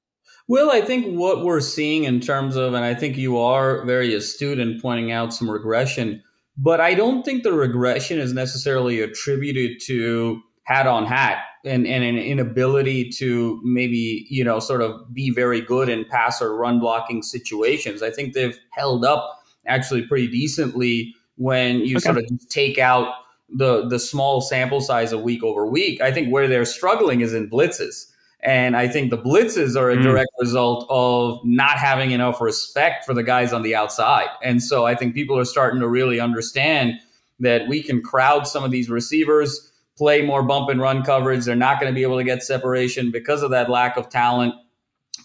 well 0.47 0.71
i 0.71 0.81
think 0.81 1.17
what 1.19 1.45
we're 1.45 1.61
seeing 1.61 2.05
in 2.05 2.21
terms 2.21 2.57
of 2.57 2.75
and 2.75 2.85
i 2.85 2.95
think 2.95 3.17
you 3.17 3.39
are 3.39 3.85
very 3.85 4.15
astute 4.15 4.59
in 4.59 4.81
pointing 4.81 5.13
out 5.13 5.33
some 5.33 5.51
regression 5.51 6.23
but 6.57 6.81
i 6.81 6.95
don't 6.95 7.25
think 7.25 7.43
the 7.43 7.53
regression 7.53 8.19
is 8.19 8.33
necessarily 8.33 9.01
attributed 9.01 9.81
to 9.81 10.43
hat 10.69 10.87
on 10.87 11.07
hat 11.07 11.39
and, 11.65 11.87
and 11.87 12.05
an 12.05 12.19
inability 12.19 13.09
to 13.09 13.61
maybe, 13.65 14.27
you 14.29 14.45
know, 14.45 14.61
sort 14.61 14.83
of 14.83 15.13
be 15.13 15.31
very 15.31 15.61
good 15.61 15.89
in 15.89 16.05
pass 16.05 16.43
or 16.43 16.55
run 16.57 16.79
blocking 16.79 17.23
situations. 17.23 18.03
I 18.03 18.11
think 18.11 18.35
they've 18.35 18.59
held 18.71 19.05
up 19.05 19.41
actually 19.67 20.07
pretty 20.07 20.29
decently 20.29 21.15
when 21.37 21.81
you 21.81 21.97
okay. 21.97 22.05
sort 22.05 22.19
of 22.19 22.49
take 22.49 22.79
out 22.79 23.15
the 23.49 23.87
the 23.89 23.99
small 23.99 24.41
sample 24.41 24.81
size 24.81 25.13
of 25.13 25.23
week 25.23 25.43
over 25.43 25.67
week. 25.67 26.01
I 26.01 26.13
think 26.13 26.33
where 26.33 26.49
they're 26.49 26.65
struggling 26.65 27.21
is 27.21 27.35
in 27.35 27.49
blitzes. 27.49 28.07
And 28.41 28.77
I 28.77 28.87
think 28.87 29.11
the 29.11 29.19
blitzes 29.19 29.75
are 29.75 29.91
a 29.91 29.97
mm. 29.97 30.03
direct 30.03 30.31
result 30.39 30.87
of 30.89 31.41
not 31.45 31.77
having 31.77 32.13
enough 32.13 32.41
respect 32.41 33.05
for 33.05 33.13
the 33.13 33.25
guys 33.25 33.53
on 33.53 33.63
the 33.63 33.75
outside. 33.75 34.29
And 34.45 34.63
so 34.63 34.87
I 34.87 34.95
think 34.95 35.15
people 35.15 35.37
are 35.37 35.45
starting 35.45 35.81
to 35.81 35.89
really 35.89 36.21
understand 36.21 37.01
that 37.41 37.67
we 37.67 37.83
can 37.83 38.01
crowd 38.01 38.47
some 38.47 38.63
of 38.63 38.71
these 38.71 38.89
receivers 38.89 39.73
play 39.97 40.23
more 40.23 40.45
bump 40.45 40.69
and 40.69 40.81
run 40.81 41.03
coverage. 41.03 41.45
They're 41.45 41.57
not 41.57 41.81
going 41.81 41.93
to 41.93 41.95
be 41.95 42.03
able 42.03 42.19
to 42.19 42.25
get 42.25 42.45
separation 42.45 43.11
because 43.11 43.43
of 43.43 43.51
that 43.51 43.69
lack 43.69 43.97
of 43.97 44.09
talent 44.09 44.55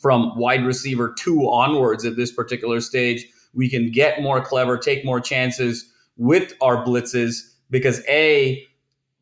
from 0.01 0.35
wide 0.35 0.65
receiver 0.65 1.13
two 1.17 1.41
onwards 1.49 2.05
at 2.05 2.15
this 2.15 2.31
particular 2.31 2.81
stage. 2.81 3.27
We 3.53 3.69
can 3.69 3.91
get 3.91 4.23
more 4.23 4.41
clever, 4.41 4.77
take 4.77 5.05
more 5.05 5.21
chances 5.21 5.87
with 6.17 6.53
our 6.61 6.83
blitzes 6.83 7.52
because 7.73 8.01
A, 8.07 8.65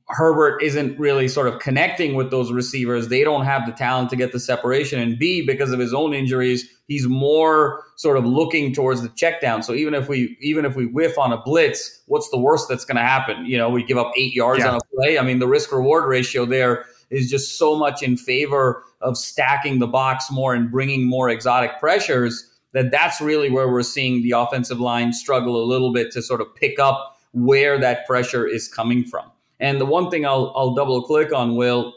Herbert 0.09 0.61
isn't 0.61 0.99
really 0.99 1.29
sort 1.29 1.47
of 1.47 1.59
connecting 1.59 2.15
with 2.15 2.31
those 2.31 2.51
receivers. 2.51 3.07
They 3.07 3.23
don't 3.23 3.45
have 3.45 3.65
the 3.65 3.71
talent 3.71 4.09
to 4.09 4.17
get 4.17 4.33
the 4.33 4.41
separation. 4.41 4.99
And 4.99 5.17
B, 5.17 5.41
because 5.41 5.71
of 5.71 5.79
his 5.79 5.93
own 5.93 6.13
injuries, 6.13 6.69
he's 6.89 7.07
more 7.07 7.85
sort 7.95 8.17
of 8.17 8.25
looking 8.25 8.73
towards 8.73 9.01
the 9.01 9.07
check 9.09 9.39
down. 9.39 9.63
So 9.63 9.73
even 9.73 9.93
if 9.93 10.09
we 10.09 10.37
even 10.41 10.65
if 10.65 10.75
we 10.75 10.85
whiff 10.85 11.17
on 11.17 11.31
a 11.31 11.41
blitz, 11.41 12.01
what's 12.07 12.29
the 12.29 12.37
worst 12.37 12.67
that's 12.67 12.83
going 12.83 12.97
to 12.97 13.03
happen? 13.03 13.45
You 13.45 13.57
know, 13.57 13.69
we 13.69 13.83
give 13.83 13.97
up 13.97 14.11
eight 14.17 14.33
yards 14.33 14.59
yeah. 14.59 14.71
on 14.71 14.75
a 14.75 14.95
play. 14.95 15.17
I 15.17 15.23
mean, 15.23 15.39
the 15.39 15.47
risk 15.47 15.71
reward 15.71 16.03
ratio 16.09 16.45
there 16.45 16.85
is 17.09 17.29
just 17.29 17.57
so 17.57 17.77
much 17.77 18.03
in 18.03 18.17
favor 18.17 18.83
of 18.99 19.17
stacking 19.17 19.79
the 19.79 19.87
box 19.87 20.29
more 20.29 20.53
and 20.53 20.69
bringing 20.69 21.07
more 21.07 21.29
exotic 21.29 21.79
pressures 21.79 22.45
that 22.73 22.91
that's 22.91 23.21
really 23.21 23.49
where 23.49 23.69
we're 23.69 23.81
seeing 23.81 24.21
the 24.23 24.31
offensive 24.31 24.79
line 24.79 25.13
struggle 25.13 25.61
a 25.61 25.65
little 25.65 25.93
bit 25.93 26.11
to 26.11 26.21
sort 26.21 26.41
of 26.41 26.53
pick 26.55 26.79
up 26.79 27.17
where 27.33 27.79
that 27.79 28.05
pressure 28.05 28.47
is 28.47 28.67
coming 28.67 29.03
from. 29.05 29.31
And 29.59 29.79
the 29.79 29.85
one 29.85 30.09
thing 30.09 30.25
I'll, 30.25 30.53
I'll 30.55 30.73
double 30.73 31.03
click 31.03 31.33
on, 31.33 31.55
Will, 31.55 31.93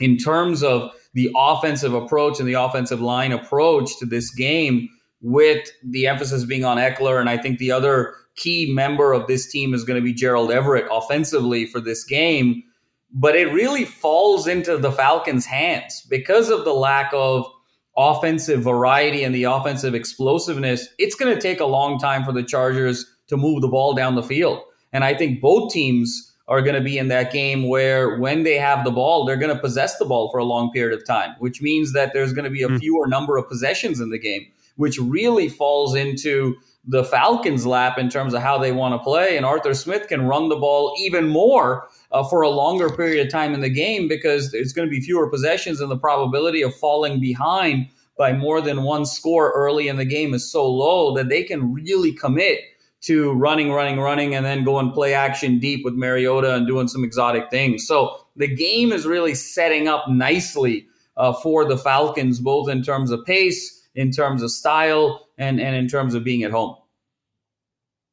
in 0.00 0.16
terms 0.16 0.62
of 0.62 0.90
the 1.12 1.30
offensive 1.36 1.94
approach 1.94 2.40
and 2.40 2.48
the 2.48 2.54
offensive 2.54 3.00
line 3.00 3.30
approach 3.32 3.98
to 3.98 4.06
this 4.06 4.34
game, 4.34 4.88
with 5.24 5.70
the 5.82 6.06
emphasis 6.06 6.44
being 6.44 6.66
on 6.66 6.76
Ekeler. 6.76 7.18
and 7.18 7.30
I 7.30 7.38
think 7.38 7.58
the 7.58 7.72
other 7.72 8.14
key 8.36 8.70
member 8.72 9.14
of 9.14 9.26
this 9.26 9.50
team 9.50 9.72
is 9.72 9.82
going 9.82 9.98
to 9.98 10.04
be 10.04 10.12
Gerald 10.12 10.52
Everett 10.52 10.86
offensively 10.90 11.64
for 11.64 11.80
this 11.80 12.04
game. 12.04 12.62
But 13.10 13.34
it 13.34 13.46
really 13.46 13.86
falls 13.86 14.46
into 14.46 14.76
the 14.76 14.92
Falcons' 14.92 15.46
hands 15.46 16.06
because 16.10 16.50
of 16.50 16.64
the 16.64 16.74
lack 16.74 17.10
of 17.14 17.46
offensive 17.96 18.62
variety 18.62 19.24
and 19.24 19.34
the 19.34 19.44
offensive 19.44 19.94
explosiveness. 19.94 20.88
It's 20.98 21.14
going 21.14 21.34
to 21.34 21.40
take 21.40 21.60
a 21.60 21.64
long 21.64 21.98
time 21.98 22.24
for 22.24 22.32
the 22.32 22.42
Chargers 22.42 23.06
to 23.28 23.36
move 23.36 23.60
the 23.60 23.68
ball 23.68 23.94
down 23.94 24.14
the 24.14 24.22
field. 24.22 24.60
And 24.92 25.04
I 25.04 25.14
think 25.14 25.40
both 25.40 25.72
teams 25.72 26.32
are 26.46 26.60
going 26.60 26.74
to 26.74 26.80
be 26.80 26.98
in 26.98 27.08
that 27.08 27.32
game 27.32 27.68
where 27.68 28.18
when 28.18 28.42
they 28.42 28.56
have 28.56 28.84
the 28.84 28.90
ball, 28.90 29.24
they're 29.24 29.36
going 29.36 29.54
to 29.54 29.60
possess 29.60 29.98
the 29.98 30.04
ball 30.04 30.30
for 30.30 30.38
a 30.38 30.44
long 30.44 30.70
period 30.72 30.98
of 30.98 31.06
time, 31.06 31.34
which 31.38 31.62
means 31.62 31.92
that 31.94 32.12
there's 32.12 32.32
going 32.32 32.44
to 32.44 32.50
be 32.50 32.62
a 32.62 32.68
mm. 32.68 32.78
fewer 32.78 33.06
number 33.06 33.36
of 33.36 33.48
possessions 33.48 33.98
in 33.98 34.10
the 34.10 34.18
game, 34.18 34.46
which 34.76 34.98
really 34.98 35.48
falls 35.48 35.94
into 35.94 36.54
the 36.86 37.02
Falcons' 37.02 37.64
lap 37.64 37.96
in 37.98 38.10
terms 38.10 38.34
of 38.34 38.42
how 38.42 38.58
they 38.58 38.72
want 38.72 38.92
to 38.92 38.98
play. 38.98 39.38
And 39.38 39.46
Arthur 39.46 39.72
Smith 39.72 40.06
can 40.08 40.26
run 40.26 40.50
the 40.50 40.56
ball 40.56 40.94
even 40.98 41.28
more 41.28 41.88
uh, 42.12 42.22
for 42.24 42.42
a 42.42 42.50
longer 42.50 42.90
period 42.90 43.26
of 43.26 43.32
time 43.32 43.54
in 43.54 43.60
the 43.60 43.70
game 43.70 44.06
because 44.06 44.52
it's 44.52 44.74
going 44.74 44.86
to 44.86 44.90
be 44.90 45.00
fewer 45.00 45.30
possessions 45.30 45.80
and 45.80 45.90
the 45.90 45.96
probability 45.96 46.60
of 46.60 46.74
falling 46.76 47.20
behind 47.20 47.88
by 48.18 48.32
more 48.32 48.60
than 48.60 48.82
one 48.82 49.06
score 49.06 49.50
early 49.52 49.88
in 49.88 49.96
the 49.96 50.04
game 50.04 50.34
is 50.34 50.50
so 50.50 50.70
low 50.70 51.14
that 51.14 51.30
they 51.30 51.42
can 51.42 51.72
really 51.72 52.12
commit 52.12 52.60
to 53.04 53.32
running, 53.32 53.70
running, 53.70 53.98
running, 53.98 54.34
and 54.34 54.46
then 54.46 54.64
go 54.64 54.78
and 54.78 54.92
play 54.92 55.14
action 55.14 55.58
deep 55.58 55.84
with 55.84 55.94
Mariota 55.94 56.54
and 56.54 56.66
doing 56.66 56.88
some 56.88 57.04
exotic 57.04 57.50
things. 57.50 57.86
So 57.86 58.16
the 58.36 58.48
game 58.48 58.92
is 58.92 59.06
really 59.06 59.34
setting 59.34 59.88
up 59.88 60.08
nicely 60.08 60.86
uh, 61.16 61.32
for 61.34 61.64
the 61.64 61.76
Falcons, 61.76 62.40
both 62.40 62.68
in 62.68 62.82
terms 62.82 63.10
of 63.10 63.24
pace, 63.24 63.88
in 63.94 64.10
terms 64.10 64.42
of 64.42 64.50
style, 64.50 65.28
and, 65.38 65.60
and 65.60 65.76
in 65.76 65.86
terms 65.86 66.14
of 66.14 66.24
being 66.24 66.42
at 66.44 66.50
home. 66.50 66.76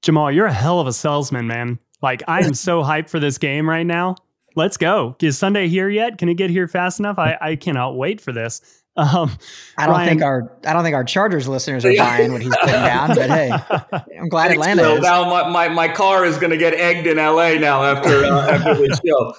Jamal, 0.01 0.31
you're 0.31 0.47
a 0.47 0.53
hell 0.53 0.79
of 0.79 0.87
a 0.87 0.93
salesman, 0.93 1.47
man. 1.47 1.79
Like, 2.01 2.23
I 2.27 2.41
am 2.41 2.53
so 2.53 2.81
hyped 2.81 3.09
for 3.09 3.19
this 3.19 3.37
game 3.37 3.69
right 3.69 3.85
now. 3.85 4.15
Let's 4.55 4.75
go. 4.75 5.15
Is 5.21 5.37
Sunday 5.37 5.67
here 5.67 5.87
yet? 5.87 6.17
Can 6.17 6.27
it 6.27 6.33
get 6.33 6.49
here 6.49 6.67
fast 6.67 6.99
enough? 6.99 7.17
I, 7.17 7.37
I 7.39 7.55
cannot 7.55 7.95
wait 7.95 8.19
for 8.19 8.31
this. 8.31 8.80
Um, 9.01 9.37
I 9.77 9.87
don't 9.87 9.95
Ryan, 9.95 10.09
think 10.09 10.21
our 10.21 10.57
I 10.65 10.73
don't 10.73 10.83
think 10.83 10.93
our 10.93 11.03
Chargers 11.03 11.47
listeners 11.47 11.83
are 11.85 11.95
buying 11.95 12.31
what 12.31 12.41
he's 12.41 12.55
putting 12.61 12.75
down, 12.75 13.15
but 13.15 13.29
hey, 13.29 13.51
I'm 14.19 14.29
glad 14.29 14.51
Atlanta 14.51 14.93
is. 14.93 15.01
Now 15.01 15.27
my, 15.27 15.49
my, 15.49 15.69
my 15.69 15.87
car 15.87 16.23
is 16.23 16.37
going 16.37 16.51
to 16.51 16.57
get 16.57 16.73
egged 16.73 17.07
in 17.07 17.17
LA 17.17 17.53
now 17.53 17.83
after 17.83 18.23
uh, 18.23 18.47
after 18.51 18.75
this 18.75 19.01
show. 19.05 19.33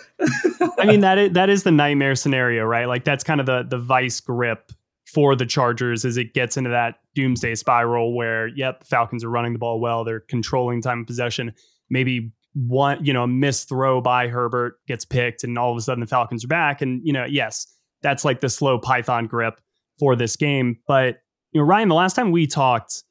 I 0.79 0.85
mean 0.87 1.01
that 1.01 1.19
is 1.19 1.33
that 1.33 1.49
is 1.49 1.63
the 1.63 1.71
nightmare 1.71 2.17
scenario, 2.17 2.65
right? 2.65 2.87
Like 2.87 3.05
that's 3.05 3.23
kind 3.23 3.41
of 3.41 3.47
the 3.47 3.65
the 3.69 3.79
vice 3.79 4.19
grip 4.21 4.73
for 5.07 5.37
the 5.37 5.47
Chargers 5.47 6.05
as 6.05 6.17
it 6.17 6.35
gets 6.35 6.57
into 6.57 6.71
that 6.71 6.97
doomsday 7.15 7.55
spiral 7.55 8.15
where 8.15 8.49
yep, 8.49 8.81
the 8.81 8.87
Falcons 8.87 9.23
are 9.23 9.31
running 9.31 9.53
the 9.53 9.59
ball 9.59 9.79
well, 9.79 10.05
they're 10.05 10.21
controlling 10.21 10.81
time 10.81 11.01
of 11.01 11.07
possession. 11.07 11.53
Maybe 11.91 12.33
one, 12.55 13.05
you 13.05 13.13
know, 13.13 13.25
a 13.25 13.29
missed 13.29 13.69
throw 13.69 14.01
by 14.01 14.29
Herbert 14.29 14.79
gets 14.87 15.05
picked 15.05 15.45
and 15.45 15.59
all 15.59 15.71
of 15.71 15.77
a 15.77 15.81
sudden 15.83 16.01
the 16.01 16.07
Falcons 16.07 16.45
are 16.45 16.49
back 16.49 16.83
and 16.83 17.01
you 17.05 17.13
know, 17.13 17.27
yes, 17.27 17.67
that's 18.03 18.25
like 18.25 18.41
the 18.41 18.49
slow 18.49 18.79
Python 18.79 19.27
grip 19.27 19.61
for 19.99 20.17
this 20.17 20.37
game. 20.37 20.79
But 20.87 21.19
you 21.53 21.61
know, 21.61 21.67
Ryan, 21.67 21.89
the 21.89 21.95
last 21.95 22.15
time 22.15 22.31
we 22.31 22.47
talked, 22.47 23.05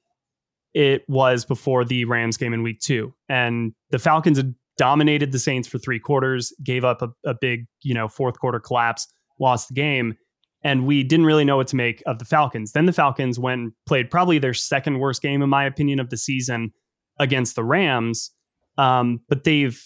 it 0.74 1.04
was 1.08 1.46
before 1.46 1.84
the 1.84 2.06
Rams 2.06 2.38
game 2.38 2.54
in 2.54 2.64
week 2.64 2.80
two. 2.80 3.14
And 3.30 3.74
the 3.90 4.00
Falcons 4.00 4.38
had 4.38 4.56
dominated 4.78 5.32
the 5.32 5.40
Saints 5.40 5.68
for 5.68 5.78
three 5.78 6.00
quarters, 6.00 6.54
gave 6.64 6.84
up 6.84 7.02
a, 7.02 7.10
a 7.26 7.34
big, 7.34 7.66
you 7.84 7.94
know, 7.94 8.08
fourth 8.08 8.40
quarter 8.40 8.60
collapse, 8.60 9.08
lost 9.40 9.68
the 9.68 9.74
game. 9.74 10.16
And 10.64 10.86
we 10.86 11.04
didn't 11.04 11.26
really 11.26 11.44
know 11.44 11.58
what 11.58 11.68
to 11.68 11.76
make 11.76 12.04
of 12.06 12.20
the 12.20 12.26
Falcons. 12.26 12.72
Then 12.72 12.86
the 12.86 12.94
Falcons 12.94 13.40
went 13.40 13.62
and 13.62 13.72
played 13.88 14.12
probably 14.12 14.38
their 14.38 14.54
second 14.54 15.00
worst 15.00 15.22
game, 15.22 15.42
in 15.42 15.50
my 15.50 15.66
opinion, 15.66 16.00
of 16.00 16.10
the 16.10 16.18
season 16.18 16.72
against 17.20 17.56
the 17.56 17.64
Rams. 17.64 18.32
Um, 18.78 19.22
but 19.28 19.44
they've 19.44 19.84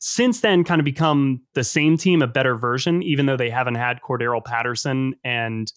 since 0.00 0.40
then 0.40 0.64
kind 0.64 0.80
of 0.80 0.84
become 0.84 1.42
the 1.54 1.62
same 1.62 1.96
team, 1.96 2.22
a 2.22 2.26
better 2.26 2.56
version, 2.56 3.02
even 3.02 3.26
though 3.26 3.36
they 3.36 3.50
haven't 3.50 3.74
had 3.74 4.00
Cordarrelle 4.00 4.44
Patterson 4.44 5.14
and, 5.24 5.70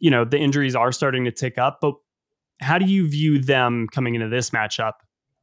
you 0.00 0.10
know, 0.10 0.24
the 0.24 0.38
injuries 0.38 0.74
are 0.74 0.92
starting 0.92 1.24
to 1.24 1.30
tick 1.30 1.58
up. 1.58 1.78
But 1.80 1.94
how 2.60 2.78
do 2.78 2.86
you 2.86 3.06
view 3.08 3.38
them 3.38 3.86
coming 3.92 4.14
into 4.14 4.28
this 4.28 4.50
matchup 4.50 4.94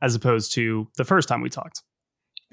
as 0.01 0.15
opposed 0.15 0.51
to 0.53 0.87
the 0.97 1.05
first 1.05 1.29
time 1.29 1.41
we 1.41 1.49
talked? 1.49 1.83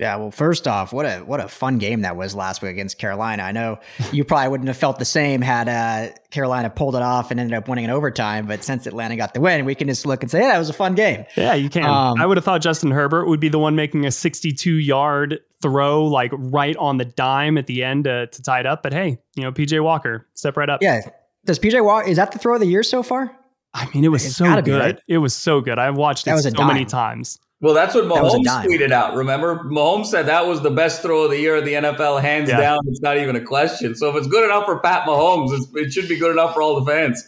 Yeah, 0.01 0.16
well, 0.16 0.30
first 0.30 0.66
off, 0.66 0.94
what 0.94 1.05
a 1.05 1.18
what 1.18 1.40
a 1.40 1.48
fun 1.48 1.76
game 1.76 2.01
that 2.01 2.16
was 2.16 2.34
last 2.34 2.62
week 2.62 2.70
against 2.70 2.96
Carolina. 2.96 3.42
I 3.42 3.53
know 3.53 3.80
you 4.12 4.24
probably 4.24 4.48
wouldn't 4.48 4.68
have 4.68 4.78
felt 4.78 4.98
the 4.98 5.05
same 5.05 5.42
had 5.42 5.68
uh, 5.68 6.14
Carolina 6.30 6.70
pulled 6.70 6.96
it 6.96 7.03
off 7.03 7.30
and 7.30 7.38
ended 7.38 7.55
up 7.55 7.68
winning 7.68 7.84
in 7.84 7.90
overtime. 7.90 8.46
But 8.46 8.64
since 8.64 8.86
Atlanta 8.86 9.16
got 9.16 9.34
the 9.34 9.42
win, 9.42 9.66
we 9.66 9.74
can 9.74 9.88
just 9.88 10.07
look 10.07 10.22
and 10.22 10.30
say, 10.30 10.40
"Yeah, 10.40 10.53
that 10.53 10.59
was 10.59 10.70
a 10.70 10.72
fun 10.72 10.94
game." 10.94 11.26
Yeah, 11.36 11.53
you 11.53 11.68
can. 11.68 11.84
Um, 11.84 12.18
I 12.18 12.24
would 12.24 12.38
have 12.38 12.44
thought 12.44 12.62
Justin 12.62 12.90
Herbert 12.90 13.26
would 13.26 13.40
be 13.40 13.51
the 13.51 13.59
one 13.59 13.76
making 13.76 14.07
a 14.07 14.11
62 14.11 14.72
yard 14.76 15.40
throw, 15.61 16.07
like 16.07 16.30
right 16.34 16.76
on 16.78 16.96
the 16.96 17.05
dime 17.05 17.59
at 17.59 17.66
the 17.66 17.84
end 17.84 18.09
uh, 18.09 18.24
to 18.24 18.42
tie 18.42 18.61
it 18.61 18.66
up. 18.66 18.82
But 18.82 18.94
hey, 18.94 19.18
you 19.36 19.42
know, 19.42 19.53
PJ 19.53 19.84
Walker, 19.84 20.26
step 20.32 20.57
right 20.57 20.70
up. 20.70 20.80
Yeah, 20.82 21.03
Does 21.44 21.59
PJ 21.59 21.84
Walker 21.84 22.09
is 22.09 22.16
that 22.16 22.32
the 22.32 22.38
throw 22.38 22.55
of 22.55 22.61
the 22.61 22.66
year 22.66 22.82
so 22.82 23.03
far? 23.03 23.36
I 23.74 23.86
mean, 23.94 24.03
it 24.05 24.09
was 24.09 24.24
It's 24.24 24.36
so 24.36 24.62
good. 24.62 24.80
right? 24.80 24.98
It 25.07 25.18
was 25.18 25.34
so 25.34 25.61
good. 25.61 25.78
I've 25.78 25.96
watched 25.96 26.24
That 26.24 26.38
it 26.44 26.57
so 26.57 26.64
many 26.64 26.86
times. 26.86 27.38
Well, 27.62 27.74
that's 27.74 27.94
what 27.94 28.04
That 28.08 28.14
Mahomes 28.14 28.44
dime. 28.44 28.66
tweeted 28.68 28.90
out. 28.90 29.14
Remember, 29.14 29.64
Mahomes 29.64 30.06
said 30.06 30.26
that 30.26 30.46
was 30.46 30.62
the 30.62 30.70
best 30.70 31.02
throw 31.02 31.24
of 31.24 31.30
the 31.30 31.38
year 31.38 31.56
of 31.56 31.64
the 31.66 31.74
NFL, 31.74 32.18
hands 32.22 32.48
Yeah. 32.48 32.58
down. 32.58 32.78
It's 32.86 33.02
not 33.02 33.18
even 33.18 33.36
a 33.36 33.40
question. 33.44 33.94
So 33.94 34.08
if 34.08 34.16
it's 34.16 34.26
good 34.26 34.44
enough 34.44 34.64
for 34.64 34.78
Pat 34.80 35.06
Mahomes, 35.06 35.52
it's, 35.52 35.66
it 35.74 35.92
should 35.92 36.08
be 36.08 36.16
good 36.18 36.30
enough 36.32 36.54
for 36.54 36.62
all 36.62 36.80
the 36.82 36.90
fans. 36.90 37.22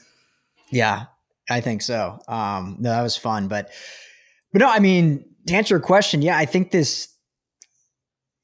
Yeah, 0.71 1.05
I 1.51 1.61
think 1.61 1.83
so. 1.83 2.19
Um, 2.29 2.77
no, 2.81 2.89
that 2.91 3.03
was 3.03 3.17
fun, 3.17 3.49
but 3.49 3.69
but 4.53 4.61
no, 4.61 4.69
I 4.71 4.79
mean 4.79 5.25
to 5.49 5.55
answer 5.55 5.75
your 5.75 5.81
question, 5.81 6.23
yeah, 6.23 6.37
I 6.39 6.47
think 6.47 6.71
this, 6.71 7.09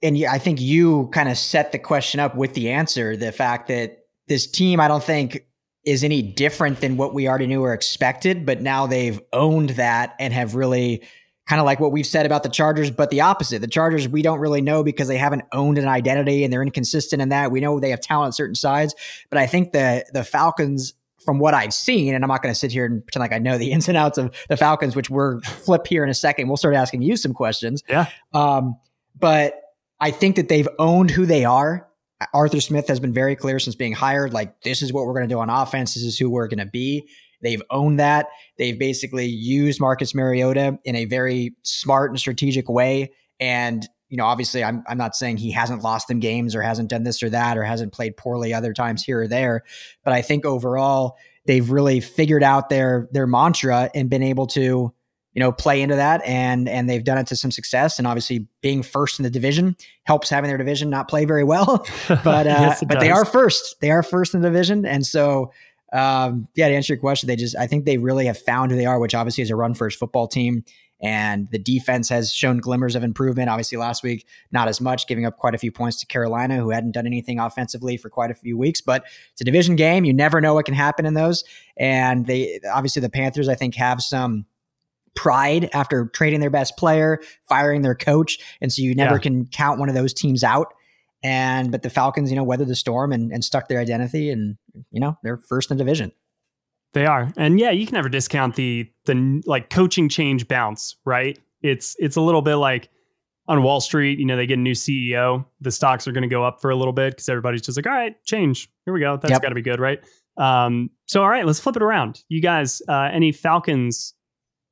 and 0.02 0.16
yeah, 0.16 0.30
I 0.32 0.38
think 0.38 0.60
you 0.60 1.08
kind 1.12 1.28
of 1.28 1.38
set 1.38 1.72
the 1.72 1.78
question 1.78 2.20
up 2.20 2.34
with 2.34 2.52
the 2.54 2.70
answer. 2.70 3.16
The 3.16 3.32
fact 3.32 3.68
that 3.68 3.98
this 4.26 4.46
team, 4.46 4.78
I 4.80 4.88
don't 4.88 5.02
think 5.02 5.44
is 5.84 6.04
any 6.04 6.20
different 6.20 6.80
than 6.82 6.96
what 6.98 7.14
we 7.14 7.28
already 7.28 7.46
knew 7.46 7.62
or 7.62 7.72
expected, 7.72 8.44
but 8.44 8.60
now 8.60 8.86
they've 8.86 9.20
owned 9.32 9.70
that 9.70 10.14
and 10.18 10.34
have 10.34 10.54
really 10.54 11.02
kind 11.48 11.60
of 11.60 11.66
like 11.66 11.80
what 11.80 11.92
we've 11.92 12.06
said 12.06 12.26
about 12.26 12.42
the 12.42 12.48
Chargers, 12.48 12.90
but 12.90 13.10
the 13.10 13.22
opposite. 13.22 13.60
The 13.60 13.68
Chargers, 13.68 14.06
we 14.06 14.20
don't 14.20 14.38
really 14.38 14.60
know 14.60 14.84
because 14.84 15.08
they 15.08 15.16
haven't 15.16 15.44
owned 15.52 15.78
an 15.78 15.88
identity 15.88 16.44
and 16.44 16.52
they're 16.52 16.62
inconsistent 16.62 17.22
in 17.22 17.30
that. 17.30 17.50
We 17.50 17.60
know 17.60 17.80
they 17.80 17.90
have 17.90 18.00
talent 18.00 18.26
on 18.26 18.32
certain 18.32 18.54
sides, 18.54 18.94
but 19.30 19.38
I 19.38 19.46
think 19.46 19.72
the 19.72 20.04
the 20.12 20.24
Falcons, 20.24 20.92
from 21.24 21.38
what 21.38 21.54
I've 21.54 21.72
seen, 21.72 22.14
and 22.14 22.22
I'm 22.22 22.28
not 22.28 22.42
going 22.42 22.52
to 22.52 22.58
sit 22.58 22.70
here 22.70 22.84
and 22.84 23.04
pretend 23.04 23.22
like 23.22 23.32
I 23.32 23.38
know 23.38 23.56
the 23.56 23.72
ins 23.72 23.88
and 23.88 23.96
outs 23.96 24.18
of 24.18 24.34
the 24.48 24.56
Falcons, 24.56 24.94
which 24.94 25.08
we're 25.08 25.40
flip 25.40 25.86
here 25.86 26.04
in 26.04 26.10
a 26.10 26.14
second. 26.14 26.48
We'll 26.48 26.58
start 26.58 26.74
asking 26.74 27.02
you 27.02 27.16
some 27.16 27.32
questions. 27.32 27.82
Yeah. 27.88 28.06
Um, 28.34 28.76
but 29.18 29.54
I 30.00 30.10
think 30.10 30.36
that 30.36 30.48
they've 30.48 30.68
owned 30.78 31.10
who 31.10 31.24
they 31.26 31.44
are. 31.44 31.88
Arthur 32.34 32.60
Smith 32.60 32.88
has 32.88 33.00
been 33.00 33.12
very 33.12 33.36
clear 33.36 33.58
since 33.58 33.76
being 33.76 33.92
hired. 33.92 34.32
Like, 34.32 34.60
this 34.62 34.82
is 34.82 34.92
what 34.92 35.06
we're 35.06 35.14
going 35.14 35.28
to 35.28 35.34
do 35.34 35.38
on 35.38 35.50
offense. 35.50 35.94
This 35.94 36.02
is 36.02 36.18
who 36.18 36.28
we're 36.28 36.48
going 36.48 36.58
to 36.58 36.66
be. 36.66 37.08
They've 37.40 37.62
owned 37.70 38.00
that. 38.00 38.26
They've 38.56 38.78
basically 38.78 39.26
used 39.26 39.80
Marcus 39.80 40.14
Mariota 40.14 40.78
in 40.84 40.96
a 40.96 41.04
very 41.04 41.54
smart 41.62 42.10
and 42.10 42.18
strategic 42.18 42.68
way. 42.68 43.12
And, 43.40 43.86
you 44.08 44.16
know, 44.16 44.24
obviously, 44.24 44.64
I'm, 44.64 44.82
I'm 44.88 44.98
not 44.98 45.14
saying 45.14 45.36
he 45.36 45.50
hasn't 45.50 45.82
lost 45.82 46.08
them 46.08 46.20
games 46.20 46.54
or 46.54 46.62
hasn't 46.62 46.90
done 46.90 47.04
this 47.04 47.22
or 47.22 47.30
that 47.30 47.56
or 47.56 47.62
hasn't 47.62 47.92
played 47.92 48.16
poorly 48.16 48.52
other 48.52 48.72
times 48.72 49.04
here 49.04 49.22
or 49.22 49.28
there. 49.28 49.64
But 50.04 50.14
I 50.14 50.22
think 50.22 50.44
overall, 50.44 51.16
they've 51.46 51.70
really 51.70 52.00
figured 52.00 52.42
out 52.42 52.68
their 52.68 53.08
their 53.12 53.26
mantra 53.26 53.90
and 53.94 54.08
been 54.08 54.22
able 54.22 54.46
to 54.48 54.92
you 55.32 55.40
know 55.40 55.52
play 55.52 55.82
into 55.82 55.96
that 55.96 56.20
and 56.24 56.68
and 56.68 56.88
they've 56.88 57.04
done 57.04 57.18
it 57.18 57.26
to 57.26 57.36
some 57.36 57.50
success 57.50 57.98
and 57.98 58.06
obviously 58.06 58.46
being 58.60 58.82
first 58.82 59.18
in 59.18 59.22
the 59.22 59.30
division 59.30 59.76
helps 60.04 60.28
having 60.30 60.48
their 60.48 60.58
division 60.58 60.90
not 60.90 61.08
play 61.08 61.24
very 61.24 61.44
well 61.44 61.86
but 62.08 62.18
uh 62.46 62.58
Yes, 62.60 62.84
but 62.86 63.00
they 63.00 63.10
are 63.10 63.24
first 63.24 63.80
they 63.80 63.90
are 63.90 64.02
first 64.02 64.34
in 64.34 64.42
the 64.42 64.48
division 64.48 64.84
and 64.84 65.06
so 65.06 65.52
um 65.92 66.46
yeah 66.54 66.68
to 66.68 66.74
answer 66.74 66.92
your 66.92 67.00
question 67.00 67.26
they 67.26 67.36
just 67.36 67.56
i 67.56 67.66
think 67.66 67.84
they 67.84 67.96
really 67.96 68.26
have 68.26 68.38
found 68.38 68.70
who 68.70 68.76
they 68.76 68.84
are 68.86 68.98
which 68.98 69.14
obviously 69.14 69.42
is 69.42 69.50
a 69.50 69.56
run 69.56 69.74
first 69.74 69.98
football 69.98 70.26
team. 70.28 70.64
And 71.00 71.48
the 71.52 71.60
defense 71.60 72.08
has 72.08 72.32
shown 72.32 72.58
glimmers 72.58 72.96
of 72.96 73.04
improvement. 73.04 73.48
Obviously 73.48 73.78
last 73.78 74.02
week 74.02 74.26
not 74.50 74.66
as 74.66 74.80
much 74.80 75.06
giving 75.06 75.24
up 75.26 75.36
quite 75.36 75.54
a 75.54 75.58
few 75.58 75.70
points 75.70 76.00
to 76.00 76.06
carolina 76.06 76.56
who 76.56 76.70
hadn't 76.70 76.90
done 76.90 77.06
anything 77.06 77.38
offensively 77.38 77.96
for 77.96 78.10
quite 78.10 78.32
a 78.32 78.34
few 78.34 78.58
weeks. 78.58 78.80
But 78.80 79.04
it's 79.30 79.40
a 79.40 79.44
division 79.44 79.76
game. 79.76 80.04
You 80.04 80.12
never 80.12 80.40
know 80.40 80.54
what 80.54 80.64
can 80.64 80.74
happen 80.74 81.06
in 81.06 81.14
those. 81.14 81.44
And 81.76 82.26
they 82.26 82.58
obviously 82.74 83.00
the 83.00 83.08
panthers 83.10 83.48
i 83.48 83.54
think 83.54 83.76
have 83.76 84.02
some 84.02 84.44
pride 85.14 85.68
after 85.72 86.06
trading 86.06 86.40
their 86.40 86.50
best 86.50 86.76
player, 86.76 87.20
firing 87.48 87.82
their 87.82 87.94
coach, 87.94 88.38
and 88.60 88.72
so 88.72 88.82
you 88.82 88.94
never 88.94 89.14
Yeah. 89.14 89.20
can 89.20 89.46
count 89.46 89.78
one 89.80 89.88
of 89.88 89.94
those 89.94 90.12
teams 90.12 90.44
out. 90.44 90.72
And 91.22 91.72
but 91.72 91.82
the 91.82 91.90
Falcons, 91.90 92.30
you 92.30 92.36
know, 92.36 92.44
weathered 92.44 92.68
the 92.68 92.76
storm 92.76 93.12
and, 93.12 93.32
and 93.32 93.44
stuck 93.44 93.68
their 93.68 93.80
identity, 93.80 94.30
and 94.30 94.56
you 94.90 95.00
know 95.00 95.18
they're 95.22 95.38
first 95.38 95.70
in 95.70 95.76
the 95.76 95.84
division. 95.84 96.12
They 96.94 97.06
are, 97.06 97.32
and 97.36 97.58
yeah, 97.58 97.70
you 97.70 97.86
can 97.86 97.94
never 97.94 98.08
discount 98.08 98.54
the 98.54 98.88
the 99.06 99.42
like 99.46 99.68
coaching 99.70 100.08
change 100.08 100.46
bounce, 100.46 100.96
right? 101.04 101.38
It's 101.62 101.96
it's 101.98 102.16
a 102.16 102.20
little 102.20 102.40
bit 102.42 102.54
like 102.56 102.88
on 103.48 103.62
Wall 103.62 103.80
Street. 103.80 104.18
You 104.18 104.26
know, 104.26 104.36
they 104.36 104.46
get 104.46 104.58
a 104.58 104.62
new 104.62 104.72
CEO, 104.74 105.44
the 105.60 105.70
stocks 105.72 106.06
are 106.06 106.12
going 106.12 106.22
to 106.22 106.28
go 106.28 106.44
up 106.44 106.60
for 106.60 106.70
a 106.70 106.76
little 106.76 106.92
bit 106.92 107.14
because 107.14 107.28
everybody's 107.28 107.62
just 107.62 107.76
like, 107.76 107.86
all 107.86 107.92
right, 107.92 108.14
change. 108.24 108.70
Here 108.84 108.94
we 108.94 109.00
go. 109.00 109.16
That's 109.16 109.32
Yep. 109.32 109.42
got 109.42 109.48
to 109.48 109.54
be 109.54 109.62
good, 109.62 109.80
right? 109.80 110.00
Um, 110.36 110.90
so 111.06 111.22
all 111.22 111.28
right, 111.28 111.44
let's 111.44 111.58
flip 111.58 111.74
it 111.74 111.82
around. 111.82 112.22
You 112.28 112.40
guys, 112.40 112.80
uh, 112.88 113.08
any 113.12 113.32
Falcons 113.32 114.14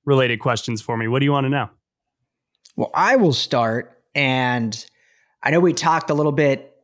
related 0.05 0.38
questions 0.38 0.80
for 0.80 0.97
me? 0.97 1.09
What 1.09 1.18
do 1.18 1.24
you 1.24 1.32
want 1.32 1.44
to 1.47 1.51
know? 1.51 1.68
Well, 2.76 2.90
I 2.94 3.16
will 3.16 3.32
start, 3.32 4.01
and 4.14 4.86
I 5.47 5.51
know 5.51 5.61
we 5.61 5.74
talked 5.74 6.11
a 6.11 6.14
little 6.14 6.32
bit 6.32 6.74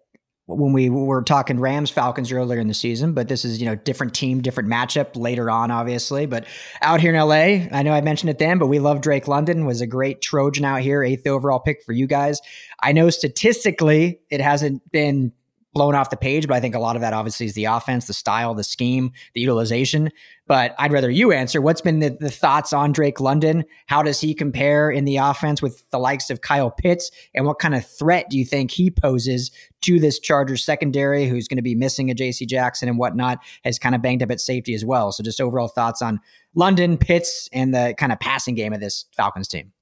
when 0.47 0.73
we 0.73 0.89
were 0.89 1.23
talking 1.23 1.59
Rams 1.59 1.91
Falcons 1.91 2.31
earlier 2.31 2.61
in 2.61 2.69
the 2.69 2.75
season, 2.75 3.13
but 3.13 3.27
this 3.27 3.45
is 3.45 3.61
you 3.61 3.67
know 3.67 3.75
different 3.75 4.15
team, 4.15 4.41
different 4.41 4.69
matchup 4.69 5.17
later 5.17 5.51
on, 5.51 5.73
obviously. 5.73 6.27
But 6.27 6.47
out 6.81 7.01
here 7.01 7.13
in 7.13 7.21
LA, 7.21 7.67
I 7.77 7.83
know 7.83 7.93
I 7.93 8.03
mentioned 8.03 8.31
it 8.31 8.39
then, 8.39 8.59
but 8.59 8.69
we 8.69 8.79
love 8.79 9.01
Drake 9.01 9.27
London. 9.27 9.67
Was 9.67 9.81
a 9.81 9.87
great 9.89 10.23
Trojan 10.23 10.65
out 10.65 10.81
here, 10.81 11.03
eighth 11.03 11.27
overall 11.27 11.59
pick 11.59 11.83
for 11.83 11.91
you 11.93 12.07
guys. 12.07 12.41
I 12.81 12.93
know 12.93 13.11
statistically 13.11 14.21
it 14.31 14.41
hasn't 14.41 14.89
been 14.93 15.33
blown 15.73 15.95
off 15.95 16.11
the 16.11 16.17
page, 16.17 16.47
but 16.47 16.55
I 16.55 16.61
think 16.61 16.75
a 16.75 16.79
lot 16.79 16.97
of 16.97 17.03
that 17.03 17.13
obviously 17.13 17.47
is 17.47 17.55
the 17.55 17.65
offense, 17.65 18.07
the 18.07 18.13
style, 18.13 18.55
the 18.55 18.65
scheme, 18.65 19.13
the 19.35 19.41
utilization. 19.41 20.11
But 20.47 20.75
I'd 20.79 20.93
rather 20.93 21.11
you 21.11 21.33
answer. 21.33 21.63
What's 21.63 21.81
been 21.81 22.01
the, 22.01 22.11
the 22.11 22.31
thoughts 22.31 22.73
on 22.73 22.93
Drake 22.93 23.21
London? 23.21 23.65
How 23.87 24.03
does 24.03 24.21
he 24.21 24.35
compare 24.35 24.91
in 24.91 25.05
the 25.05 25.17
offense 25.17 25.63
with 25.63 25.89
the 25.91 25.99
likes 25.99 26.31
of 26.31 26.43
Kyle 26.43 26.71
Pitts? 26.71 27.11
And 27.35 27.47
what 27.47 27.59
kind 27.59 27.75
of 27.75 27.87
threat 27.87 28.29
do 28.29 28.37
you 28.37 28.45
think 28.45 28.71
he 28.71 28.91
poses 28.91 29.51
to 29.83 29.99
this 29.99 30.19
Chargers 30.19 30.63
secondary, 30.65 31.27
who's 31.27 31.49
going 31.49 31.57
to 31.57 31.63
be 31.63 31.75
missing 31.75 32.11
a 32.11 32.15
JC 32.15 32.47
Jackson 32.47 32.89
and 32.89 32.99
whatnot, 32.99 33.39
has 33.65 33.79
kind 33.79 33.95
of 33.95 34.03
banged 34.03 34.23
up 34.23 34.31
at 34.31 34.41
safety 34.41 34.75
as 34.75 34.85
well? 34.85 35.11
So 35.13 35.23
just 35.23 35.41
overall 35.41 35.69
thoughts 35.69 36.03
on 36.03 36.21
London, 36.55 36.99
Pitts, 36.99 37.49
and 37.53 37.75
the 37.75 37.95
kind 37.97 38.13
of 38.13 38.21
passing 38.21 38.55
game 38.55 38.73
of 38.73 38.81
this 38.81 39.07
Falcons 39.17 39.49
team. 39.49 39.73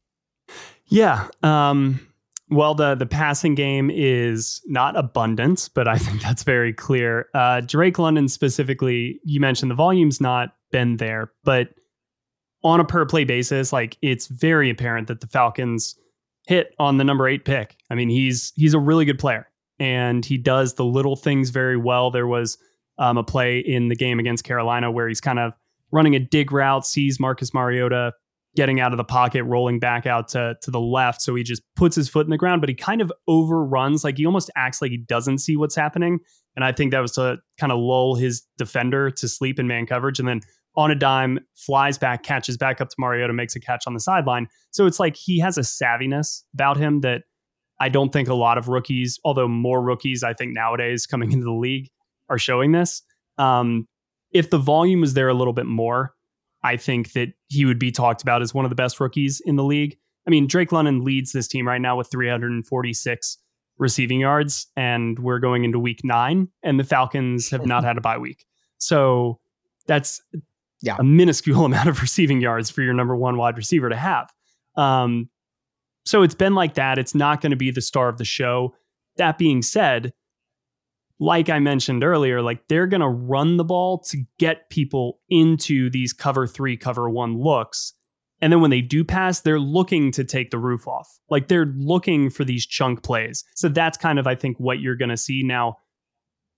Yeah. 0.86 1.28
Um, 1.42 2.06
well, 2.50 2.74
the 2.74 2.94
the 2.94 3.06
passing 3.06 3.54
game 3.54 3.90
is 3.92 4.60
not 4.66 4.96
abundant, 4.96 5.70
but 5.74 5.88
I 5.88 5.98
think 5.98 6.22
that's 6.22 6.42
very 6.42 6.72
clear. 6.72 7.28
Uh, 7.34 7.60
Drake 7.60 7.98
London 7.98 8.28
specifically, 8.28 9.20
you 9.24 9.40
mentioned 9.40 9.70
the 9.70 9.76
volume's 9.76 10.20
not 10.20 10.50
been 10.70 10.96
there, 10.96 11.32
but 11.44 11.68
on 12.62 12.80
a 12.80 12.84
per 12.84 13.06
play 13.06 13.24
basis, 13.24 13.72
like 13.72 13.96
it's 14.02 14.26
very 14.26 14.70
apparent 14.70 15.08
that 15.08 15.20
the 15.20 15.26
Falcons 15.26 15.96
hit 16.46 16.74
on 16.78 16.98
the 16.98 17.04
number 17.04 17.28
eight 17.28 17.44
pick. 17.44 17.76
I 17.90 17.94
mean, 17.94 18.08
he's 18.08 18.52
he's 18.56 18.74
a 18.74 18.78
really 18.78 19.04
good 19.04 19.18
player, 19.18 19.48
and 19.78 20.24
he 20.24 20.36
does 20.36 20.74
the 20.74 20.84
little 20.84 21.16
things 21.16 21.50
very 21.50 21.76
well. 21.76 22.10
There 22.10 22.26
was 22.26 22.58
um, 22.98 23.16
a 23.16 23.24
play 23.24 23.58
in 23.60 23.88
the 23.88 23.96
game 23.96 24.18
against 24.18 24.44
Carolina 24.44 24.90
where 24.90 25.08
he's 25.08 25.20
kind 25.20 25.38
of 25.38 25.52
running 25.92 26.14
a 26.14 26.20
dig 26.20 26.52
route, 26.52 26.86
sees 26.86 27.18
Marcus 27.18 27.54
Mariota 27.54 28.12
getting 28.60 28.78
out 28.78 28.92
of 28.92 28.98
the 28.98 29.04
pocket, 29.04 29.42
rolling 29.44 29.78
back 29.78 30.04
out 30.04 30.28
to 30.28 30.54
to 30.60 30.70
the 30.70 30.78
left. 30.78 31.22
So 31.22 31.34
he 31.34 31.42
just 31.42 31.62
puts 31.76 31.96
his 31.96 32.10
foot 32.10 32.26
in 32.26 32.30
the 32.30 32.36
ground, 32.36 32.60
but 32.60 32.68
he 32.68 32.74
kind 32.74 33.00
of 33.00 33.10
overruns, 33.26 34.04
like 34.04 34.18
he 34.18 34.26
almost 34.26 34.50
acts 34.54 34.82
like 34.82 34.90
he 34.90 34.98
doesn't 34.98 35.38
see 35.38 35.56
what's 35.56 35.74
happening. 35.74 36.18
And 36.56 36.62
I 36.62 36.70
think 36.70 36.90
that 36.90 37.00
was 37.00 37.12
to 37.12 37.38
kind 37.58 37.72
of 37.72 37.78
lull 37.78 38.16
his 38.16 38.42
defender 38.58 39.10
to 39.12 39.28
sleep 39.28 39.58
in 39.58 39.66
man 39.66 39.86
coverage, 39.86 40.18
and 40.18 40.28
then 40.28 40.42
on 40.76 40.90
a 40.90 40.94
dime 40.94 41.38
flies 41.56 41.96
back, 41.96 42.22
catches 42.22 42.58
back 42.58 42.82
up 42.82 42.90
to 42.90 42.96
Mariota, 42.98 43.32
makes 43.32 43.56
a 43.56 43.60
catch 43.60 43.84
on 43.86 43.94
the 43.94 44.00
sideline. 44.00 44.46
So 44.72 44.84
it's 44.84 45.00
like 45.00 45.16
he 45.16 45.38
has 45.38 45.56
a 45.56 45.62
savviness 45.62 46.42
about 46.52 46.76
him 46.76 47.00
that 47.00 47.22
I 47.80 47.88
don't 47.88 48.12
think 48.12 48.28
a 48.28 48.34
lot 48.34 48.58
of 48.58 48.68
rookies, 48.68 49.18
although 49.24 49.48
more 49.48 49.82
rookies 49.82 50.22
I 50.22 50.34
think 50.34 50.52
nowadays 50.52 51.06
coming 51.06 51.32
into 51.32 51.46
the 51.46 51.52
league 51.52 51.88
are 52.28 52.38
showing 52.38 52.72
this. 52.72 53.02
Um, 53.38 53.88
if 54.32 54.50
the 54.50 54.58
volume 54.58 55.00
was 55.00 55.14
there 55.14 55.30
a 55.30 55.34
little 55.34 55.54
bit 55.54 55.66
more, 55.66 56.14
I 56.62 56.76
think 56.76 57.12
that 57.12 57.28
he 57.48 57.64
would 57.64 57.78
be 57.78 57.90
talked 57.90 58.22
about 58.22 58.42
as 58.42 58.52
one 58.54 58.64
of 58.64 58.68
the 58.70 58.74
best 58.74 59.00
rookies 59.00 59.40
in 59.44 59.56
the 59.56 59.64
league. 59.64 59.96
I 60.26 60.30
mean, 60.30 60.46
Drake 60.46 60.72
London 60.72 61.02
leads 61.04 61.32
this 61.32 61.48
team 61.48 61.66
right 61.66 61.80
now 61.80 61.96
with 61.96 62.10
346 62.10 63.38
receiving 63.78 64.20
yards, 64.20 64.66
and 64.76 65.18
we're 65.18 65.38
going 65.38 65.64
into 65.64 65.78
week 65.78 66.00
nine, 66.04 66.48
and 66.62 66.78
the 66.78 66.84
Falcons 66.84 67.48
have 67.50 67.64
not 67.64 67.82
had 67.84 67.96
a 67.96 68.00
bye 68.02 68.18
week. 68.18 68.44
So 68.78 69.40
that's 69.86 70.20
Yeah. 70.82 70.96
a 70.98 71.04
minuscule 71.04 71.64
amount 71.66 71.88
of 71.88 72.00
receiving 72.02 72.40
yards 72.40 72.68
for 72.70 72.82
your 72.82 72.92
number 72.94 73.16
one 73.16 73.36
wide 73.38 73.56
receiver 73.56 73.88
to 73.88 73.96
have. 73.96 74.30
Um, 74.76 75.30
so 76.04 76.22
it's 76.22 76.34
been 76.34 76.54
like 76.54 76.74
that. 76.74 76.98
It's 76.98 77.14
not 77.14 77.40
going 77.40 77.50
to 77.50 77.56
be 77.56 77.70
the 77.70 77.80
star 77.80 78.08
of 78.08 78.18
the 78.18 78.24
show. 78.24 78.74
That 79.16 79.38
being 79.38 79.62
said, 79.62 80.12
like 81.20 81.50
I 81.50 81.58
mentioned 81.58 82.02
earlier, 82.02 82.40
like 82.40 82.66
they're 82.68 82.86
going 82.86 83.02
to 83.02 83.08
run 83.08 83.58
the 83.58 83.64
ball 83.64 83.98
to 84.08 84.24
get 84.38 84.70
people 84.70 85.20
into 85.28 85.90
these 85.90 86.14
cover 86.14 86.46
three, 86.46 86.76
cover 86.78 87.08
one 87.10 87.38
looks. 87.38 87.92
And 88.40 88.50
then 88.50 88.62
when 88.62 88.70
they 88.70 88.80
do 88.80 89.04
pass, 89.04 89.40
they're 89.40 89.60
looking 89.60 90.10
to 90.12 90.24
take 90.24 90.50
the 90.50 90.58
roof 90.58 90.88
off. 90.88 91.06
Like 91.28 91.48
they're 91.48 91.72
looking 91.76 92.30
for 92.30 92.42
these 92.42 92.66
chunk 92.66 93.02
plays. 93.02 93.44
So 93.54 93.68
that's 93.68 93.98
kind 93.98 94.18
of, 94.18 94.26
I 94.26 94.34
think, 94.34 94.58
what 94.58 94.80
you're 94.80 94.96
going 94.96 95.10
to 95.10 95.16
see 95.16 95.42
now. 95.44 95.76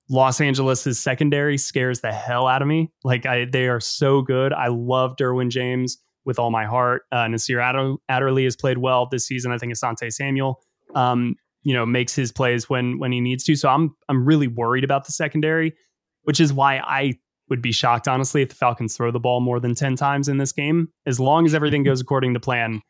Los 0.09 0.41
Angeles' 0.41 0.99
secondary 0.99 1.59
scares 1.59 2.01
the 2.01 2.13
hell 2.13 2.47
out 2.47 2.63
of 2.63 2.69
me. 2.69 2.93
Like 3.03 3.27
I, 3.27 3.47
they 3.47 3.67
are 3.67 3.81
so 3.81 4.23
good. 4.23 4.53
I 4.53 4.69
love 4.69 5.17
Derwin 5.17 5.49
James 5.49 5.99
with 6.25 6.39
all 6.39 6.51
my 6.51 6.67
heart. 6.67 7.03
Uh, 7.11 7.27
Nasir 7.27 7.61
Adderley 8.09 8.45
has 8.45 8.55
played 8.55 8.79
well 8.79 9.09
this 9.11 9.27
season. 9.27 9.51
I 9.51 9.59
think 9.59 9.73
Asante 9.73 10.13
Samuel, 10.13 10.61
um, 10.95 11.35
you 11.63 11.75
know, 11.75 11.87
makes 11.87 12.15
his 12.15 12.33
plays 12.33 12.69
when 12.69 12.99
when 12.99 13.13
he 13.13 13.21
needs 13.21 13.45
to. 13.45 13.57
So 13.57 13.69
I'm 13.69 13.95
I'm 14.09 14.25
really 14.25 14.49
worried 14.49 14.85
about 14.85 15.07
the 15.07 15.13
secondary, 15.13 15.75
which 16.23 16.41
is 16.41 16.53
why 16.53 16.79
I 16.79 17.15
would 17.49 17.63
be 17.63 17.73
shocked, 17.73 18.09
honestly, 18.09 18.43
if 18.43 18.49
the 18.49 18.55
Falcons 18.55 18.97
throw 18.97 19.11
the 19.11 19.21
ball 19.21 19.41
more 19.41 19.61
than 19.61 19.75
10 19.75 19.97
times 19.97 20.29
in 20.29 20.39
this 20.39 20.53
game. 20.53 20.89
As 21.05 21.21
long 21.21 21.45
as 21.45 21.55
everything 21.55 21.83
goes 21.83 22.01
according 22.01 22.33
to 22.35 22.41
plan, 22.41 22.81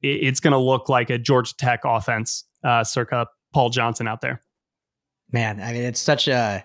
it's 0.00 0.38
going 0.38 0.52
to 0.52 0.58
look 0.58 0.88
like 0.88 1.10
a 1.10 1.18
Georgia 1.18 1.54
Tech 1.56 1.80
offense, 1.84 2.44
uh, 2.62 2.84
circa 2.84 3.26
Paul 3.52 3.70
Johnson 3.70 4.06
out 4.06 4.20
there. 4.20 4.40
Man, 5.32 5.60
I 5.60 5.72
mean, 5.72 5.82
it's 5.82 5.98
such 5.98 6.28
a 6.28 6.64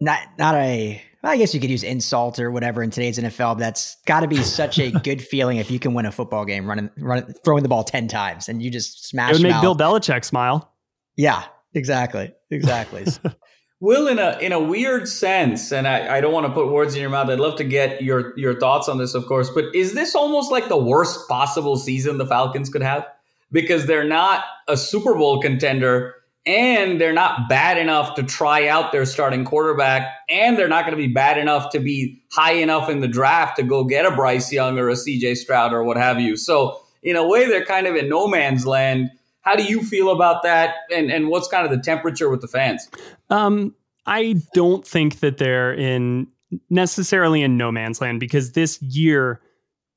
not 0.00 0.20
not 0.38 0.54
a 0.54 1.02
I 1.26 1.36
guess 1.36 1.54
you 1.54 1.60
could 1.60 1.70
use 1.70 1.82
insult 1.82 2.38
or 2.38 2.50
whatever 2.50 2.82
in 2.82 2.90
today's 2.90 3.18
NFL, 3.18 3.54
but 3.54 3.58
that's 3.58 3.96
got 4.06 4.20
to 4.20 4.28
be 4.28 4.42
such 4.42 4.78
a 4.78 4.90
good 5.04 5.22
feeling 5.22 5.58
if 5.58 5.70
you 5.70 5.78
can 5.78 5.94
win 5.94 6.06
a 6.06 6.12
football 6.12 6.44
game 6.44 6.66
running, 6.66 6.90
running, 6.98 7.32
throwing 7.44 7.62
the 7.62 7.68
ball 7.68 7.84
ten 7.84 8.08
times 8.08 8.48
and 8.48 8.62
you 8.62 8.70
just 8.70 9.08
smash. 9.08 9.30
It 9.30 9.34
would 9.34 9.42
make 9.42 9.54
out. 9.54 9.62
Bill 9.62 9.76
Belichick 9.76 10.24
smile. 10.24 10.72
Yeah, 11.16 11.44
exactly, 11.74 12.32
exactly. 12.50 13.06
Will, 13.80 14.08
in 14.08 14.18
a 14.18 14.38
in 14.40 14.52
a 14.52 14.60
weird 14.60 15.06
sense, 15.06 15.70
and 15.70 15.86
I, 15.86 16.16
I 16.16 16.20
don't 16.22 16.32
want 16.32 16.46
to 16.46 16.52
put 16.52 16.72
words 16.72 16.94
in 16.94 17.00
your 17.02 17.10
mouth. 17.10 17.28
I'd 17.28 17.38
love 17.38 17.56
to 17.58 17.64
get 17.64 18.02
your 18.02 18.36
your 18.38 18.58
thoughts 18.58 18.88
on 18.88 18.96
this, 18.96 19.14
of 19.14 19.26
course. 19.26 19.50
But 19.50 19.74
is 19.74 19.92
this 19.92 20.14
almost 20.14 20.50
like 20.50 20.68
the 20.68 20.78
worst 20.78 21.28
possible 21.28 21.76
season 21.76 22.16
the 22.16 22.26
Falcons 22.26 22.70
could 22.70 22.82
have 22.82 23.06
because 23.52 23.86
they're 23.86 24.08
not 24.08 24.44
a 24.66 24.78
Super 24.78 25.14
Bowl 25.14 25.42
contender? 25.42 26.14
And 26.46 27.00
they're 27.00 27.12
not 27.12 27.48
bad 27.48 27.76
enough 27.76 28.14
to 28.14 28.22
try 28.22 28.68
out 28.68 28.92
their 28.92 29.04
starting 29.04 29.44
quarterback, 29.44 30.08
and 30.28 30.56
they're 30.56 30.68
not 30.68 30.84
going 30.84 30.96
to 30.96 31.06
be 31.06 31.12
bad 31.12 31.38
enough 31.38 31.70
to 31.72 31.80
be 31.80 32.22
high 32.32 32.52
enough 32.52 32.88
in 32.88 33.00
the 33.00 33.08
draft 33.08 33.56
to 33.56 33.62
go 33.62 33.84
get 33.84 34.06
a 34.06 34.12
Bryce 34.12 34.52
Young 34.52 34.78
or 34.78 34.88
a 34.88 34.94
CJ 34.94 35.36
Stroud 35.36 35.72
or 35.72 35.82
what 35.82 35.96
have 35.96 36.20
you. 36.20 36.36
So, 36.36 36.80
in 37.02 37.16
a 37.16 37.26
way, 37.26 37.46
they're 37.46 37.64
kind 37.64 37.86
of 37.86 37.96
in 37.96 38.08
no 38.08 38.28
man's 38.28 38.66
land. 38.66 39.10
How 39.42 39.54
do 39.54 39.64
you 39.64 39.82
feel 39.82 40.10
about 40.10 40.42
that? 40.42 40.74
And, 40.92 41.10
and 41.10 41.28
what's 41.28 41.48
kind 41.48 41.64
of 41.64 41.70
the 41.70 41.82
temperature 41.82 42.28
with 42.28 42.40
the 42.40 42.48
fans? 42.48 42.88
Um, 43.30 43.74
I 44.06 44.36
don't 44.54 44.86
think 44.86 45.20
that 45.20 45.38
they're 45.38 45.74
in 45.74 46.28
necessarily 46.70 47.42
in 47.42 47.56
no 47.56 47.70
man's 47.72 48.00
land 48.00 48.20
because 48.20 48.52
this 48.52 48.80
year 48.82 49.40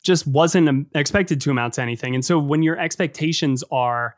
just 0.03 0.25
wasn't 0.27 0.87
expected 0.95 1.41
to 1.41 1.51
amount 1.51 1.75
to 1.75 1.81
anything. 1.81 2.15
And 2.15 2.23
so 2.23 2.39
when 2.39 2.63
your 2.63 2.79
expectations 2.79 3.63
are 3.71 4.15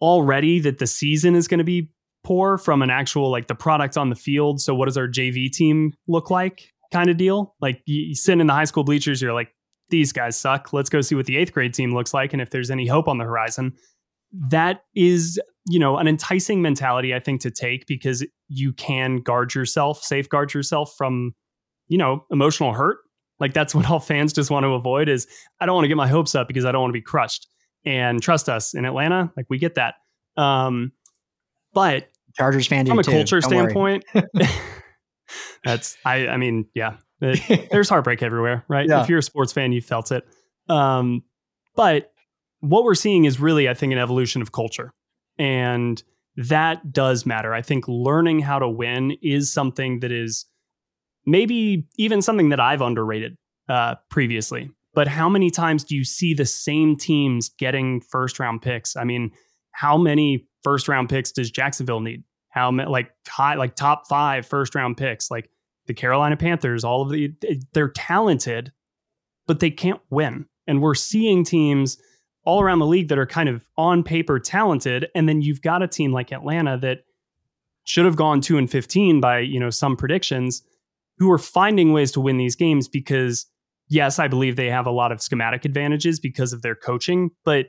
already 0.00 0.60
that 0.60 0.78
the 0.78 0.86
season 0.86 1.34
is 1.34 1.48
going 1.48 1.58
to 1.58 1.64
be 1.64 1.90
poor 2.24 2.58
from 2.58 2.82
an 2.82 2.90
actual 2.90 3.30
like 3.30 3.46
the 3.46 3.54
product 3.54 3.96
on 3.96 4.08
the 4.08 4.16
field. 4.16 4.60
So 4.60 4.74
what 4.74 4.86
does 4.86 4.96
our 4.96 5.06
JV 5.06 5.50
team 5.50 5.92
look 6.08 6.30
like? 6.30 6.72
Kind 6.92 7.10
of 7.10 7.16
deal. 7.16 7.54
Like 7.60 7.82
you 7.86 8.14
sit 8.14 8.40
in 8.40 8.46
the 8.46 8.52
high 8.52 8.64
school 8.64 8.84
bleachers, 8.84 9.20
you're 9.22 9.34
like, 9.34 9.50
these 9.90 10.12
guys 10.12 10.38
suck. 10.38 10.72
Let's 10.72 10.88
go 10.88 11.02
see 11.02 11.14
what 11.14 11.26
the 11.26 11.36
eighth 11.36 11.52
grade 11.52 11.74
team 11.74 11.94
looks 11.94 12.14
like 12.14 12.32
and 12.32 12.40
if 12.40 12.50
there's 12.50 12.70
any 12.70 12.86
hope 12.86 13.06
on 13.06 13.18
the 13.18 13.24
horizon. 13.24 13.74
That 14.32 14.82
is, 14.94 15.38
you 15.68 15.78
know, 15.78 15.98
an 15.98 16.08
enticing 16.08 16.62
mentality, 16.62 17.14
I 17.14 17.20
think, 17.20 17.42
to 17.42 17.50
take 17.50 17.86
because 17.86 18.26
you 18.48 18.72
can 18.72 19.16
guard 19.16 19.54
yourself, 19.54 20.02
safeguard 20.02 20.54
yourself 20.54 20.94
from, 20.96 21.34
you 21.88 21.98
know, 21.98 22.24
emotional 22.30 22.72
hurt. 22.72 22.98
Like 23.38 23.52
that's 23.52 23.74
what 23.74 23.88
all 23.90 24.00
fans 24.00 24.32
just 24.32 24.50
want 24.50 24.64
to 24.64 24.70
avoid 24.70 25.08
is 25.08 25.26
I 25.60 25.66
don't 25.66 25.74
want 25.74 25.84
to 25.84 25.88
get 25.88 25.96
my 25.96 26.08
hopes 26.08 26.34
up 26.34 26.48
because 26.48 26.64
I 26.64 26.72
don't 26.72 26.80
want 26.80 26.90
to 26.90 26.98
be 26.98 27.02
crushed. 27.02 27.48
And 27.86 28.22
trust 28.22 28.48
us, 28.48 28.74
in 28.74 28.84
Atlanta, 28.84 29.30
like 29.36 29.46
we 29.50 29.58
get 29.58 29.74
that. 29.74 29.94
Um, 30.36 30.92
but 31.74 32.08
Chargers 32.36 32.66
fan 32.66 32.86
from 32.86 32.98
a 32.98 33.02
too. 33.02 33.10
culture 33.10 33.40
Don't 33.40 33.50
standpoint, 33.50 34.04
that's 35.64 35.96
I. 36.04 36.28
I 36.28 36.36
mean, 36.36 36.66
yeah, 36.74 36.96
it, 37.20 37.68
there's 37.70 37.88
heartbreak 37.88 38.22
everywhere, 38.22 38.64
right? 38.68 38.88
Yeah. 38.88 39.02
If 39.02 39.08
you're 39.08 39.18
a 39.18 39.22
sports 39.22 39.52
fan, 39.52 39.72
you 39.72 39.80
felt 39.80 40.12
it. 40.12 40.24
Um, 40.68 41.22
but 41.76 42.12
what 42.60 42.84
we're 42.84 42.94
seeing 42.94 43.24
is 43.24 43.38
really, 43.38 43.68
I 43.68 43.74
think, 43.74 43.92
an 43.92 43.98
evolution 43.98 44.42
of 44.42 44.52
culture, 44.52 44.92
and 45.38 46.02
that 46.36 46.92
does 46.92 47.26
matter. 47.26 47.54
I 47.54 47.62
think 47.62 47.86
learning 47.86 48.40
how 48.40 48.58
to 48.58 48.68
win 48.68 49.16
is 49.22 49.52
something 49.52 50.00
that 50.00 50.10
is 50.10 50.46
maybe 51.26 51.86
even 51.96 52.22
something 52.22 52.48
that 52.48 52.60
I've 52.60 52.80
underrated 52.80 53.36
uh, 53.68 53.96
previously. 54.10 54.70
But 54.94 55.08
how 55.08 55.28
many 55.28 55.50
times 55.50 55.84
do 55.84 55.96
you 55.96 56.04
see 56.04 56.34
the 56.34 56.46
same 56.46 56.96
teams 56.96 57.48
getting 57.48 58.00
first 58.00 58.38
round 58.38 58.62
picks? 58.62 58.96
I 58.96 59.04
mean, 59.04 59.32
how 59.72 59.98
many 59.98 60.46
first 60.62 60.88
round 60.88 61.08
picks 61.08 61.32
does 61.32 61.50
Jacksonville 61.50 62.00
need? 62.00 62.22
How 62.48 62.70
many 62.70 62.88
like 62.88 63.10
high 63.26 63.54
like 63.54 63.74
top 63.74 64.06
five 64.08 64.46
first 64.46 64.74
round 64.74 64.96
picks? 64.96 65.30
Like 65.30 65.50
the 65.86 65.94
Carolina 65.94 66.36
Panthers, 66.36 66.84
all 66.84 67.02
of 67.02 67.10
the 67.10 67.32
eh, 67.46 67.56
they're 67.72 67.88
talented, 67.88 68.72
but 69.46 69.60
they 69.60 69.70
can't 69.70 70.00
win. 70.10 70.46
And 70.66 70.80
we're 70.80 70.94
seeing 70.94 71.44
teams 71.44 71.98
all 72.44 72.60
around 72.60 72.78
the 72.78 72.86
league 72.86 73.08
that 73.08 73.18
are 73.18 73.26
kind 73.26 73.48
of 73.48 73.64
on 73.76 74.02
paper 74.02 74.38
talented, 74.38 75.08
and 75.14 75.28
then 75.28 75.42
you've 75.42 75.62
got 75.62 75.82
a 75.82 75.88
team 75.88 76.12
like 76.12 76.32
Atlanta 76.32 76.78
that 76.78 77.04
should 77.84 78.04
have 78.04 78.16
gone 78.16 78.40
two 78.40 78.56
and 78.56 78.70
fifteen 78.70 79.20
by 79.20 79.40
you 79.40 79.58
know 79.58 79.70
some 79.70 79.96
predictions, 79.96 80.62
who 81.18 81.30
are 81.32 81.38
finding 81.38 81.92
ways 81.92 82.12
to 82.12 82.20
win 82.20 82.36
these 82.36 82.54
games 82.54 82.86
because 82.86 83.46
yes, 83.94 84.18
I 84.18 84.26
believe 84.28 84.56
they 84.56 84.68
have 84.70 84.86
a 84.86 84.90
lot 84.90 85.12
of 85.12 85.22
schematic 85.22 85.64
advantages 85.64 86.18
because 86.18 86.52
of 86.52 86.62
their 86.62 86.74
coaching, 86.74 87.30
but 87.44 87.66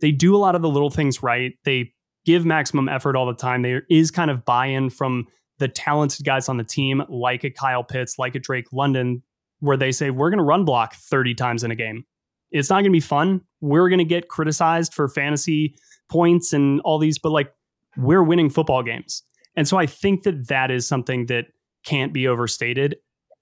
they 0.00 0.10
do 0.10 0.34
a 0.34 0.38
lot 0.38 0.56
of 0.56 0.62
the 0.62 0.68
little 0.68 0.90
things 0.90 1.22
right. 1.22 1.52
They 1.64 1.92
give 2.26 2.44
maximum 2.44 2.88
effort 2.88 3.16
all 3.16 3.26
the 3.26 3.34
time. 3.34 3.62
There 3.62 3.84
is 3.88 4.10
kind 4.10 4.30
of 4.30 4.44
buy 4.44 4.66
in 4.66 4.90
from 4.90 5.26
the 5.58 5.68
talented 5.68 6.26
guys 6.26 6.48
on 6.48 6.56
the 6.56 6.64
team, 6.64 7.02
like 7.08 7.44
a 7.44 7.50
Kyle 7.50 7.84
Pitts, 7.84 8.18
like 8.18 8.34
a 8.34 8.40
Drake 8.40 8.66
London, 8.72 9.22
where 9.60 9.76
they 9.76 9.92
say, 9.92 10.10
we're 10.10 10.30
going 10.30 10.38
to 10.38 10.44
run 10.44 10.64
block 10.64 10.96
30 10.96 11.34
times 11.34 11.62
in 11.62 11.70
a 11.70 11.76
game. 11.76 12.04
It's 12.50 12.68
not 12.68 12.76
going 12.76 12.86
to 12.86 12.90
be 12.90 13.00
fun. 13.00 13.40
We're 13.60 13.88
going 13.88 14.00
to 14.00 14.04
get 14.04 14.28
criticized 14.28 14.92
for 14.92 15.08
fantasy 15.08 15.76
points 16.10 16.52
and 16.52 16.80
all 16.80 16.98
these, 16.98 17.18
but 17.18 17.30
like 17.30 17.52
we're 17.96 18.24
winning 18.24 18.50
football 18.50 18.82
games. 18.82 19.22
And 19.54 19.68
so 19.68 19.76
I 19.76 19.86
think 19.86 20.24
that 20.24 20.48
that 20.48 20.72
is 20.72 20.86
something 20.86 21.26
that 21.26 21.46
can't 21.84 22.12
be 22.12 22.26
overstated. 22.26 22.96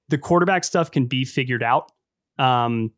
The 0.09 0.19
quarterback 0.19 0.65
stuff 0.65 0.91
can 0.91 1.07
be 1.07 1.25
figured 1.25 1.63
out. 1.63 1.91
Um, 2.41 2.93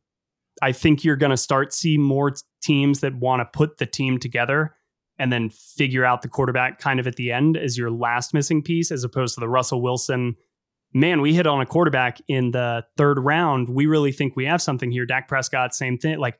I 0.62 0.72
think 0.72 1.04
you're 1.04 1.16
going 1.16 1.30
to 1.30 1.36
start 1.36 1.72
see 1.72 1.98
more 1.98 2.32
teams 2.62 3.00
that 3.00 3.14
want 3.14 3.40
to 3.40 3.58
put 3.58 3.78
the 3.78 3.86
team 3.86 4.18
together 4.18 4.74
and 5.18 5.32
then 5.32 5.50
figure 5.50 6.04
out 6.04 6.22
the 6.22 6.28
quarterback 6.28 6.78
kind 6.78 7.00
of 7.00 7.06
at 7.06 7.16
the 7.16 7.32
end 7.32 7.56
as 7.56 7.76
your 7.76 7.90
last 7.90 8.32
missing 8.32 8.62
piece, 8.62 8.90
as 8.90 9.04
opposed 9.04 9.34
to 9.34 9.40
the 9.40 9.48
Russell 9.48 9.82
Wilson. 9.82 10.36
Man, 10.94 11.20
we 11.20 11.34
hit 11.34 11.46
on 11.46 11.60
a 11.60 11.66
quarterback 11.66 12.18
in 12.28 12.50
the 12.50 12.84
third 12.96 13.18
round. 13.18 13.68
We 13.68 13.86
really 13.86 14.12
think 14.12 14.36
we 14.36 14.44
have 14.44 14.62
something 14.62 14.90
here. 14.90 15.06
Dak 15.06 15.26
Prescott, 15.26 15.74
same 15.74 15.98
thing. 15.98 16.18
Like 16.18 16.38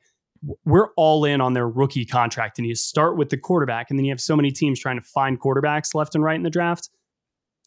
we're 0.65 0.89
all 0.95 1.25
in 1.25 1.41
on 1.41 1.53
their 1.53 1.67
rookie 1.67 2.05
contract, 2.05 2.59
and 2.59 2.67
you 2.67 2.75
start 2.75 3.17
with 3.17 3.29
the 3.29 3.37
quarterback, 3.37 3.89
and 3.89 3.97
then 3.97 4.05
you 4.05 4.11
have 4.11 4.21
so 4.21 4.35
many 4.35 4.51
teams 4.51 4.79
trying 4.79 4.99
to 4.99 5.05
find 5.05 5.39
quarterbacks 5.39 5.95
left 5.95 6.15
and 6.15 6.23
right 6.23 6.35
in 6.35 6.43
the 6.43 6.49
draft. 6.49 6.89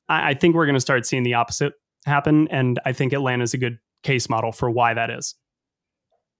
I, 0.08 0.30
I 0.30 0.34
think 0.34 0.54
we're 0.54 0.66
going 0.66 0.74
to 0.74 0.80
start 0.80 1.06
seeing 1.06 1.22
the 1.22 1.34
opposite 1.34 1.72
happen, 2.04 2.48
and 2.48 2.78
I 2.84 2.92
think 2.92 3.12
Atlanta's 3.12 3.54
a 3.54 3.58
good 3.58 3.78
case 4.06 4.28
model 4.28 4.52
for 4.52 4.70
why 4.70 4.94
that 4.94 5.10
is. 5.10 5.34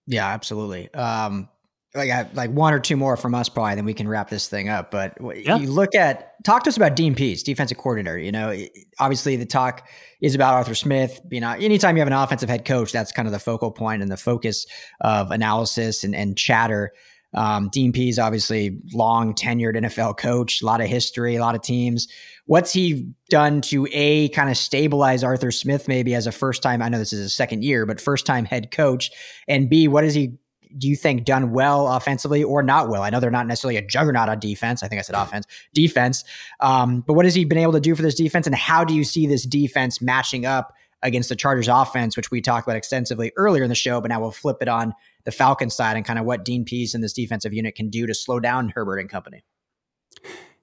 Yeah, 0.06 0.26
absolutely. 0.26 0.92
Um, 0.94 1.48
like 1.94 2.10
I, 2.10 2.28
like 2.34 2.50
one 2.50 2.74
or 2.74 2.78
two 2.78 2.96
more 2.96 3.16
from 3.16 3.34
us 3.34 3.48
probably, 3.48 3.74
then 3.74 3.84
we 3.84 3.94
can 3.94 4.06
wrap 4.06 4.28
this 4.28 4.48
thing 4.48 4.68
up. 4.68 4.90
But 4.90 5.16
yeah. 5.34 5.56
you 5.56 5.70
look 5.70 5.94
at 5.94 6.34
talk 6.44 6.62
to 6.64 6.68
us 6.68 6.76
about 6.76 6.94
Dean 6.94 7.14
Pees, 7.14 7.42
defensive 7.42 7.78
coordinator. 7.78 8.18
You 8.18 8.32
know, 8.32 8.54
obviously 9.00 9.36
the 9.36 9.46
talk 9.46 9.88
is 10.20 10.34
about 10.34 10.54
Arthur 10.54 10.74
Smith. 10.74 11.20
You 11.30 11.40
know, 11.40 11.52
anytime 11.52 11.96
you 11.96 12.00
have 12.00 12.08
an 12.08 12.12
offensive 12.12 12.48
head 12.48 12.64
coach, 12.64 12.92
that's 12.92 13.12
kind 13.12 13.26
of 13.26 13.32
the 13.32 13.38
focal 13.38 13.70
point 13.72 14.02
and 14.02 14.10
the 14.10 14.16
focus 14.16 14.66
of 15.00 15.30
analysis 15.30 16.04
and, 16.04 16.14
and 16.14 16.36
chatter. 16.36 16.92
Um, 17.34 17.68
Dean 17.70 17.92
Pees, 17.92 18.14
is 18.14 18.18
obviously 18.18 18.78
long 18.94 19.34
tenured 19.34 19.76
NFL 19.76 20.16
coach, 20.16 20.62
a 20.62 20.66
lot 20.66 20.80
of 20.80 20.86
history, 20.86 21.36
a 21.36 21.40
lot 21.40 21.54
of 21.54 21.62
teams. 21.62 22.08
What's 22.46 22.72
he 22.72 23.10
done 23.28 23.60
to 23.62 23.86
a 23.92 24.28
kind 24.30 24.48
of 24.48 24.56
stabilize 24.56 25.24
Arthur 25.24 25.50
Smith 25.50 25.88
maybe 25.88 26.14
as 26.14 26.26
a 26.26 26.32
first 26.32 26.62
time? 26.62 26.80
I 26.80 26.88
know 26.88 26.98
this 26.98 27.12
is 27.12 27.26
a 27.26 27.30
second 27.30 27.64
year, 27.64 27.84
but 27.84 28.00
first 28.00 28.24
time 28.24 28.44
head 28.44 28.70
coach, 28.70 29.10
and 29.48 29.68
B, 29.68 29.88
what 29.88 30.04
has 30.04 30.14
he 30.14 30.38
do 30.78 30.88
you 30.88 30.96
think 30.96 31.24
done 31.24 31.52
well 31.52 31.88
offensively 31.88 32.42
or 32.42 32.62
not 32.62 32.88
well? 32.88 33.02
I 33.02 33.10
know 33.10 33.20
they're 33.20 33.30
not 33.30 33.46
necessarily 33.46 33.76
a 33.76 33.86
juggernaut 33.86 34.28
on 34.28 34.38
defense. 34.38 34.82
I 34.82 34.88
think 34.88 34.98
I 34.98 35.02
said 35.02 35.14
offense, 35.14 35.46
defense. 35.72 36.24
Um, 36.60 37.02
but 37.06 37.14
what 37.14 37.24
has 37.24 37.34
he 37.34 37.44
been 37.44 37.58
able 37.58 37.72
to 37.72 37.80
do 37.80 37.94
for 37.94 38.02
this 38.02 38.14
defense, 38.14 38.46
and 38.46 38.54
how 38.54 38.84
do 38.84 38.94
you 38.94 39.04
see 39.04 39.26
this 39.26 39.44
defense 39.44 40.00
matching 40.00 40.44
up 40.44 40.74
against 41.02 41.28
the 41.28 41.36
Chargers 41.36 41.68
offense, 41.68 42.16
which 42.16 42.30
we 42.30 42.40
talked 42.40 42.66
about 42.66 42.76
extensively 42.76 43.32
earlier 43.36 43.62
in 43.62 43.68
the 43.68 43.74
show? 43.74 44.00
But 44.00 44.08
now 44.08 44.20
we'll 44.20 44.32
flip 44.32 44.58
it 44.60 44.68
on 44.68 44.92
the 45.26 45.32
Falcons 45.32 45.74
side 45.74 45.96
and 45.96 46.06
kind 46.06 46.18
of 46.18 46.24
what 46.24 46.44
Dean 46.44 46.64
Pees 46.64 46.94
and 46.94 47.04
this 47.04 47.12
defensive 47.12 47.52
unit 47.52 47.74
can 47.74 47.90
do 47.90 48.06
to 48.06 48.14
slow 48.14 48.40
down 48.40 48.72
Herbert 48.74 48.98
and 48.98 49.10
company. 49.10 49.44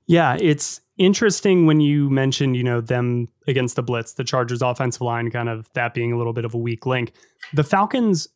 Yeah, 0.07 0.38
it's 0.39 0.82
interesting 0.97 1.66
when 1.66 1.80
you 1.80 2.09
mentioned, 2.09 2.55
you 2.55 2.64
know, 2.64 2.82
them 2.82 3.28
against 3.47 3.76
the 3.76 3.84
blitz, 3.84 4.14
the 4.14 4.24
Chargers 4.24 4.61
offensive 4.61 5.01
line, 5.01 5.30
kind 5.30 5.49
of 5.49 5.70
that 5.74 5.93
being 5.93 6.11
a 6.11 6.18
little 6.18 6.34
bit 6.34 6.45
of 6.45 6.53
a 6.53 6.57
weak 6.57 6.86
link. 6.86 7.14
The 7.53 7.64
Falcons 7.64 8.28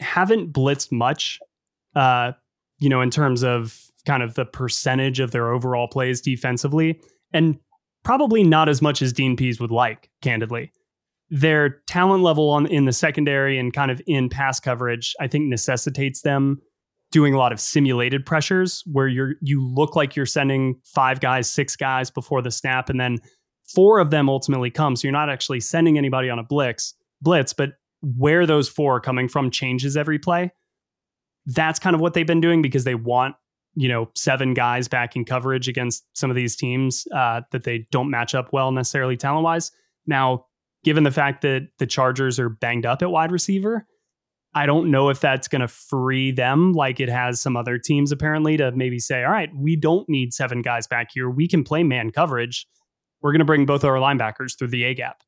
haven't 0.00 0.52
blitzed 0.52 0.92
much, 0.92 1.38
uh, 1.94 2.32
you 2.78 2.88
know, 2.88 3.00
in 3.00 3.10
terms 3.10 3.42
of 3.42 3.80
kind 4.04 4.22
of 4.22 4.34
the 4.34 4.44
percentage 4.44 5.20
of 5.20 5.30
their 5.30 5.52
overall 5.52 5.88
plays 5.88 6.20
defensively, 6.20 7.00
and 7.32 7.58
probably 8.04 8.42
not 8.42 8.68
as 8.68 8.80
much 8.80 9.02
as 9.02 9.12
Dean 9.12 9.36
Pees 9.36 9.60
would 9.60 9.72
like, 9.72 10.10
candidly. 10.22 10.72
Their 11.30 11.80
talent 11.86 12.22
level 12.22 12.50
on 12.50 12.66
in 12.66 12.86
the 12.86 12.92
secondary 12.92 13.58
and 13.58 13.72
kind 13.72 13.90
of 13.90 14.00
in 14.06 14.28
pass 14.28 14.60
coverage, 14.60 15.14
I 15.20 15.28
think 15.28 15.46
necessitates 15.46 16.22
them 16.22 16.60
doing 17.10 17.34
a 17.34 17.38
lot 17.38 17.52
of 17.52 17.60
simulated 17.60 18.24
pressures 18.26 18.82
where 18.86 19.08
you're 19.08 19.34
you 19.40 19.66
look 19.66 19.96
like 19.96 20.16
you're 20.16 20.26
sending 20.26 20.80
five 20.84 21.20
guys, 21.20 21.50
six 21.50 21.76
guys 21.76 22.10
before 22.10 22.42
the 22.42 22.50
snap, 22.50 22.88
and 22.88 23.00
then 23.00 23.18
four 23.74 23.98
of 23.98 24.10
them 24.10 24.28
ultimately 24.28 24.70
come. 24.70 24.96
So 24.96 25.06
you're 25.06 25.12
not 25.12 25.30
actually 25.30 25.60
sending 25.60 25.98
anybody 25.98 26.30
on 26.30 26.38
a 26.38 26.42
blitz, 26.42 26.94
blitz, 27.20 27.52
but 27.52 27.72
where 28.02 28.46
those 28.46 28.68
four 28.68 28.96
are 28.96 29.00
coming 29.00 29.28
from 29.28 29.50
changes 29.50 29.96
every 29.96 30.18
play. 30.18 30.52
That's 31.46 31.78
kind 31.78 31.94
of 31.94 32.00
what 32.00 32.14
they've 32.14 32.26
been 32.26 32.40
doing 32.40 32.62
because 32.62 32.84
they 32.84 32.94
want 32.94 33.36
you 33.74 33.88
know 33.88 34.10
seven 34.14 34.54
guys 34.54 34.88
back 34.88 35.16
in 35.16 35.24
coverage 35.24 35.68
against 35.68 36.04
some 36.14 36.30
of 36.30 36.36
these 36.36 36.56
teams 36.56 37.06
uh, 37.14 37.42
that 37.52 37.64
they 37.64 37.86
don't 37.90 38.10
match 38.10 38.34
up 38.34 38.52
well 38.52 38.72
necessarily 38.72 39.16
talent 39.16 39.44
wise. 39.44 39.70
Now, 40.06 40.46
given 40.88 41.04
the 41.04 41.10
fact 41.10 41.42
that 41.42 41.68
the 41.78 41.86
Chargers 41.86 42.38
are 42.38 42.48
banged 42.48 42.86
up 42.86 43.02
at 43.02 43.10
wide 43.10 43.30
receiver, 43.30 43.86
I 44.54 44.64
don't 44.64 44.90
know 44.90 45.10
if 45.10 45.20
that's 45.20 45.46
going 45.46 45.60
to 45.60 45.68
free 45.68 46.30
them 46.30 46.72
like 46.72 46.98
it 46.98 47.10
has 47.10 47.42
some 47.42 47.58
other 47.58 47.76
teams 47.76 48.10
apparently 48.10 48.56
to 48.56 48.72
maybe 48.72 48.98
say, 48.98 49.22
all 49.22 49.30
right, 49.30 49.50
we 49.54 49.76
don't 49.76 50.08
need 50.08 50.32
seven 50.32 50.62
guys 50.62 50.86
back 50.86 51.10
here. 51.12 51.28
We 51.28 51.46
can 51.46 51.62
play 51.62 51.82
man 51.82 52.10
coverage. 52.10 52.66
We're 53.20 53.32
going 53.32 53.40
to 53.40 53.44
bring 53.44 53.66
both 53.66 53.84
our 53.84 53.96
linebackers 53.96 54.58
through 54.58 54.68
the 54.68 54.84
A 54.84 54.94
gap. 54.94 55.18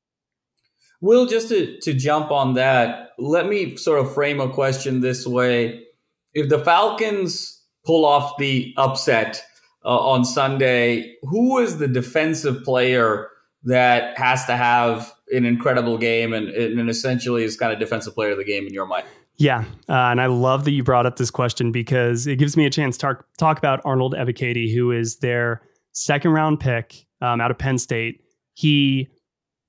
Will, 1.03 1.27
just 1.27 1.51
to, 1.51 1.79
to 1.81 1.93
jump 1.93 2.31
on 2.31 2.55
that, 2.55 3.11
let 3.19 3.47
me 3.47 3.77
sort 3.77 4.01
of 4.01 4.15
frame 4.15 4.41
a 4.41 4.49
question 4.49 5.03
this 5.03 5.27
way. 5.27 5.85
If 6.33 6.49
the 6.49 6.65
Falcons 6.65 7.63
pull 7.85 8.07
off 8.07 8.39
the 8.39 8.73
upset 8.79 9.45
uh, 9.85 9.99
on 9.99 10.25
Sunday, 10.25 11.17
who 11.25 11.59
is 11.59 11.77
the 11.77 11.89
defensive 11.89 12.65
player 12.65 13.29
that 13.65 14.17
has 14.17 14.47
to 14.47 14.57
have 14.57 15.13
an 15.33 15.45
incredible 15.45 15.99
game 15.99 16.33
and, 16.33 16.49
and 16.49 16.91
essentially 16.91 17.45
is 17.45 17.57
kind 17.57 17.73
of 17.73 17.79
defensive 17.79 18.15
player 18.15 18.33
of 18.33 18.39
the 18.39 18.45
game 18.45 18.67
in 18.67 18.73
your 18.73 18.87
mind? 18.87 19.07
Yeah, 19.37 19.65
uh, 19.89 19.95
and 19.95 20.21
I 20.21 20.27
love 20.27 20.65
that 20.67 20.73
you 20.73 20.83
brought 20.85 21.07
up 21.07 21.17
this 21.17 21.31
question 21.31 21.73
because 21.73 22.27
it 22.27 22.37
gives 22.37 22.57
me 22.57 22.67
a 22.67 22.71
chance 22.71 22.99
to 22.99 23.07
talk, 23.07 23.27
talk 23.39 23.59
about 23.59 23.81
Arnold 23.85 24.15
Ebiketie, 24.15 24.75
who 24.75 24.93
is 24.93 25.17
their 25.17 25.63
second 25.93 26.33
round 26.33 26.61
pick 26.61 27.07
um, 27.23 27.41
out 27.41 27.51
of 27.51 27.59
Penn 27.59 27.79
State. 27.79 28.23
He 28.55 29.09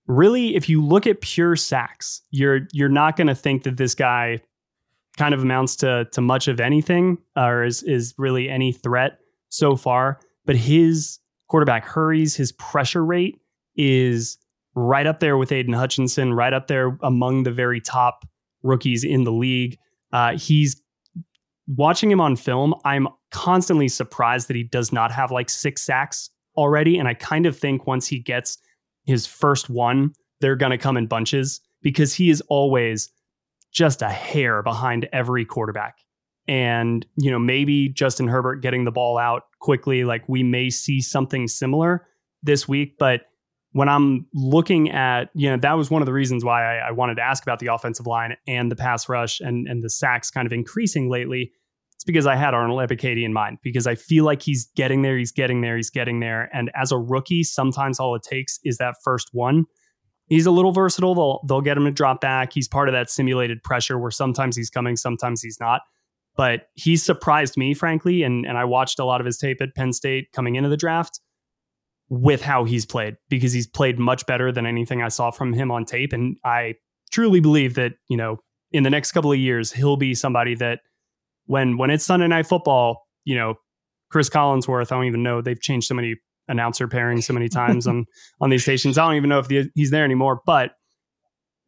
really, 0.08 0.56
if 0.56 0.68
you 0.68 0.84
look 0.84 1.08
at 1.08 1.22
pure 1.22 1.56
sacks, 1.56 2.22
you're 2.32 2.68
you're 2.74 2.90
not 2.90 3.16
going 3.16 3.28
to 3.28 3.36
think 3.36 3.64
that 3.64 3.78
this 3.78 3.96
guy 3.96 4.42
kind 5.18 5.34
of 5.34 5.42
amounts 5.42 5.76
to 5.78 6.06
to 6.12 6.22
much 6.22 6.48
of 6.48 6.60
anything 6.60 7.18
or 7.36 7.64
is 7.64 7.84
is 7.84 8.14
really 8.18 8.50
any 8.50 8.72
threat 8.72 9.20
so 9.50 9.76
far. 9.76 10.20
But 10.46 10.56
his 10.56 11.20
quarterback 11.48 11.86
hurries, 11.86 12.36
his 12.36 12.52
pressure 12.54 13.06
rate 13.06 13.40
is 13.76 14.38
right 14.76 15.06
up 15.06 15.20
there 15.20 15.38
with 15.38 15.52
Aidan 15.52 15.74
Hutchinson, 15.74 16.34
right 16.34 16.54
up 16.54 16.68
there 16.68 16.98
among 17.04 17.44
the 17.44 17.52
very 17.52 17.82
top 17.82 18.26
rookies 18.64 19.04
in 19.04 19.24
the 19.24 19.32
league. 19.32 19.78
Uh, 20.14 20.38
he's 20.38 20.82
watching 21.68 22.12
him 22.12 22.22
on 22.22 22.36
film. 22.36 22.74
I'm 22.86 23.08
constantly 23.32 23.88
surprised 23.88 24.48
that 24.48 24.56
he 24.56 24.64
does 24.64 24.92
not 24.92 25.12
have 25.12 25.32
like 25.32 25.50
six 25.50 25.82
sacks 25.82 26.30
already. 26.58 26.98
And 26.98 27.08
I 27.08 27.14
kind 27.14 27.46
of 27.46 27.58
think 27.58 27.88
once 27.88 28.08
he 28.08 28.20
gets 28.20 28.58
his 29.06 29.26
first 29.26 29.70
one, 29.70 30.14
they're 30.42 30.56
going 30.56 30.72
to 30.72 30.78
come 30.78 30.98
in 30.98 31.08
bunches 31.08 31.62
because 31.82 32.14
he 32.14 32.30
is 32.30 32.42
always 32.50 33.10
just 33.72 34.02
a 34.02 34.10
hair 34.10 34.62
behind 34.62 35.08
every 35.14 35.46
quarterback. 35.46 35.98
And, 36.48 37.06
you 37.18 37.32
know, 37.32 37.40
maybe 37.40 37.90
Justin 37.90 38.28
Herbert 38.28 38.58
getting 38.58 38.84
the 38.84 38.92
ball 38.92 39.18
out 39.18 39.44
quickly, 39.60 40.04
like 40.04 40.28
we 40.28 40.44
may 40.44 40.70
see 40.70 41.00
something 41.00 41.48
similar 41.48 42.08
this 42.44 42.68
week. 42.68 42.96
But 43.00 43.22
when 43.74 43.88
I'm 43.88 44.28
looking 44.34 44.92
at, 44.92 45.30
you 45.34 45.50
know, 45.50 45.58
that 45.58 45.74
was 45.74 45.90
one 45.90 46.02
of 46.02 46.06
the 46.06 46.14
reasons 46.14 46.44
why 46.44 46.78
I, 46.78 46.90
I, 46.90 46.92
wanted 46.92 47.16
to 47.16 47.22
ask 47.22 47.42
about 47.42 47.60
the 47.60 47.68
offensive 47.68 48.06
line 48.06 48.36
and 48.46 48.70
the 48.70 48.76
pass 48.76 49.08
rush 49.08 49.40
and, 49.40 49.68
and 49.68 49.82
the 49.82 49.90
sacks 49.90 50.30
kind 50.30 50.46
of 50.46 50.52
increasing 50.52 51.10
lately. 51.10 51.52
It's 51.96 52.04
because 52.04 52.28
I 52.28 52.36
had 52.36 52.54
Arnold 52.54 52.80
Ebiketie 52.82 53.24
in 53.24 53.32
mind 53.32 53.60
because 53.64 53.88
I 53.88 53.96
feel 53.96 54.26
like 54.26 54.42
he's 54.42 54.70
getting 54.76 55.04
there, 55.04 55.18
he's 55.18 55.32
getting 55.32 55.62
there, 55.62 55.78
he's 55.78 55.90
getting 55.90 56.20
there. 56.20 56.50
And 56.54 56.70
as 56.76 56.92
a 56.92 56.98
rookie, 56.98 57.44
sometimes 57.44 58.00
all 58.00 58.16
it 58.16 58.24
takes 58.24 58.60
is 58.64 58.78
that 58.78 58.96
first 59.04 59.30
one. 59.32 59.66
He's 60.28 60.46
a 60.46 60.52
little 60.52 60.72
versatile. 60.72 61.14
They'll 61.14 61.42
they'll 61.48 61.62
get 61.62 61.78
him 61.78 61.86
to 61.86 61.92
drop 61.92 62.22
back. 62.22 62.54
He's 62.54 62.68
part 62.68 62.88
of 62.90 62.94
that 62.94 63.10
simulated 63.10 63.64
pressure 63.64 64.00
where 64.00 64.12
sometimes 64.12 64.56
he's 64.56 64.70
coming, 64.70 64.96
sometimes 64.96 65.42
he's 65.42 65.60
not. 65.60 65.82
But 66.38 66.68
he's 66.74 67.04
surprised 67.04 67.58
me, 67.58 67.74
frankly, 67.74 68.24
and 68.24 68.46
and 68.46 68.58
I 68.58 68.64
watched 68.64 68.98
a 68.98 69.06
lot 69.06 69.20
of 69.20 69.26
his 69.26 69.38
tape 69.38 69.62
at 69.62 69.76
Penn 69.76 69.92
State 69.92 70.32
coming 70.32 70.56
into 70.56 70.70
the 70.70 70.78
draft 70.78 71.20
with 72.12 72.42
how 72.42 72.66
he's 72.66 72.86
played 72.86 73.16
because 73.30 73.54
he's 73.54 73.66
played 73.66 73.98
much 73.98 74.26
better 74.26 74.52
than 74.52 74.66
anything 74.66 75.02
I 75.02 75.08
saw 75.08 75.32
from 75.32 75.54
him 75.54 75.72
on 75.72 75.86
tape. 75.86 76.12
And 76.12 76.36
I 76.44 76.76
truly 77.10 77.40
believe 77.40 77.76
that, 77.76 77.94
you 78.10 78.18
know, 78.18 78.36
in 78.74 78.84
the 78.84 78.90
next 78.90 79.14
couple 79.14 79.32
of 79.32 79.40
years, 79.40 79.72
he'll 79.72 79.96
be 79.96 80.14
somebody 80.14 80.54
that 80.56 80.80
when 81.46 81.78
when 81.78 81.90
it's 81.90 82.04
Sunday 82.04 82.28
night 82.28 82.48
football, 82.48 83.08
you 83.24 83.36
know, 83.36 83.56
Cris 84.10 84.30
Collinsworth, 84.30 84.92
I 84.92 84.96
don't 84.96 85.06
even 85.06 85.24
know, 85.24 85.42
they've 85.42 85.60
changed 85.60 85.88
so 85.88 85.96
many 85.96 86.18
announcer 86.50 86.86
pairings 86.86 87.24
so 87.24 87.34
many 87.34 87.48
times 87.50 87.88
on 87.88 88.06
on 88.42 88.50
these 88.50 88.64
stations. 88.64 88.98
I 88.98 89.06
don't 89.06 89.16
even 89.16 89.30
know 89.30 89.40
if 89.40 89.48
the, 89.48 89.70
he's 89.74 89.92
there 89.92 90.04
anymore, 90.04 90.42
but 90.46 90.72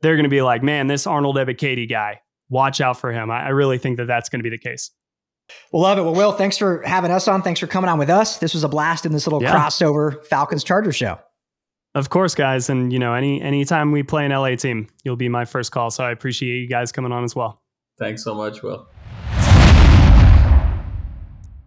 they're 0.02 0.18
going 0.18 0.26
to 0.26 0.30
be 0.30 0.41
like, 0.41 0.62
man, 0.62 0.88
this 0.88 1.08
Arnold 1.08 1.38
Ebiketie 1.38 1.89
guy, 1.89 2.20
watch 2.50 2.82
out 2.82 2.98
for 3.00 3.14
him. 3.14 3.32
I, 3.32 3.46
I 3.46 3.50
really 3.50 3.78
think 3.78 3.96
that 3.96 4.08
that's 4.08 4.28
going 4.28 4.39
to 4.39 4.44
be 4.44 4.50
the 4.50 4.62
case. 4.62 4.91
Well, 5.72 5.82
love 5.82 5.98
it. 5.98 6.02
Well, 6.04 6.16
Will, 6.16 6.32
thanks 6.32 6.58
for 6.58 6.82
having 6.84 7.12
us 7.12 7.28
on. 7.28 7.41
Thanks 7.41 7.60
for 7.60 7.68
coming 7.68 7.89
on 7.89 8.00
with 8.00 8.10
us. 8.10 8.38
This 8.38 8.54
was 8.54 8.64
a 8.64 8.70
blast 8.70 9.06
in 9.06 9.12
this 9.12 9.28
little 9.28 9.41
yeah. 9.41 9.54
crossover 9.54 10.26
Falcons 10.26 10.64
Charger 10.64 10.91
show. 10.91 11.20
Of 11.96 12.10
course, 12.10 12.34
guys, 12.34 12.70
and 12.70 12.91
you 12.91 12.98
know, 12.98 13.14
any 13.14 13.41
anytime 13.41 13.91
we 13.91 14.02
play 14.02 14.26
an 14.26 14.32
LA 14.32 14.56
team, 14.56 14.88
you'll 15.04 15.16
be 15.16 15.30
my 15.30 15.46
first 15.46 15.72
call. 15.72 15.91
So 15.91 16.04
I 16.04 16.12
appreciate 16.12 16.60
you 16.60 16.68
guys 16.68 16.91
coming 16.91 17.12
on 17.12 17.24
as 17.24 17.36
well. 17.36 17.62
Thanks 18.00 18.24
so 18.24 18.34
much, 18.34 18.64
Will. 18.64 18.88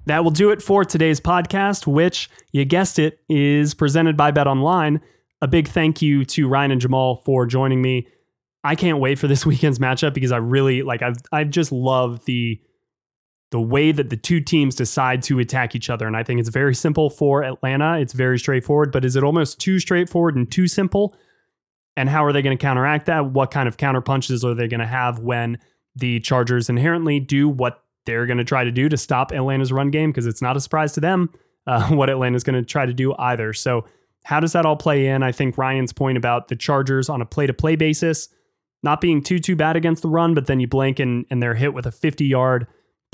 That 0.07 0.23
will 0.23 0.31
do 0.31 0.51
it 0.51 0.63
for 0.63 0.85
today's 0.85 1.21
podcast, 1.21 1.87
which 1.87 2.31
you 2.53 2.65
guessed 2.65 2.99
it 2.99 3.21
is 3.29 3.75
presented 3.75 4.17
by 4.17 4.31
Bet 4.31 4.47
Online. 4.47 5.01
A 5.43 5.49
big 5.49 5.69
thank 5.69 6.01
you 6.01 6.25
to 6.27 6.49
Ryan 6.49 6.71
and 6.73 6.81
Jamal 6.81 7.17
for 7.25 7.45
joining 7.45 7.83
me. 7.83 8.07
I 8.65 8.75
can't 8.75 8.99
wait 8.99 9.19
for 9.19 9.29
this 9.29 9.45
weekend's 9.47 9.79
matchup 9.79 10.15
because 10.15 10.33
I 10.33 10.39
really 10.39 10.83
like 10.83 11.03
I've 11.03 11.19
I 11.31 11.45
just 11.45 11.71
love 11.71 12.25
the 12.25 12.61
the 13.57 13.61
way 13.63 13.91
that 13.91 14.11
the 14.11 14.19
two 14.19 14.39
teams 14.39 14.75
decide 14.75 15.23
to 15.23 15.39
attack 15.39 15.75
each 15.75 15.89
other. 15.89 16.07
And 16.07 16.15
I 16.15 16.23
think 16.23 16.41
it's 16.41 16.51
very 16.51 16.75
simple 16.75 17.09
for 17.09 17.43
Atlanta. 17.43 17.99
It's 17.99 18.13
very 18.13 18.39
straightforward, 18.39 18.93
but 18.93 19.03
is 19.03 19.17
it 19.17 19.25
almost 19.25 19.59
too 19.59 19.79
straightforward 19.79 20.37
and 20.37 20.53
too 20.53 20.69
simple? 20.69 21.17
And 21.97 22.11
how 22.11 22.23
are 22.23 22.35
they 22.35 22.43
going 22.43 22.55
to 22.55 22.61
counteract 22.61 23.07
that? 23.07 23.31
What 23.31 23.51
kind 23.51 23.67
of 23.67 23.79
counter 23.79 24.03
punches 24.03 24.45
are 24.45 24.53
they 24.53 24.69
going 24.69 24.81
to 24.81 24.87
have 24.87 25.21
when 25.21 25.57
the 25.95 26.21
Chargers 26.21 26.69
inherently 26.69 27.19
do 27.19 27.49
what 27.49 27.83
they're 28.05 28.27
going 28.27 28.37
to 28.37 28.45
try 28.45 28.63
to 28.63 28.71
do 28.71 28.91
to 28.91 28.97
stop 28.99 29.33
Atlanta's 29.33 29.73
run 29.73 29.91
game? 29.91 30.11
Because 30.11 30.27
it's 30.27 30.43
not 30.43 30.55
a 30.55 30.61
surprise 30.61 30.93
to 30.93 31.01
them 31.01 31.33
uh, 31.67 31.89
what 31.95 32.11
Atlanta's 32.11 32.45
going 32.45 32.63
to 32.63 32.63
try 32.63 32.85
to 32.85 32.93
do 32.93 33.15
either. 33.19 33.55
So, 33.55 33.87
how 34.27 34.39
does 34.39 34.53
that 34.53 34.67
all 34.67 34.77
play 34.77 35.07
in? 35.07 35.23
I 35.23 35.33
think 35.33 35.57
Ryan's 35.57 35.95
point 35.95 36.19
about 36.19 36.49
the 36.49 36.57
Chargers 36.57 37.09
on 37.09 37.23
a 37.23 37.25
play 37.25 37.47
to 37.47 37.55
play 37.55 37.75
basis 37.75 38.29
not 38.83 39.01
being 39.01 39.23
too, 39.23 39.39
too 39.39 39.57
bad 39.57 39.77
against 39.77 40.03
the 40.03 40.09
run, 40.09 40.35
but 40.35 40.47
then 40.47 40.61
you 40.61 40.69
blink 40.69 40.99
and, 40.99 41.25
and 41.31 41.43
they're 41.43 41.55
hit 41.55 41.73
with 41.73 41.87
a 41.87 41.93
50 41.93 42.27
yard 42.27 42.67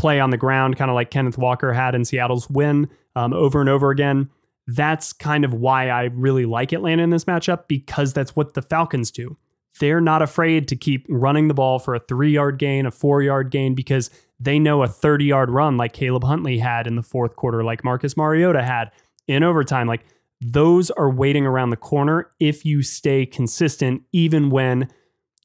play 0.03 0.19
on 0.19 0.31
the 0.31 0.37
ground, 0.37 0.77
kind 0.77 0.91
of 0.91 0.97
like 0.97 1.11
Kenneth 1.11 1.39
Walker 1.39 1.73
had 1.73 1.95
in 1.95 2.05
Seattle's 2.05 2.51
win 2.51 2.91
um, 3.15 3.33
over 3.33 3.61
and 3.61 3.71
over 3.71 3.91
again. 3.91 4.29
That's 4.67 5.13
kind 5.13 5.45
of 5.45 5.55
why 5.55 5.91
I 5.91 6.05
really 6.13 6.45
like 6.45 6.73
Atlanta 6.73 7.05
in 7.05 7.11
this 7.11 7.25
matchup 7.25 7.69
because 7.69 8.13
that's 8.13 8.35
what 8.35 8.55
the 8.55 8.63
Falcons 8.63 9.13
do. 9.13 9.37
They're 9.79 10.01
not 10.01 10.21
afraid 10.21 10.67
to 10.69 10.77
keep 10.77 11.07
running 11.09 11.47
the 11.47 11.55
ball 11.55 11.79
for 11.79 11.95
a 11.95 12.01
three 12.01 12.33
yard 12.33 12.59
gain, 12.59 12.85
a 12.85 12.91
four 12.91 13.23
yard 13.23 13.53
gain, 13.53 13.77
because 13.77 14.11
they 14.41 14.59
know 14.59 14.83
a 14.83 14.89
30 14.89 15.25
yard 15.25 15.51
run 15.51 15.77
like 15.77 15.93
Caleb 15.93 16.25
Huntley 16.25 16.59
had 16.59 16.89
in 16.89 16.97
the 16.97 17.03
fourth 17.03 17.37
quarter, 17.37 17.63
like 17.63 17.85
Marcus 17.85 18.17
Mariota 18.17 18.63
had 18.63 18.91
in 19.29 19.45
overtime. 19.45 19.87
Like 19.87 20.05
those 20.41 20.91
are 20.91 21.11
waiting 21.11 21.47
around 21.47 21.71
the 21.71 21.77
corner 21.77 22.29
if 22.41 22.65
you 22.65 22.83
stay 22.83 23.25
consistent, 23.25 24.03
even 24.13 24.51
when 24.51 24.91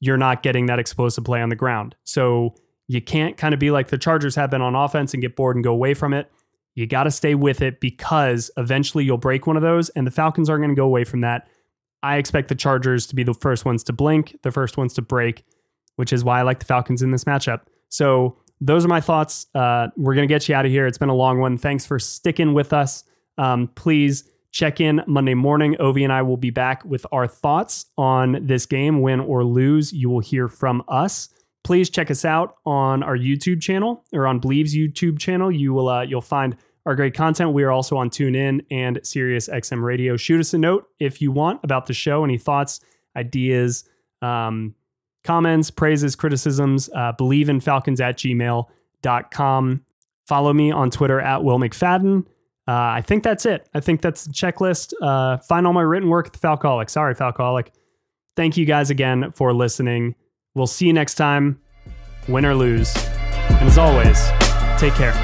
you're 0.00 0.16
not 0.16 0.42
getting 0.42 0.66
that 0.66 0.80
explosive 0.80 1.24
play 1.24 1.40
on 1.40 1.48
the 1.48 1.56
ground. 1.56 1.94
So 2.02 2.56
you 2.88 3.00
can't 3.00 3.36
kind 3.36 3.54
of 3.54 3.60
be 3.60 3.70
like 3.70 3.88
the 3.88 3.98
Chargers 3.98 4.34
have 4.34 4.50
been 4.50 4.62
on 4.62 4.74
offense 4.74 5.12
and 5.14 5.20
get 5.20 5.36
bored 5.36 5.56
and 5.56 5.62
go 5.62 5.72
away 5.72 5.94
from 5.94 6.12
it. 6.12 6.30
You 6.74 6.86
got 6.86 7.04
to 7.04 7.10
stay 7.10 7.34
with 7.34 7.60
it 7.60 7.80
because 7.80 8.50
eventually 8.56 9.04
you'll 9.04 9.18
break 9.18 9.46
one 9.46 9.56
of 9.56 9.62
those, 9.62 9.90
and 9.90 10.06
the 10.06 10.10
Falcons 10.10 10.48
aren't 10.48 10.62
going 10.62 10.74
to 10.74 10.76
go 10.76 10.86
away 10.86 11.04
from 11.04 11.20
that. 11.20 11.48
I 12.02 12.16
expect 12.16 12.48
the 12.48 12.54
Chargers 12.54 13.06
to 13.08 13.14
be 13.14 13.24
the 13.24 13.34
first 13.34 13.64
ones 13.64 13.82
to 13.84 13.92
blink, 13.92 14.38
the 14.42 14.52
first 14.52 14.76
ones 14.76 14.94
to 14.94 15.02
break, 15.02 15.44
which 15.96 16.12
is 16.12 16.24
why 16.24 16.38
I 16.38 16.42
like 16.42 16.60
the 16.60 16.64
Falcons 16.64 17.02
in 17.02 17.10
this 17.10 17.24
matchup. 17.24 17.62
So 17.88 18.38
those 18.60 18.84
are 18.84 18.88
my 18.88 19.00
thoughts. 19.00 19.46
Uh, 19.54 19.88
we're 19.96 20.14
going 20.14 20.26
to 20.26 20.32
get 20.32 20.48
you 20.48 20.54
out 20.54 20.64
of 20.64 20.70
here. 20.70 20.86
It's 20.86 20.98
been 20.98 21.08
a 21.08 21.14
long 21.14 21.40
one. 21.40 21.58
Thanks 21.58 21.84
for 21.84 21.98
sticking 21.98 22.54
with 22.54 22.72
us. 22.72 23.04
Um, 23.36 23.68
please 23.74 24.24
check 24.52 24.80
in 24.80 25.02
Monday 25.06 25.34
morning. 25.34 25.74
Ovi 25.80 26.04
and 26.04 26.12
I 26.12 26.22
will 26.22 26.36
be 26.36 26.50
back 26.50 26.84
with 26.84 27.04
our 27.12 27.26
thoughts 27.26 27.86
on 27.98 28.46
this 28.46 28.66
game, 28.66 29.00
win 29.00 29.20
or 29.20 29.44
lose. 29.44 29.92
You 29.92 30.08
will 30.08 30.20
hear 30.20 30.48
from 30.48 30.82
us 30.88 31.28
please 31.68 31.90
check 31.90 32.10
us 32.10 32.24
out 32.24 32.54
on 32.64 33.02
our 33.02 33.14
YouTube 33.14 33.60
channel 33.60 34.02
or 34.14 34.26
on 34.26 34.40
Bleav's 34.40 34.74
YouTube 34.74 35.18
channel. 35.18 35.52
You 35.52 35.74
will 35.74 35.90
uh, 35.90 36.00
you'll 36.00 36.22
find 36.22 36.56
our 36.86 36.96
great 36.96 37.12
content. 37.12 37.52
We 37.52 37.62
are 37.62 37.70
also 37.70 37.98
on 37.98 38.08
TuneIn 38.08 38.64
and 38.70 38.98
Sirius 39.02 39.50
XM 39.50 39.82
Radio. 39.82 40.16
Shoot 40.16 40.40
us 40.40 40.54
a 40.54 40.58
note 40.58 40.86
if 40.98 41.20
you 41.20 41.30
want 41.30 41.60
about 41.62 41.84
the 41.84 41.92
show. 41.92 42.24
Any 42.24 42.38
thoughts, 42.38 42.80
ideas, 43.14 43.84
um, 44.22 44.74
comments, 45.24 45.70
praises, 45.70 46.16
criticisms. 46.16 46.88
Uh, 46.94 47.12
Bleav 47.12 47.50
in 47.50 47.60
Falcons 47.60 48.00
at 48.00 48.16
gmail.com. 48.16 49.84
Follow 50.26 50.52
me 50.54 50.70
on 50.70 50.90
Twitter 50.90 51.20
at 51.20 51.44
Will 51.44 51.58
McFadden. 51.58 52.24
uh, 52.66 52.72
I 52.72 53.02
think 53.02 53.22
that's 53.22 53.44
it. 53.44 53.68
I 53.74 53.80
think 53.80 54.00
that's 54.00 54.24
the 54.24 54.32
checklist. 54.32 54.94
Uh, 55.02 55.36
find 55.36 55.66
all 55.66 55.74
my 55.74 55.82
written 55.82 56.08
work 56.08 56.28
at 56.28 56.32
the 56.32 56.38
Falcoholic. 56.38 56.88
Sorry, 56.88 57.14
Falcoholic. 57.14 57.68
Thank 58.36 58.56
you 58.56 58.64
guys 58.64 58.88
again 58.88 59.32
for 59.32 59.52
listening. 59.52 60.14
We'll 60.54 60.66
see 60.66 60.86
you 60.86 60.92
next 60.92 61.14
time, 61.14 61.60
win 62.28 62.44
or 62.44 62.54
lose. 62.54 62.94
And 62.96 63.68
as 63.68 63.78
always, 63.78 64.18
take 64.78 64.94
care. 64.94 65.14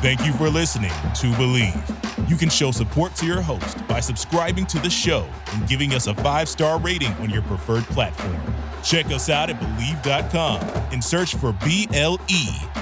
Thank 0.00 0.24
you 0.24 0.32
for 0.32 0.48
listening 0.48 0.90
to 0.90 1.26
Bleav. 1.36 2.30
You 2.30 2.36
can 2.36 2.48
show 2.48 2.70
support 2.70 3.14
to 3.16 3.26
your 3.26 3.40
host 3.40 3.86
by 3.88 4.00
subscribing 4.00 4.64
to 4.66 4.78
the 4.78 4.88
show 4.88 5.28
and 5.52 5.68
giving 5.68 5.92
us 5.92 6.06
a 6.06 6.14
five 6.14 6.48
star 6.48 6.78
rating 6.78 7.12
on 7.14 7.30
your 7.30 7.42
preferred 7.42 7.84
platform. 7.84 8.36
Check 8.82 9.06
us 9.06 9.28
out 9.28 9.50
at 9.50 9.60
Bleav.com 9.60 10.60
and 10.92 11.02
search 11.02 11.34
for 11.34 11.52
B 11.64 11.88
L 11.92 12.18
E 12.28 12.46